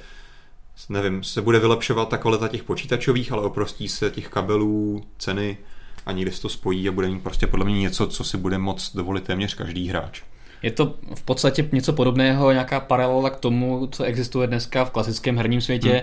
nevím, 0.88 1.24
se 1.24 1.42
bude 1.42 1.58
vylepšovat 1.58 2.08
ta 2.08 2.18
kvalita 2.18 2.48
těch 2.48 2.62
počítačových, 2.62 3.32
ale 3.32 3.42
oprostí 3.42 3.88
se 3.88 4.10
těch 4.10 4.28
kabelů, 4.28 5.04
ceny 5.18 5.58
a 6.06 6.12
někde 6.12 6.32
se 6.32 6.42
to 6.42 6.48
spojí 6.48 6.88
a 6.88 6.92
bude 6.92 7.08
mít 7.08 7.22
prostě 7.22 7.46
podle 7.46 7.64
mě 7.64 7.80
něco, 7.80 8.06
co 8.06 8.24
si 8.24 8.36
bude 8.36 8.58
moct 8.58 8.96
dovolit 8.96 9.24
téměř 9.24 9.54
každý 9.54 9.88
hráč. 9.88 10.22
Je 10.62 10.70
to 10.70 10.94
v 11.14 11.22
podstatě 11.22 11.68
něco 11.72 11.92
podobného, 11.92 12.52
nějaká 12.52 12.80
paralela 12.80 13.30
k 13.30 13.40
tomu, 13.40 13.88
co 13.92 14.04
existuje 14.04 14.46
dneska 14.46 14.84
v 14.84 14.90
klasickém 14.90 15.36
herním 15.36 15.60
světě. 15.60 15.90
Hmm. 15.90 16.00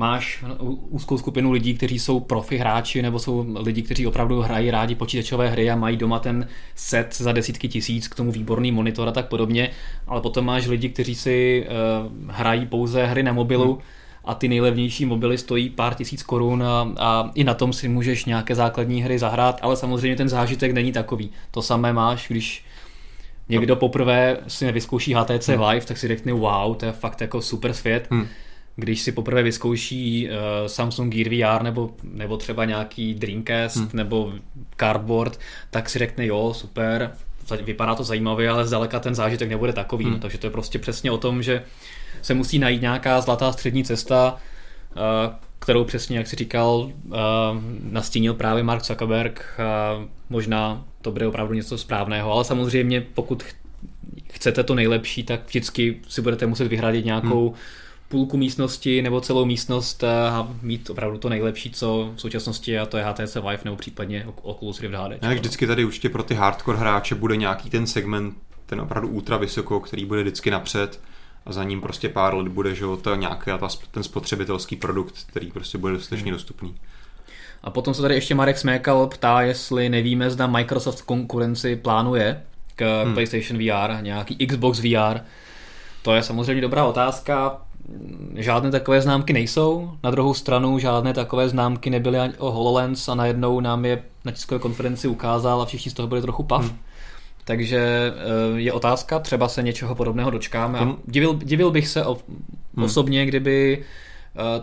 Máš 0.00 0.44
úzkou 0.88 1.18
skupinu 1.18 1.50
lidí, 1.52 1.74
kteří 1.74 1.98
jsou 1.98 2.20
profi 2.20 2.56
hráči 2.56 3.02
nebo 3.02 3.18
jsou 3.18 3.46
lidi, 3.56 3.82
kteří 3.82 4.06
opravdu 4.06 4.40
hrají 4.40 4.70
rádi 4.70 4.94
počítačové 4.94 5.48
hry 5.48 5.70
a 5.70 5.76
mají 5.76 5.96
doma 5.96 6.18
ten 6.18 6.48
set 6.74 7.16
za 7.16 7.32
desítky 7.32 7.68
tisíc 7.68 8.08
k 8.08 8.14
tomu 8.14 8.32
výborný 8.32 8.72
monitor 8.72 9.08
a 9.08 9.12
tak 9.12 9.28
podobně, 9.28 9.70
ale 10.06 10.20
potom 10.20 10.44
máš 10.46 10.66
lidi, 10.66 10.88
kteří 10.88 11.14
si 11.14 11.66
uh, 11.66 12.30
hrají 12.30 12.66
pouze 12.66 13.06
hry 13.06 13.22
na 13.22 13.32
mobilu, 13.32 13.72
hmm 13.72 13.82
a 14.28 14.34
ty 14.34 14.48
nejlevnější 14.48 15.04
mobily 15.04 15.38
stojí 15.38 15.70
pár 15.70 15.94
tisíc 15.94 16.22
korun 16.22 16.62
a, 16.62 16.92
a 16.98 17.30
i 17.34 17.44
na 17.44 17.54
tom 17.54 17.72
si 17.72 17.88
můžeš 17.88 18.24
nějaké 18.24 18.54
základní 18.54 19.02
hry 19.02 19.18
zahrát, 19.18 19.58
ale 19.62 19.76
samozřejmě 19.76 20.16
ten 20.16 20.28
zážitek 20.28 20.72
není 20.72 20.92
takový. 20.92 21.30
To 21.50 21.62
samé 21.62 21.92
máš, 21.92 22.28
když 22.28 22.64
někdo 23.48 23.76
poprvé 23.76 24.36
si 24.48 24.64
nevyzkouší 24.64 25.14
HTC 25.14 25.48
hmm. 25.48 25.68
Vive, 25.68 25.86
tak 25.86 25.98
si 25.98 26.08
řekne 26.08 26.32
wow, 26.32 26.76
to 26.76 26.86
je 26.86 26.92
fakt 26.92 27.20
jako 27.20 27.42
super 27.42 27.72
svět. 27.72 28.06
Hmm. 28.10 28.26
Když 28.76 29.00
si 29.00 29.12
poprvé 29.12 29.42
vyzkouší 29.42 30.28
uh, 30.28 30.66
Samsung 30.66 31.14
Gear 31.14 31.28
VR 31.58 31.62
nebo, 31.62 31.90
nebo 32.02 32.36
třeba 32.36 32.64
nějaký 32.64 33.14
Dreamcast 33.14 33.76
hmm. 33.76 33.90
nebo 33.92 34.32
Cardboard, 34.76 35.40
tak 35.70 35.90
si 35.90 35.98
řekne 35.98 36.26
jo, 36.26 36.54
super, 36.54 37.10
vypadá 37.62 37.94
to 37.94 38.04
zajímavě, 38.04 38.50
ale 38.50 38.66
zdaleka 38.66 39.00
ten 39.00 39.14
zážitek 39.14 39.48
nebude 39.48 39.72
takový. 39.72 40.04
Hmm. 40.04 40.14
No, 40.14 40.20
takže 40.20 40.38
to 40.38 40.46
je 40.46 40.50
prostě 40.50 40.78
přesně 40.78 41.10
o 41.10 41.18
tom, 41.18 41.42
že 41.42 41.62
se 42.22 42.34
musí 42.34 42.58
najít 42.58 42.82
nějaká 42.82 43.20
zlatá 43.20 43.52
střední 43.52 43.84
cesta, 43.84 44.36
uh, 44.96 45.34
kterou 45.58 45.84
přesně, 45.84 46.18
jak 46.18 46.26
si 46.26 46.36
říkal, 46.36 46.92
uh, 47.06 47.14
nastínil 47.82 48.34
právě 48.34 48.62
Mark 48.62 48.84
Zuckerberg. 48.84 49.60
Uh, 49.98 50.04
možná 50.30 50.84
to 51.08 51.12
bude 51.12 51.26
opravdu 51.26 51.54
něco 51.54 51.78
správného, 51.78 52.32
ale 52.32 52.44
samozřejmě 52.44 53.00
pokud 53.00 53.42
chcete 54.32 54.62
to 54.64 54.74
nejlepší, 54.74 55.22
tak 55.24 55.46
vždycky 55.46 56.00
si 56.08 56.22
budete 56.22 56.46
muset 56.46 56.68
vyhradit 56.68 57.04
nějakou 57.04 57.48
hmm. 57.48 57.58
půlku 58.08 58.36
místnosti 58.36 59.02
nebo 59.02 59.20
celou 59.20 59.44
místnost 59.44 60.04
a 60.04 60.48
mít 60.62 60.90
opravdu 60.90 61.18
to 61.18 61.28
nejlepší, 61.28 61.70
co 61.70 62.12
v 62.16 62.20
současnosti 62.20 62.78
a 62.78 62.86
to 62.86 62.96
je 62.96 63.04
HTC 63.04 63.34
Vive 63.34 63.58
nebo 63.64 63.76
případně 63.76 64.26
Oculus 64.42 64.80
Rift 64.80 64.94
HD. 64.94 65.22
Jak 65.22 65.38
vždycky 65.38 65.66
tady 65.66 65.84
určitě 65.84 66.08
pro 66.08 66.22
ty 66.22 66.34
hardcore 66.34 66.78
hráče 66.78 67.14
bude 67.14 67.36
nějaký 67.36 67.70
ten 67.70 67.86
segment, 67.86 68.34
ten 68.66 68.80
opravdu 68.80 69.08
ultra 69.08 69.36
vysoko, 69.36 69.80
který 69.80 70.04
bude 70.04 70.22
vždycky 70.22 70.50
napřed 70.50 71.00
a 71.46 71.52
za 71.52 71.64
ním 71.64 71.80
prostě 71.80 72.08
pár 72.08 72.34
let 72.34 72.48
bude, 72.48 72.74
že 72.74 72.84
to 73.02 73.14
nějaký 73.14 73.50
ten 73.90 74.02
spotřebitelský 74.02 74.76
produkt, 74.76 75.14
který 75.26 75.50
prostě 75.50 75.78
bude 75.78 75.92
dostatečně 75.92 76.30
hmm. 76.30 76.36
dostupný. 76.36 76.74
A 77.62 77.70
potom 77.70 77.94
se 77.94 78.02
tady 78.02 78.14
ještě 78.14 78.34
Marek 78.34 78.58
Smékal 78.58 79.06
ptá, 79.06 79.42
jestli 79.42 79.88
nevíme, 79.88 80.30
zda 80.30 80.46
Microsoft 80.46 81.02
konkurenci 81.02 81.76
plánuje 81.76 82.42
k 82.76 83.04
hmm. 83.04 83.14
PlayStation 83.14 83.58
VR, 83.58 84.02
nějaký 84.02 84.46
Xbox 84.46 84.80
VR. 84.80 85.20
To 86.02 86.14
je 86.14 86.22
samozřejmě 86.22 86.62
dobrá 86.62 86.84
otázka. 86.84 87.58
Žádné 88.34 88.70
takové 88.70 89.00
známky 89.00 89.32
nejsou. 89.32 89.90
Na 90.02 90.10
druhou 90.10 90.34
stranu 90.34 90.78
žádné 90.78 91.12
takové 91.12 91.48
známky 91.48 91.90
nebyly 91.90 92.18
ani 92.18 92.32
o 92.38 92.50
HoloLens 92.50 93.08
a 93.08 93.14
najednou 93.14 93.60
nám 93.60 93.84
je 93.84 94.02
na 94.24 94.32
tiskové 94.32 94.60
konferenci 94.60 95.08
ukázal 95.08 95.62
a 95.62 95.66
všichni 95.66 95.90
z 95.90 95.94
toho 95.94 96.08
byli 96.08 96.22
trochu 96.22 96.42
pav. 96.42 96.62
Hmm. 96.62 96.78
Takže 97.44 97.78
eh, 97.78 98.60
je 98.60 98.72
otázka, 98.72 99.18
třeba 99.18 99.48
se 99.48 99.62
něčeho 99.62 99.94
podobného 99.94 100.30
dočkáme. 100.30 100.78
A 100.78 100.96
divil, 101.04 101.34
divil 101.34 101.70
bych 101.70 101.88
se 101.88 102.02
hmm. 102.02 102.84
osobně, 102.84 103.26
kdyby 103.26 103.84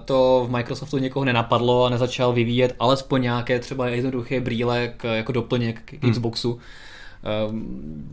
to 0.05 0.45
v 0.47 0.51
Microsoftu 0.51 0.97
někoho 0.97 1.25
nenapadlo 1.25 1.85
a 1.85 1.89
nezačal 1.89 2.33
vyvíjet 2.33 2.75
alespoň 2.79 3.21
nějaké 3.21 3.59
třeba 3.59 3.87
jednoduché 3.87 4.39
brýle 4.39 4.93
k, 4.97 5.15
jako 5.15 5.31
doplněk 5.31 5.81
k 5.85 6.03
hmm. 6.03 6.11
Xboxu. 6.11 6.59
Eh, 7.23 7.53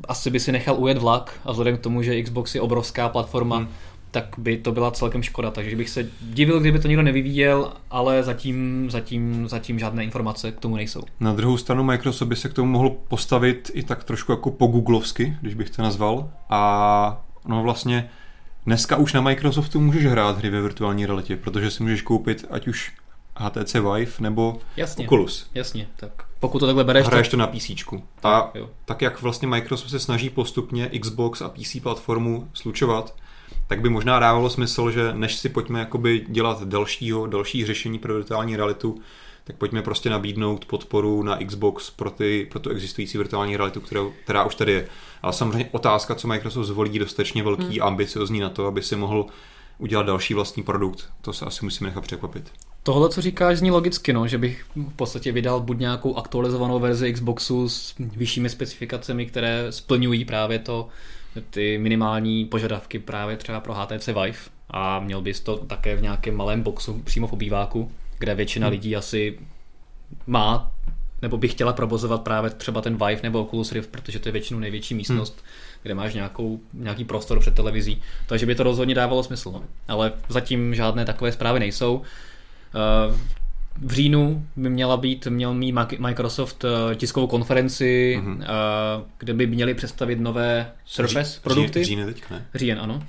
asi 0.09 0.31
by 0.31 0.41
si 0.41 0.53
nechal 0.53 0.77
ujet 0.79 0.99
vlak 0.99 1.41
a 1.45 1.53
vzhledem 1.53 1.77
k 1.77 1.81
tomu, 1.81 2.03
že 2.03 2.23
Xbox 2.23 2.55
je 2.55 2.61
obrovská 2.61 3.09
platforma, 3.09 3.57
hmm 3.57 3.69
tak 4.13 4.35
by 4.39 4.57
to 4.57 4.73
byla 4.73 4.91
celkem 4.91 5.23
škoda. 5.23 5.51
Takže 5.51 5.77
bych 5.77 5.89
se 5.89 6.11
divil, 6.21 6.61
kdyby 6.61 6.79
to 6.79 6.89
někdo 6.89 7.03
nevyvíjel, 7.03 7.73
ale 7.91 8.23
zatím, 8.23 8.87
zatím, 8.91 9.49
zatím 9.49 9.79
žádné 9.79 10.05
informace 10.05 10.53
k 10.53 10.61
tomu 10.61 10.77
nejsou. 10.77 11.03
Na 11.21 11.33
druhou 11.33 11.57
stranu 11.57 11.85
Microsoft 11.85 12.29
by 12.29 12.37
se 12.37 12.49
k 12.49 12.53
tomu 12.53 12.73
mohl 12.73 12.91
postavit 13.09 13.71
i 13.75 13.83
tak 13.83 14.05
trošku 14.05 14.33
jako 14.33 14.51
po 14.51 14.67
googlovsky, 14.67 15.37
když 15.41 15.55
bych 15.55 15.71
to 15.71 15.83
nazval. 15.83 16.31
A 16.51 17.25
no 17.47 17.63
vlastně 17.63 18.11
dneska 18.67 18.97
už 18.97 19.13
na 19.13 19.21
Microsoftu 19.21 19.81
můžeš 19.81 20.07
hrát 20.07 20.39
hry 20.39 20.51
ve 20.51 20.61
virtuální 20.61 21.07
realitě, 21.07 21.37
protože 21.37 21.71
si 21.71 21.83
můžeš 21.83 22.03
koupit 22.03 22.45
ať 22.51 22.69
už 22.69 22.93
HTC 23.37 23.75
Vive 23.75 24.13
nebo 24.21 24.61
jasně, 24.77 25.07
Oculus. 25.07 25.51
Jasně, 25.55 25.89
tak 25.97 26.25
pokud 26.41 26.59
to 26.59 26.67
takhle 26.67 26.85
bereš... 26.85 27.07
Hraješ 27.07 27.29
to 27.29 27.37
na 27.37 27.47
PC. 27.47 27.71
A 28.23 28.51
jo. 28.55 28.71
tak 28.85 29.03
jak 29.03 29.23
vlastně 29.23 29.49
Microsoft 29.49 29.91
se 29.91 29.99
snaží 29.99 30.31
postupně 30.31 30.91
Xbox 31.01 31.43
a 31.43 31.49
PC 31.49 31.77
platformu 31.83 32.49
slučovat, 32.55 33.15
tak 33.67 33.81
by 33.81 33.89
možná 33.89 34.19
dávalo 34.19 34.51
smysl, 34.51 34.91
že 34.91 35.13
než 35.15 35.37
si 35.37 35.49
pojďme 35.49 35.79
jakoby 35.79 36.25
dělat 36.29 36.63
dalšího, 36.63 37.27
další 37.27 37.67
řešení 37.67 37.99
pro 37.99 38.15
virtuální 38.15 38.57
realitu, 38.57 39.01
tak 39.45 39.57
pojďme 39.57 39.83
prostě 39.83 40.11
nabídnout 40.11 40.65
podporu 40.65 41.23
na 41.23 41.39
Xbox 41.47 41.91
pro, 41.91 42.11
ty, 42.11 42.47
pro 42.51 42.61
tu 42.61 42.71
existující 42.71 43.19
virtuální 43.19 43.57
realitu, 43.57 43.81
kterou, 43.81 44.13
která 44.25 44.45
už 44.45 44.55
tady 44.55 44.73
je. 44.73 44.89
Ale 45.23 45.33
samozřejmě 45.33 45.69
otázka, 45.73 46.15
co 46.15 46.29
Microsoft 46.29 46.67
zvolí 46.67 46.99
dostatečně 46.99 47.43
velký, 47.43 47.79
hmm. 47.79 47.83
ambiciozní 47.83 48.41
na 48.41 48.49
to, 48.49 48.67
aby 48.67 48.83
si 48.83 48.97
mohl 48.97 49.27
udělat 49.79 50.07
další 50.07 50.35
vlastní 50.35 50.63
produkt. 50.63 51.09
To 51.21 51.33
se 51.33 51.45
asi 51.45 51.65
musíme 51.65 51.91
nechat 51.91 52.05
překvapit. 52.05 52.53
Tohle, 52.83 53.09
co 53.09 53.21
říkáš, 53.21 53.59
zní 53.59 53.71
logicky, 53.71 54.13
no, 54.13 54.27
že 54.27 54.39
bych 54.39 54.65
v 54.77 54.95
podstatě 54.97 55.33
vydal 55.33 55.61
buď 55.61 55.79
nějakou 55.79 56.17
aktualizovanou 56.17 56.79
verzi 56.79 57.13
Xboxu 57.13 57.69
s 57.69 57.95
vyššími 57.99 58.49
specifikacemi, 58.49 59.27
které 59.27 59.67
splňují 59.71 60.25
právě 60.25 60.59
to, 60.59 60.89
ty 61.51 61.79
minimální 61.79 62.45
požadavky 62.45 62.99
právě 62.99 63.37
třeba 63.37 63.61
pro 63.61 63.75
HTC 63.75 64.07
Vive 64.07 64.39
a 64.71 65.01
měl 65.01 65.21
bys 65.21 65.41
to 65.41 65.57
také 65.57 65.97
v 65.97 66.03
nějakém 66.03 66.37
malém 66.37 66.63
boxu 66.63 67.03
přímo 67.05 67.27
v 67.27 67.33
obýváku, 67.33 67.93
kde 68.23 68.35
většina 68.35 68.67
hmm. 68.67 68.73
lidí 68.73 68.97
asi 68.97 69.39
má 70.27 70.73
nebo 71.23 71.39
by 71.39 71.49
chtěla 71.49 71.73
provozovat 71.73 72.23
právě 72.23 72.51
třeba 72.51 72.81
ten 72.81 72.93
Vive 72.93 73.21
nebo 73.23 73.45
Oculus 73.45 73.73
Rift, 73.73 73.91
protože 73.91 74.19
to 74.19 74.29
je 74.29 74.33
většinou 74.33 74.61
největší 74.61 74.95
místnost, 74.95 75.35
hmm. 75.37 75.45
kde 75.83 75.95
máš 75.95 76.15
nějakou, 76.15 76.61
nějaký 76.73 77.05
prostor 77.05 77.41
před 77.41 77.55
televizí. 77.55 78.03
Takže 78.27 78.47
by 78.47 78.55
to 78.55 78.63
rozhodně 78.63 78.95
dávalo 78.95 79.23
smysl. 79.23 79.51
No. 79.51 79.63
Ale 79.89 80.13
zatím 80.29 80.75
žádné 80.75 81.05
takové 81.05 81.33
zprávy 81.33 81.61
nejsou. 81.61 82.03
V 83.81 83.93
říjnu 83.93 84.47
by 84.57 84.71
měla 84.71 84.97
být, 84.97 85.27
měl 85.27 85.55
mít 85.55 85.75
Microsoft 85.99 86.65
eh, 86.65 86.95
tiskovou 86.95 87.27
konferenci, 87.27 88.21
mm-hmm. 88.21 88.45
kde 89.19 89.35
by 89.35 89.47
měli 89.47 89.75
představit 89.75 90.21
nové 90.21 90.73
Surface 90.85 91.35
Ří, 91.35 91.41
produkty. 91.43 91.85
Říjen 91.85 92.07
teďka, 92.07 92.35
ne? 92.35 92.47
Říjen, 92.55 92.79
ano. 92.81 93.03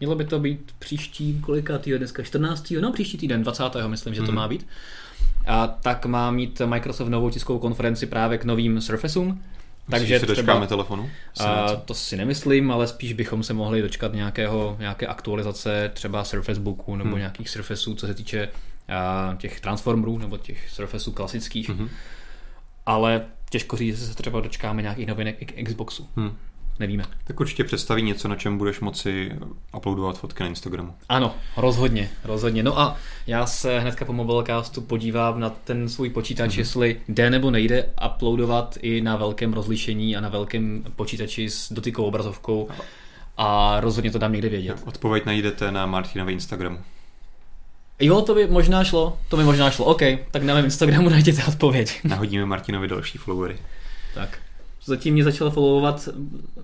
Mělo 0.00 0.14
by 0.14 0.24
to 0.24 0.38
být 0.38 0.72
příští, 0.78 1.40
kolikátýho 1.40 1.98
dneska, 1.98 2.22
14. 2.22 2.72
No 2.80 2.92
příští 2.92 3.18
týden, 3.18 3.42
20. 3.42 3.64
myslím, 3.86 4.14
že 4.14 4.20
to 4.20 4.26
mm-hmm. 4.26 4.34
má 4.34 4.48
být. 4.48 4.66
A 5.46 5.66
tak 5.66 6.06
má 6.06 6.30
mít 6.30 6.62
Microsoft 6.64 7.08
novou 7.08 7.30
tiskovou 7.30 7.58
konferenci 7.58 8.06
právě 8.06 8.38
k 8.38 8.44
novým 8.44 8.80
Surfaceům. 8.80 9.42
Takže 9.90 10.20
se 10.20 10.26
dočkáme 10.26 10.66
telefonu? 10.66 11.10
A, 11.40 11.76
to 11.76 11.94
si 11.94 12.16
nemyslím, 12.16 12.70
ale 12.70 12.86
spíš 12.86 13.12
bychom 13.12 13.42
se 13.42 13.52
mohli 13.52 13.82
dočkat 13.82 14.12
nějakého, 14.12 14.76
nějaké 14.78 15.06
aktualizace 15.06 15.90
třeba 15.94 16.24
Surface 16.24 16.60
Booku 16.60 16.96
nebo 16.96 17.10
hmm. 17.10 17.18
nějakých 17.18 17.48
Surfaceů, 17.48 17.94
co 17.94 18.06
se 18.06 18.14
týče 18.14 18.48
těch 19.36 19.60
Transformerů 19.60 20.18
nebo 20.18 20.36
těch 20.36 20.70
Surfaceů 20.70 21.12
klasických, 21.12 21.70
mm-hmm. 21.70 21.88
ale 22.86 23.26
těžko 23.50 23.76
říct, 23.76 23.98
že 23.98 24.06
se 24.06 24.14
třeba 24.14 24.40
dočkáme 24.40 24.82
nějakých 24.82 25.06
novinek 25.06 25.58
i 25.58 25.64
Xboxu. 25.64 26.08
Hmm. 26.16 26.36
Nevíme. 26.78 27.04
Tak 27.24 27.40
určitě 27.40 27.64
představí 27.64 28.02
něco, 28.02 28.28
na 28.28 28.36
čem 28.36 28.58
budeš 28.58 28.80
moci 28.80 29.32
uploadovat 29.76 30.18
fotky 30.18 30.42
na 30.42 30.48
Instagramu. 30.48 30.94
Ano, 31.08 31.34
rozhodně, 31.56 32.10
rozhodně. 32.24 32.62
No 32.62 32.78
a 32.78 32.96
já 33.26 33.46
se 33.46 33.80
hnedka 33.80 34.04
po 34.04 34.12
Mobilecastu 34.12 34.80
podívám 34.80 35.40
na 35.40 35.50
ten 35.50 35.88
svůj 35.88 36.10
počítač, 36.10 36.50
mm-hmm. 36.50 36.58
jestli 36.58 37.00
jde 37.08 37.30
nebo 37.30 37.50
nejde 37.50 37.88
uploadovat 38.14 38.78
i 38.80 39.00
na 39.00 39.16
velkém 39.16 39.52
rozlišení 39.52 40.16
a 40.16 40.20
na 40.20 40.28
velkém 40.28 40.84
počítači 40.96 41.50
s 41.50 41.72
dotykovou 41.72 42.08
obrazovkou 42.08 42.68
a 43.36 43.80
rozhodně 43.80 44.10
to 44.10 44.18
dám 44.18 44.32
někde 44.32 44.48
vědět. 44.48 44.82
Odpověď 44.86 45.24
najdete 45.24 45.72
na 45.72 45.86
Martinově 45.86 46.32
Instagramu. 46.32 46.78
Jo, 48.00 48.20
to 48.20 48.34
by 48.34 48.46
možná 48.46 48.84
šlo, 48.84 49.18
to 49.28 49.36
by 49.36 49.44
možná 49.44 49.70
šlo, 49.70 49.84
OK, 49.84 50.02
tak 50.30 50.42
na 50.42 50.54
mém 50.54 50.64
Instagramu 50.64 51.08
najděte 51.10 51.44
odpověď. 51.44 52.00
Nahodíme 52.04 52.46
Martinovi 52.46 52.88
další 52.88 53.18
followery. 53.18 53.56
Tak. 54.14 54.38
Zatím 54.84 55.14
mě 55.14 55.24
začalo 55.24 55.50
followovat 55.50 56.08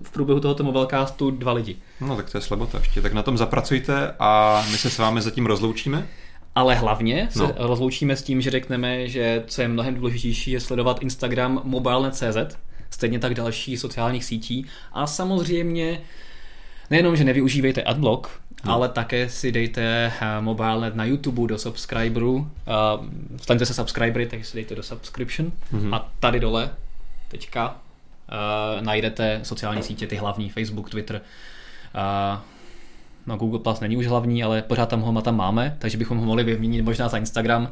v 0.03 0.11
průběhu 0.11 0.39
tohoto 0.39 0.63
mobilecastu 0.63 1.31
dva 1.31 1.51
lidi. 1.53 1.75
No 2.01 2.15
tak 2.15 2.29
to 2.29 2.37
je 2.37 2.41
slabota 2.41 2.77
ještě. 2.77 3.01
Tak 3.01 3.13
na 3.13 3.23
tom 3.23 3.37
zapracujte 3.37 4.13
a 4.19 4.63
my 4.71 4.77
se 4.77 4.89
s 4.89 4.97
vámi 4.97 5.21
zatím 5.21 5.45
rozloučíme. 5.45 6.07
Ale 6.55 6.75
hlavně 6.75 7.27
se 7.31 7.39
no. 7.39 7.53
rozloučíme 7.57 8.15
s 8.15 8.23
tím, 8.23 8.41
že 8.41 8.51
řekneme, 8.51 9.07
že 9.07 9.43
co 9.47 9.61
je 9.61 9.67
mnohem 9.67 9.95
důležitější, 9.95 10.51
je 10.51 10.59
sledovat 10.59 11.01
Instagram 11.01 11.61
mobile.cz, 11.63 12.57
stejně 12.89 13.19
tak 13.19 13.33
další 13.33 13.77
sociálních 13.77 14.25
sítí 14.25 14.65
a 14.93 15.07
samozřejmě 15.07 16.01
nejenom, 16.89 17.15
že 17.15 17.23
nevyužívejte 17.23 17.83
adblock, 17.83 18.27
no. 18.65 18.73
ale 18.73 18.89
také 18.89 19.29
si 19.29 19.51
dejte 19.51 20.13
eh, 20.21 20.41
MobileNet 20.41 20.95
na 20.95 21.05
YouTube 21.05 21.47
do 21.47 21.57
subscriberů. 21.57 22.35
Uh, 22.35 22.45
staňte 23.37 23.65
se 23.65 23.73
subscribery, 23.73 24.27
takže 24.27 24.45
si 24.45 24.57
dejte 24.57 24.75
do 24.75 24.83
subscription. 24.83 25.51
Mm-hmm. 25.73 25.95
A 25.95 26.11
tady 26.19 26.39
dole 26.39 26.69
teďka 27.27 27.69
uh, 27.69 28.83
najdete 28.85 29.39
sociální 29.43 29.83
sítě, 29.83 30.07
ty 30.07 30.15
hlavní, 30.15 30.49
Facebook, 30.49 30.89
Twitter, 30.89 31.21
uh, 31.95 32.39
no 33.27 33.37
Google 33.37 33.59
Plus 33.59 33.79
není 33.79 33.97
už 33.97 34.07
hlavní, 34.07 34.43
ale 34.43 34.61
pořád 34.61 34.89
tam 34.89 35.01
ho 35.01 35.21
tam 35.21 35.35
máme, 35.35 35.75
takže 35.79 35.97
bychom 35.97 36.17
ho 36.17 36.25
mohli 36.25 36.43
vyměnit 36.43 36.81
možná 36.81 37.09
za 37.09 37.17
Instagram, 37.17 37.69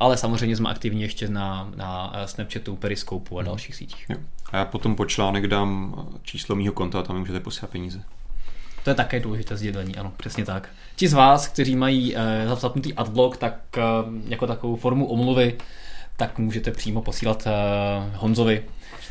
ale 0.00 0.16
samozřejmě 0.16 0.56
jsme 0.56 0.70
aktivní 0.70 1.02
ještě 1.02 1.28
na, 1.28 1.70
na 1.76 2.12
Snapchatu, 2.26 2.76
Periscope 2.76 3.34
a 3.38 3.42
dalších 3.42 3.74
sítích. 3.74 4.06
Jo. 4.08 4.16
A 4.52 4.56
já 4.56 4.64
potom 4.64 4.96
po 4.96 5.06
článek 5.06 5.46
dám 5.46 5.94
číslo 6.22 6.56
mýho 6.56 6.72
konta 6.72 7.00
a 7.00 7.02
tam 7.02 7.18
můžete 7.18 7.40
posílat 7.40 7.70
peníze. 7.70 8.02
To 8.84 8.90
je 8.90 8.94
také 8.94 9.20
důležité 9.20 9.56
sdělení, 9.56 9.96
ano, 9.96 10.12
přesně 10.16 10.44
tak. 10.44 10.68
Ti 10.96 11.08
z 11.08 11.12
vás, 11.12 11.48
kteří 11.48 11.76
mají 11.76 12.16
e, 12.16 12.20
zapnutý 12.56 12.94
adblock, 12.94 13.36
tak 13.36 13.78
e, 13.78 13.82
jako 14.28 14.46
takovou 14.46 14.76
formu 14.76 15.06
omluvy, 15.06 15.58
tak 16.16 16.38
můžete 16.38 16.70
přímo 16.70 17.02
posílat 17.02 17.46
e, 17.46 17.50
Honzovi 18.16 18.64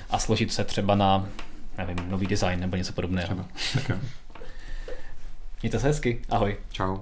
a 0.09 0.19
složit 0.19 0.53
se 0.53 0.63
třeba 0.63 0.95
na, 0.95 1.29
nevím, 1.77 2.09
nový 2.09 2.27
design 2.27 2.59
nebo 2.59 2.75
něco 2.75 2.93
podobného. 2.93 3.27
Třeba. 3.27 3.45
Tak 3.73 3.89
jo. 3.89 3.95
Mějte 5.61 5.79
se 5.79 5.87
hezky, 5.87 6.21
ahoj. 6.29 6.57
Čau. 6.71 6.97